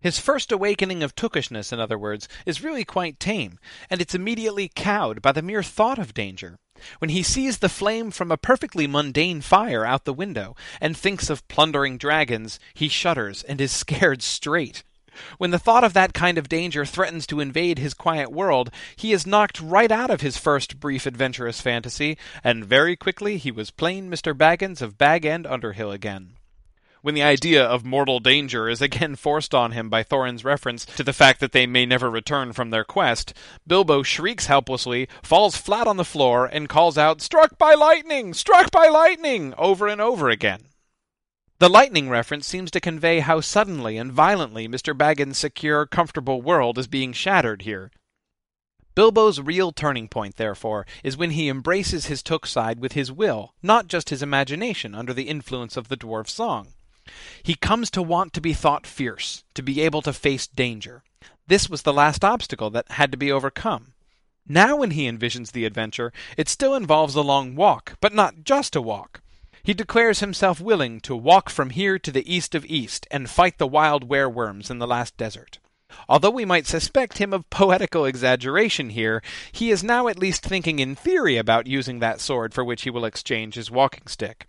His 0.00 0.20
first 0.20 0.52
awakening 0.52 1.02
of 1.02 1.16
tookishness, 1.16 1.72
in 1.72 1.80
other 1.80 1.98
words, 1.98 2.28
is 2.46 2.62
really 2.62 2.84
quite 2.84 3.18
tame, 3.18 3.58
and 3.90 4.00
it's 4.00 4.14
immediately 4.14 4.70
cowed 4.72 5.20
by 5.20 5.32
the 5.32 5.42
mere 5.42 5.64
thought 5.64 5.98
of 5.98 6.14
danger. 6.14 6.56
When 7.00 7.10
he 7.10 7.24
sees 7.24 7.58
the 7.58 7.68
flame 7.68 8.12
from 8.12 8.30
a 8.30 8.36
perfectly 8.36 8.86
mundane 8.86 9.40
fire 9.40 9.84
out 9.84 10.04
the 10.04 10.12
window, 10.12 10.54
and 10.80 10.96
thinks 10.96 11.28
of 11.28 11.46
plundering 11.48 11.98
dragons, 11.98 12.60
he 12.74 12.88
shudders 12.88 13.42
and 13.42 13.60
is 13.60 13.72
scared 13.76 14.22
straight. 14.22 14.84
When 15.36 15.50
the 15.50 15.58
thought 15.58 15.82
of 15.82 15.94
that 15.94 16.14
kind 16.14 16.38
of 16.38 16.48
danger 16.48 16.86
threatens 16.86 17.26
to 17.26 17.40
invade 17.40 17.80
his 17.80 17.92
quiet 17.92 18.30
world, 18.30 18.70
he 18.94 19.10
is 19.10 19.26
knocked 19.26 19.60
right 19.60 19.90
out 19.90 20.10
of 20.10 20.20
his 20.20 20.38
first 20.38 20.78
brief 20.78 21.06
adventurous 21.06 21.60
fantasy, 21.60 22.16
and 22.44 22.64
very 22.64 22.94
quickly 22.94 23.36
he 23.36 23.50
was 23.50 23.72
plain 23.72 24.08
Mr. 24.08 24.32
Baggins 24.32 24.80
of 24.80 24.96
Bag 24.96 25.26
End 25.26 25.44
Underhill 25.44 25.90
again 25.90 26.37
when 27.08 27.14
the 27.14 27.22
idea 27.22 27.64
of 27.64 27.86
mortal 27.86 28.20
danger 28.20 28.68
is 28.68 28.82
again 28.82 29.16
forced 29.16 29.54
on 29.54 29.72
him 29.72 29.88
by 29.88 30.02
Thorin's 30.02 30.44
reference 30.44 30.84
to 30.84 31.02
the 31.02 31.14
fact 31.14 31.40
that 31.40 31.52
they 31.52 31.66
may 31.66 31.86
never 31.86 32.10
return 32.10 32.52
from 32.52 32.68
their 32.68 32.84
quest, 32.84 33.32
Bilbo 33.66 34.02
shrieks 34.02 34.44
helplessly, 34.44 35.08
falls 35.22 35.56
flat 35.56 35.86
on 35.86 35.96
the 35.96 36.04
floor, 36.04 36.44
and 36.44 36.68
calls 36.68 36.98
out, 36.98 37.22
Struck 37.22 37.56
by 37.56 37.72
lightning! 37.72 38.34
Struck 38.34 38.70
by 38.70 38.88
lightning! 38.88 39.54
over 39.56 39.88
and 39.88 40.02
over 40.02 40.28
again. 40.28 40.66
The 41.60 41.70
lightning 41.70 42.10
reference 42.10 42.46
seems 42.46 42.70
to 42.72 42.78
convey 42.78 43.20
how 43.20 43.40
suddenly 43.40 43.96
and 43.96 44.12
violently 44.12 44.68
Mr. 44.68 44.94
Baggins' 44.94 45.36
secure, 45.36 45.86
comfortable 45.86 46.42
world 46.42 46.76
is 46.76 46.88
being 46.88 47.14
shattered 47.14 47.62
here. 47.62 47.90
Bilbo's 48.94 49.40
real 49.40 49.72
turning 49.72 50.08
point, 50.08 50.36
therefore, 50.36 50.84
is 51.02 51.16
when 51.16 51.30
he 51.30 51.48
embraces 51.48 52.04
his 52.04 52.22
Took 52.22 52.44
side 52.44 52.80
with 52.80 52.92
his 52.92 53.10
will, 53.10 53.54
not 53.62 53.88
just 53.88 54.10
his 54.10 54.22
imagination 54.22 54.94
under 54.94 55.14
the 55.14 55.30
influence 55.30 55.78
of 55.78 55.88
the 55.88 55.96
dwarf's 55.96 56.34
song. 56.34 56.74
He 57.42 57.54
comes 57.54 57.90
to 57.92 58.02
want 58.02 58.32
to 58.34 58.40
be 58.40 58.52
thought 58.52 58.86
fierce, 58.86 59.44
to 59.54 59.62
be 59.62 59.80
able 59.80 60.02
to 60.02 60.12
face 60.12 60.46
danger. 60.46 61.02
This 61.46 61.70
was 61.70 61.82
the 61.82 61.92
last 61.92 62.24
obstacle 62.24 62.70
that 62.70 62.92
had 62.92 63.10
to 63.12 63.18
be 63.18 63.32
overcome. 63.32 63.94
Now, 64.46 64.76
when 64.76 64.92
he 64.92 65.08
envisions 65.08 65.52
the 65.52 65.64
adventure, 65.64 66.12
it 66.36 66.48
still 66.48 66.74
involves 66.74 67.14
a 67.14 67.22
long 67.22 67.54
walk, 67.54 67.96
but 68.00 68.14
not 68.14 68.44
just 68.44 68.76
a 68.76 68.82
walk. 68.82 69.20
He 69.62 69.74
declares 69.74 70.20
himself 70.20 70.60
willing 70.60 71.00
to 71.00 71.14
walk 71.14 71.50
from 71.50 71.70
here 71.70 71.98
to 71.98 72.10
the 72.10 72.32
east 72.32 72.54
of 72.54 72.64
east 72.64 73.06
and 73.10 73.28
fight 73.28 73.58
the 73.58 73.66
wild 73.66 74.08
wereworms 74.08 74.70
in 74.70 74.78
the 74.78 74.86
last 74.86 75.16
desert. 75.16 75.58
Although 76.08 76.30
we 76.30 76.44
might 76.44 76.66
suspect 76.66 77.18
him 77.18 77.32
of 77.32 77.48
poetical 77.50 78.04
exaggeration 78.04 78.90
here, 78.90 79.22
he 79.52 79.70
is 79.70 79.82
now 79.84 80.08
at 80.08 80.18
least 80.18 80.42
thinking 80.42 80.78
in 80.78 80.94
theory 80.94 81.36
about 81.36 81.66
using 81.66 81.98
that 81.98 82.20
sword 82.20 82.54
for 82.54 82.64
which 82.64 82.82
he 82.82 82.90
will 82.90 83.04
exchange 83.04 83.54
his 83.54 83.70
walking 83.70 84.06
stick. 84.06 84.46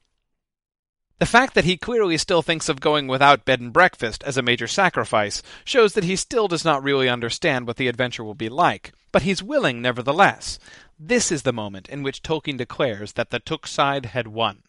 The 1.20 1.26
fact 1.26 1.54
that 1.56 1.66
he 1.66 1.76
clearly 1.76 2.18
still 2.18 2.42
thinks 2.42 2.70
of 2.70 2.80
going 2.80 3.06
without 3.08 3.44
bed 3.44 3.60
and 3.60 3.74
breakfast 3.74 4.24
as 4.24 4.38
a 4.38 4.42
major 4.42 4.68
sacrifice 4.68 5.44
shows 5.66 5.92
that 5.94 6.06
he 6.06 6.16
still 6.16 6.48
does 6.48 6.64
not 6.64 6.82
really 6.82 7.10
understand 7.10 7.68
what 7.68 7.76
the 7.76 7.90
adventure 7.90 8.24
will 8.24 8.36
be 8.36 8.48
like, 8.48 8.94
but 9.12 9.24
he's 9.24 9.44
willing 9.44 9.82
nevertheless. 9.82 10.60
This 10.98 11.30
is 11.30 11.42
the 11.42 11.52
moment 11.52 11.90
in 11.90 12.04
which 12.04 12.24
Tolkien 12.24 12.56
declares 12.56 13.14
that 13.14 13.32
the 13.32 13.40
Took 13.40 13.68
side 13.68 14.06
had 14.08 14.28
won. 14.28 14.64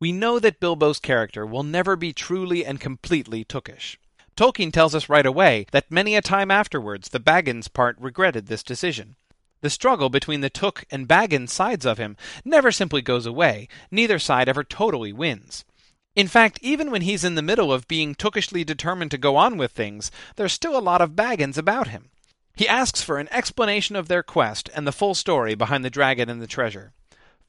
We 0.00 0.10
know 0.10 0.40
that 0.40 0.58
Bilbo's 0.58 0.98
character 0.98 1.46
will 1.46 1.62
never 1.62 1.94
be 1.94 2.12
truly 2.12 2.64
and 2.64 2.80
completely 2.80 3.44
Tookish. 3.44 3.98
Tolkien 4.36 4.72
tells 4.72 4.96
us 4.96 5.08
right 5.08 5.26
away 5.26 5.66
that 5.70 5.92
many 5.92 6.16
a 6.16 6.22
time 6.22 6.50
afterwards 6.50 7.10
the 7.10 7.20
Baggins 7.20 7.72
part 7.72 7.96
regretted 8.00 8.46
this 8.46 8.64
decision. 8.64 9.14
The 9.62 9.70
struggle 9.70 10.08
between 10.08 10.40
the 10.40 10.48
Took 10.48 10.84
and 10.90 11.06
Baggins 11.06 11.50
sides 11.50 11.84
of 11.84 11.98
him 11.98 12.16
never 12.44 12.72
simply 12.72 13.02
goes 13.02 13.26
away, 13.26 13.68
neither 13.90 14.18
side 14.18 14.48
ever 14.48 14.64
totally 14.64 15.12
wins. 15.12 15.64
In 16.16 16.28
fact, 16.28 16.58
even 16.62 16.90
when 16.90 17.02
he's 17.02 17.24
in 17.24 17.34
the 17.34 17.42
middle 17.42 17.72
of 17.72 17.86
being 17.86 18.14
tookishly 18.14 18.64
determined 18.64 19.10
to 19.12 19.18
go 19.18 19.36
on 19.36 19.56
with 19.56 19.72
things, 19.72 20.10
there's 20.36 20.52
still 20.52 20.76
a 20.76 20.80
lot 20.80 21.00
of 21.00 21.14
Baggins 21.14 21.58
about 21.58 21.88
him. 21.88 22.10
He 22.56 22.66
asks 22.66 23.02
for 23.02 23.18
an 23.18 23.28
explanation 23.30 23.96
of 23.96 24.08
their 24.08 24.22
quest 24.22 24.68
and 24.74 24.86
the 24.86 24.92
full 24.92 25.14
story 25.14 25.54
behind 25.54 25.84
the 25.84 25.90
dragon 25.90 26.28
and 26.28 26.42
the 26.42 26.46
treasure. 26.46 26.92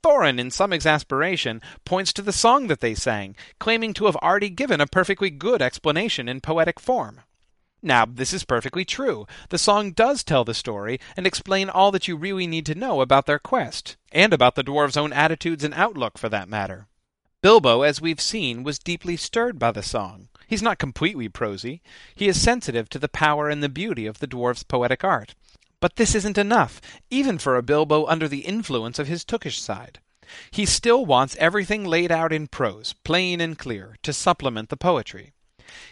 Thorin, 0.03 0.39
in 0.39 0.51
some 0.51 0.73
exasperation, 0.73 1.61
points 1.85 2.11
to 2.13 2.21
the 2.21 2.33
song 2.33 2.67
that 2.67 2.81
they 2.81 2.95
sang, 2.95 3.35
claiming 3.59 3.93
to 3.95 4.05
have 4.05 4.15
already 4.17 4.49
given 4.49 4.81
a 4.81 4.87
perfectly 4.87 5.29
good 5.29 5.61
explanation 5.61 6.27
in 6.27 6.41
poetic 6.41 6.79
form. 6.79 7.21
Now, 7.83 8.05
this 8.05 8.31
is 8.31 8.43
perfectly 8.43 8.85
true. 8.85 9.25
The 9.49 9.57
song 9.57 9.91
does 9.91 10.23
tell 10.23 10.43
the 10.43 10.53
story 10.53 10.99
and 11.17 11.25
explain 11.25 11.69
all 11.69 11.91
that 11.91 12.07
you 12.07 12.15
really 12.15 12.45
need 12.45 12.65
to 12.67 12.75
know 12.75 13.01
about 13.01 13.25
their 13.25 13.39
quest, 13.39 13.97
and 14.11 14.33
about 14.33 14.55
the 14.55 14.63
dwarves' 14.63 14.97
own 14.97 15.11
attitudes 15.11 15.63
and 15.63 15.73
outlook, 15.73 16.17
for 16.17 16.29
that 16.29 16.47
matter. 16.47 16.87
Bilbo, 17.41 17.81
as 17.81 17.99
we've 17.99 18.21
seen, 18.21 18.61
was 18.61 18.77
deeply 18.77 19.17
stirred 19.17 19.57
by 19.57 19.71
the 19.71 19.81
song. 19.81 20.27
He's 20.45 20.61
not 20.61 20.77
completely 20.77 21.27
prosy. 21.27 21.81
He 22.13 22.27
is 22.27 22.39
sensitive 22.39 22.87
to 22.89 22.99
the 22.99 23.09
power 23.09 23.49
and 23.49 23.63
the 23.63 23.69
beauty 23.69 24.05
of 24.05 24.19
the 24.19 24.27
dwarf's 24.27 24.61
poetic 24.61 25.03
art. 25.03 25.33
But 25.79 25.95
this 25.95 26.13
isn't 26.13 26.37
enough, 26.37 26.79
even 27.09 27.39
for 27.39 27.57
a 27.57 27.63
Bilbo 27.63 28.05
under 28.05 28.27
the 28.27 28.41
influence 28.41 28.99
of 28.99 29.07
his 29.07 29.25
Tookish 29.25 29.59
side. 29.59 29.99
He 30.51 30.67
still 30.67 31.03
wants 31.03 31.35
everything 31.37 31.83
laid 31.83 32.11
out 32.11 32.31
in 32.31 32.47
prose, 32.47 32.93
plain 33.03 33.41
and 33.41 33.57
clear, 33.57 33.97
to 34.03 34.13
supplement 34.13 34.69
the 34.69 34.77
poetry. 34.77 35.33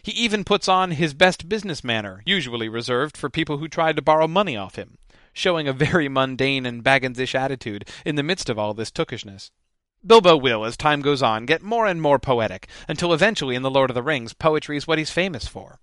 He 0.01 0.11
even 0.11 0.43
puts 0.43 0.67
on 0.67 0.91
his 0.91 1.13
best 1.13 1.49
business 1.49 1.83
manner, 1.83 2.21
usually 2.25 2.69
reserved 2.69 3.17
for 3.17 3.29
people 3.29 3.57
who 3.57 3.67
tried 3.67 3.95
to 3.95 4.01
borrow 4.01 4.27
money 4.27 4.55
off 4.55 4.75
him, 4.75 4.97
showing 5.33 5.67
a 5.67 5.73
very 5.73 6.07
mundane 6.07 6.65
and 6.65 6.83
Bagginsish 6.83 7.35
attitude 7.35 7.87
in 8.05 8.15
the 8.15 8.23
midst 8.23 8.49
of 8.49 8.59
all 8.59 8.73
this 8.73 8.91
tookishness. 8.91 9.51
Bilbo 10.05 10.37
will, 10.37 10.63
as 10.63 10.77
time 10.77 11.01
goes 11.01 11.21
on, 11.21 11.45
get 11.45 11.61
more 11.61 11.85
and 11.85 12.01
more 12.01 12.19
poetic, 12.19 12.67
until 12.87 13.13
eventually 13.13 13.55
in 13.55 13.63
The 13.63 13.69
Lord 13.69 13.89
of 13.89 13.95
the 13.95 14.03
Rings, 14.03 14.33
poetry 14.33 14.77
is 14.77 14.87
what 14.87 14.97
he's 14.97 15.11
famous 15.11 15.45
for. 15.45 15.79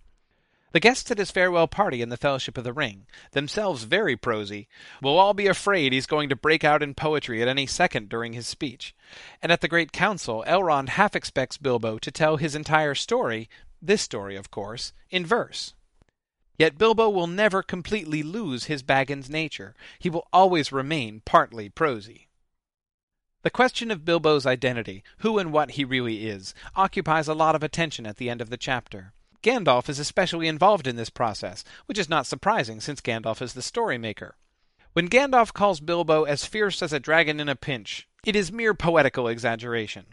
The 0.72 0.80
guests 0.80 1.10
at 1.10 1.18
his 1.18 1.30
farewell 1.30 1.68
party 1.68 2.02
in 2.02 2.08
the 2.08 2.16
Fellowship 2.16 2.58
of 2.58 2.64
the 2.64 2.72
Ring, 2.72 3.06
themselves 3.32 3.84
very 3.84 4.16
prosy, 4.16 4.68
will 5.00 5.18
all 5.18 5.32
be 5.32 5.46
afraid 5.46 5.92
he's 5.92 6.06
going 6.06 6.28
to 6.28 6.36
break 6.36 6.64
out 6.64 6.82
in 6.82 6.92
poetry 6.92 7.40
at 7.40 7.48
any 7.48 7.66
second 7.66 8.08
during 8.08 8.32
his 8.32 8.46
speech. 8.46 8.94
And 9.40 9.50
at 9.50 9.60
the 9.60 9.68
Great 9.68 9.92
Council, 9.92 10.44
Elrond 10.46 10.90
half 10.90 11.16
expects 11.16 11.56
Bilbo 11.56 11.98
to 11.98 12.10
tell 12.10 12.36
his 12.36 12.54
entire 12.54 12.94
story 12.94 13.48
this 13.86 14.02
story, 14.02 14.36
of 14.36 14.50
course, 14.50 14.92
in 15.10 15.24
verse. 15.24 15.74
Yet 16.58 16.78
Bilbo 16.78 17.08
will 17.10 17.26
never 17.26 17.62
completely 17.62 18.22
lose 18.22 18.64
his 18.64 18.82
Baggins 18.82 19.28
nature. 19.28 19.74
He 19.98 20.08
will 20.08 20.26
always 20.32 20.72
remain 20.72 21.22
partly 21.24 21.68
prosy. 21.68 22.28
The 23.42 23.50
question 23.50 23.90
of 23.90 24.04
Bilbo's 24.04 24.46
identity, 24.46 25.04
who 25.18 25.38
and 25.38 25.52
what 25.52 25.72
he 25.72 25.84
really 25.84 26.26
is, 26.26 26.54
occupies 26.74 27.28
a 27.28 27.34
lot 27.34 27.54
of 27.54 27.62
attention 27.62 28.06
at 28.06 28.16
the 28.16 28.28
end 28.28 28.40
of 28.40 28.50
the 28.50 28.56
chapter. 28.56 29.12
Gandalf 29.42 29.88
is 29.88 30.00
especially 30.00 30.48
involved 30.48 30.88
in 30.88 30.96
this 30.96 31.10
process, 31.10 31.62
which 31.84 31.98
is 31.98 32.08
not 32.08 32.26
surprising 32.26 32.80
since 32.80 33.00
Gandalf 33.00 33.40
is 33.40 33.52
the 33.52 33.62
story 33.62 33.98
maker. 33.98 34.34
When 34.94 35.08
Gandalf 35.08 35.52
calls 35.52 35.78
Bilbo 35.78 36.24
as 36.24 36.46
fierce 36.46 36.82
as 36.82 36.92
a 36.92 36.98
dragon 36.98 37.38
in 37.38 37.48
a 37.48 37.54
pinch, 37.54 38.08
it 38.24 38.34
is 38.34 38.50
mere 38.50 38.74
poetical 38.74 39.28
exaggeration. 39.28 40.06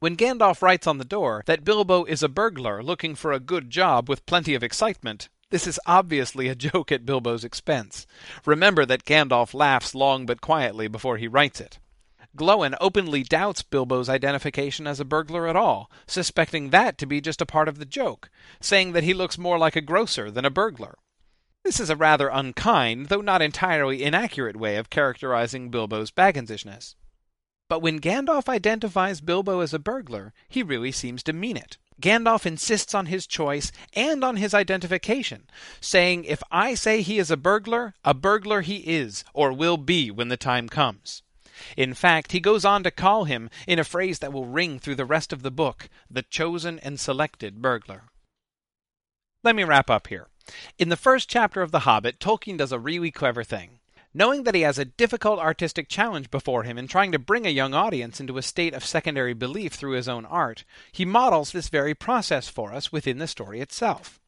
When 0.00 0.16
Gandalf 0.16 0.62
writes 0.62 0.86
on 0.86 0.98
the 0.98 1.04
door 1.04 1.42
that 1.46 1.64
Bilbo 1.64 2.04
is 2.04 2.22
a 2.22 2.28
burglar 2.28 2.82
looking 2.82 3.14
for 3.14 3.32
a 3.32 3.40
good 3.40 3.70
job 3.70 4.08
with 4.08 4.26
plenty 4.26 4.54
of 4.54 4.62
excitement, 4.62 5.28
this 5.50 5.66
is 5.66 5.78
obviously 5.86 6.48
a 6.48 6.54
joke 6.70 6.90
at 6.90 7.06
Bilbo's 7.06 7.44
expense. 7.44 8.06
Remember 8.46 8.86
that 8.86 9.04
Gandalf 9.04 9.54
laughs 9.54 9.94
long 9.94 10.26
but 10.26 10.40
quietly 10.40 10.88
before 10.88 11.18
he 11.18 11.28
writes 11.28 11.60
it. 11.60 11.78
Glóin 12.36 12.74
openly 12.80 13.22
doubts 13.22 13.62
Bilbo's 13.62 14.08
identification 14.08 14.86
as 14.86 14.98
a 14.98 15.04
burglar 15.04 15.46
at 15.46 15.56
all, 15.56 15.90
suspecting 16.06 16.70
that 16.70 16.96
to 16.96 17.06
be 17.06 17.20
just 17.20 17.42
a 17.42 17.46
part 17.46 17.68
of 17.68 17.78
the 17.78 17.84
joke, 17.84 18.30
saying 18.60 18.92
that 18.92 19.04
he 19.04 19.12
looks 19.12 19.36
more 19.36 19.58
like 19.58 19.76
a 19.76 19.82
grocer 19.82 20.30
than 20.30 20.46
a 20.46 20.50
burglar. 20.50 20.96
This 21.62 21.78
is 21.78 21.90
a 21.90 21.96
rather 21.96 22.28
unkind, 22.28 23.06
though 23.06 23.20
not 23.20 23.42
entirely 23.42 24.02
inaccurate 24.02 24.56
way 24.56 24.76
of 24.76 24.90
characterizing 24.90 25.70
Bilbo's 25.70 26.10
Bagginsishness. 26.10 26.94
But 27.72 27.80
when 27.80 28.00
Gandalf 28.00 28.50
identifies 28.50 29.22
Bilbo 29.22 29.60
as 29.60 29.72
a 29.72 29.78
burglar, 29.78 30.34
he 30.46 30.62
really 30.62 30.92
seems 30.92 31.22
to 31.22 31.32
mean 31.32 31.56
it. 31.56 31.78
Gandalf 32.02 32.44
insists 32.44 32.94
on 32.94 33.06
his 33.06 33.26
choice 33.26 33.72
and 33.94 34.22
on 34.22 34.36
his 34.36 34.52
identification, 34.52 35.48
saying, 35.80 36.24
If 36.24 36.42
I 36.50 36.74
say 36.74 37.00
he 37.00 37.18
is 37.18 37.30
a 37.30 37.36
burglar, 37.38 37.94
a 38.04 38.12
burglar 38.12 38.60
he 38.60 38.76
is, 38.80 39.24
or 39.32 39.54
will 39.54 39.78
be 39.78 40.10
when 40.10 40.28
the 40.28 40.36
time 40.36 40.68
comes. 40.68 41.22
In 41.74 41.94
fact, 41.94 42.32
he 42.32 42.40
goes 42.40 42.66
on 42.66 42.82
to 42.82 42.90
call 42.90 43.24
him, 43.24 43.48
in 43.66 43.78
a 43.78 43.84
phrase 43.84 44.18
that 44.18 44.34
will 44.34 44.44
ring 44.44 44.78
through 44.78 44.96
the 44.96 45.06
rest 45.06 45.32
of 45.32 45.40
the 45.40 45.50
book, 45.50 45.88
the 46.10 46.20
chosen 46.20 46.78
and 46.80 47.00
selected 47.00 47.62
burglar. 47.62 48.02
Let 49.42 49.56
me 49.56 49.64
wrap 49.64 49.88
up 49.88 50.08
here. 50.08 50.28
In 50.78 50.90
the 50.90 50.96
first 50.98 51.26
chapter 51.30 51.62
of 51.62 51.70
The 51.70 51.86
Hobbit, 51.88 52.20
Tolkien 52.20 52.58
does 52.58 52.72
a 52.72 52.78
really 52.78 53.10
clever 53.10 53.42
thing. 53.42 53.78
Knowing 54.14 54.44
that 54.44 54.54
he 54.54 54.60
has 54.60 54.78
a 54.78 54.84
difficult 54.84 55.38
artistic 55.38 55.88
challenge 55.88 56.30
before 56.30 56.64
him 56.64 56.76
in 56.76 56.86
trying 56.86 57.10
to 57.10 57.18
bring 57.18 57.46
a 57.46 57.50
young 57.50 57.72
audience 57.72 58.20
into 58.20 58.36
a 58.36 58.42
state 58.42 58.74
of 58.74 58.84
secondary 58.84 59.32
belief 59.32 59.72
through 59.72 59.92
his 59.92 60.08
own 60.08 60.26
art, 60.26 60.64
he 60.92 61.04
models 61.04 61.52
this 61.52 61.70
very 61.70 61.94
process 61.94 62.46
for 62.46 62.74
us 62.74 62.92
within 62.92 63.16
the 63.16 63.26
story 63.26 63.60
itself. 63.60 64.20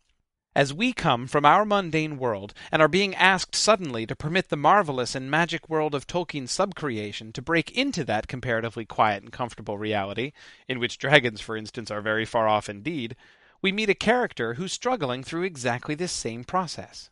As 0.57 0.73
we 0.73 0.93
come 0.93 1.27
from 1.27 1.45
our 1.45 1.67
mundane 1.67 2.17
world 2.17 2.55
and 2.73 2.81
are 2.81 2.89
being 2.89 3.15
asked 3.17 3.55
suddenly 3.57 4.07
to 4.07 4.17
permit 4.17 4.49
the 4.49 4.57
marvelous 4.57 5.15
and 5.15 5.31
magic 5.31 5.69
world 5.69 5.95
of 5.95 6.07
Tolkien's 6.07 6.53
subcreation 6.53 7.33
to 7.35 7.43
break 7.43 7.73
into 7.73 8.05
that 8.05 8.29
comparatively 8.29 8.87
quiet 8.87 9.23
and 9.23 9.33
comfortable 9.33 9.77
reality, 9.77 10.33
in 10.67 10.79
which 10.79 10.97
dragons, 10.97 11.41
for 11.41 11.57
instance, 11.57 11.91
are 11.91 12.01
very 12.01 12.25
far 12.25 12.49
off 12.49 12.71
indeed, 12.71 13.17
we 13.61 13.73
meet 13.73 13.91
a 13.91 13.95
character 13.95 14.55
who's 14.55 14.73
struggling 14.73 15.25
through 15.25 15.43
exactly 15.43 15.95
this 15.95 16.13
same 16.13 16.45
process. 16.45 17.11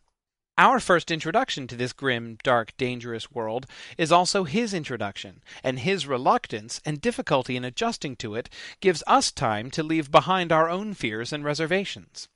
Our 0.55 0.79
first 0.79 1.09
introduction 1.09 1.65
to 1.65 1.75
this 1.75 1.93
grim, 1.93 2.37
dark, 2.43 2.77
dangerous 2.77 3.31
world 3.31 3.65
is 3.97 4.11
also 4.11 4.43
his 4.43 4.71
introduction, 4.71 5.41
and 5.63 5.79
his 5.79 6.05
reluctance 6.05 6.79
and 6.85 7.01
difficulty 7.01 7.55
in 7.55 7.65
adjusting 7.65 8.15
to 8.17 8.35
it 8.35 8.51
gives 8.79 9.01
us 9.07 9.31
time 9.31 9.71
to 9.71 9.81
leave 9.81 10.11
behind 10.11 10.51
our 10.51 10.69
own 10.69 10.93
fears 10.93 11.33
and 11.33 11.43
reservations. 11.43 12.29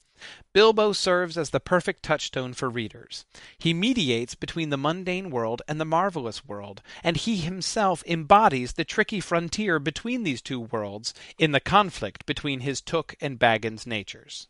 Bilbo 0.52 0.94
serves 0.94 1.38
as 1.38 1.52
the 1.52 1.60
perfect 1.60 2.02
touchstone 2.02 2.56
for 2.56 2.72
readers. 2.72 3.28
He 3.60 3.72
mediates 3.72 4.34
between 4.34 4.72
the 4.72 4.78
mundane 4.78 5.30
world 5.30 5.62
and 5.68 5.80
the 5.80 5.86
marvelous 5.86 6.44
world, 6.44 6.82
and 7.04 7.18
he 7.18 7.38
himself 7.38 8.04
embodies 8.08 8.74
the 8.74 8.84
tricky 8.84 9.20
frontier 9.20 9.78
between 9.78 10.24
these 10.24 10.42
two 10.42 10.60
worlds 10.60 11.14
in 11.38 11.52
the 11.52 11.60
conflict 11.60 12.26
between 12.26 12.62
his 12.62 12.82
Took 12.82 13.14
and 13.22 13.38
Baggins 13.38 13.86
natures. 13.86 14.48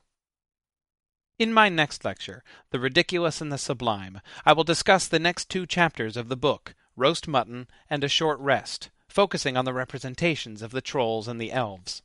In 1.40 1.54
my 1.54 1.70
next 1.70 2.04
lecture, 2.04 2.44
The 2.72 2.80
Ridiculous 2.80 3.42
and 3.42 3.52
the 3.52 3.60
Sublime, 3.60 4.22
I 4.44 4.54
will 4.54 4.64
discuss 4.64 5.08
the 5.08 5.20
next 5.20 5.50
two 5.50 5.68
chapters 5.68 6.18
of 6.18 6.30
the 6.30 6.36
book, 6.36 6.74
Roast 6.96 7.28
Mutton 7.28 7.68
and 7.92 8.04
A 8.04 8.08
Short 8.08 8.40
Rest, 8.40 8.90
focusing 9.08 9.56
on 9.56 9.64
the 9.64 9.74
representations 9.74 10.64
of 10.64 10.72
the 10.72 10.82
trolls 10.82 11.28
and 11.28 11.40
the 11.40 11.52
elves. 11.52 12.02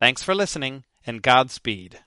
Thanks 0.00 0.22
for 0.22 0.34
listening, 0.34 0.84
and 1.06 1.22
Godspeed. 1.22 2.00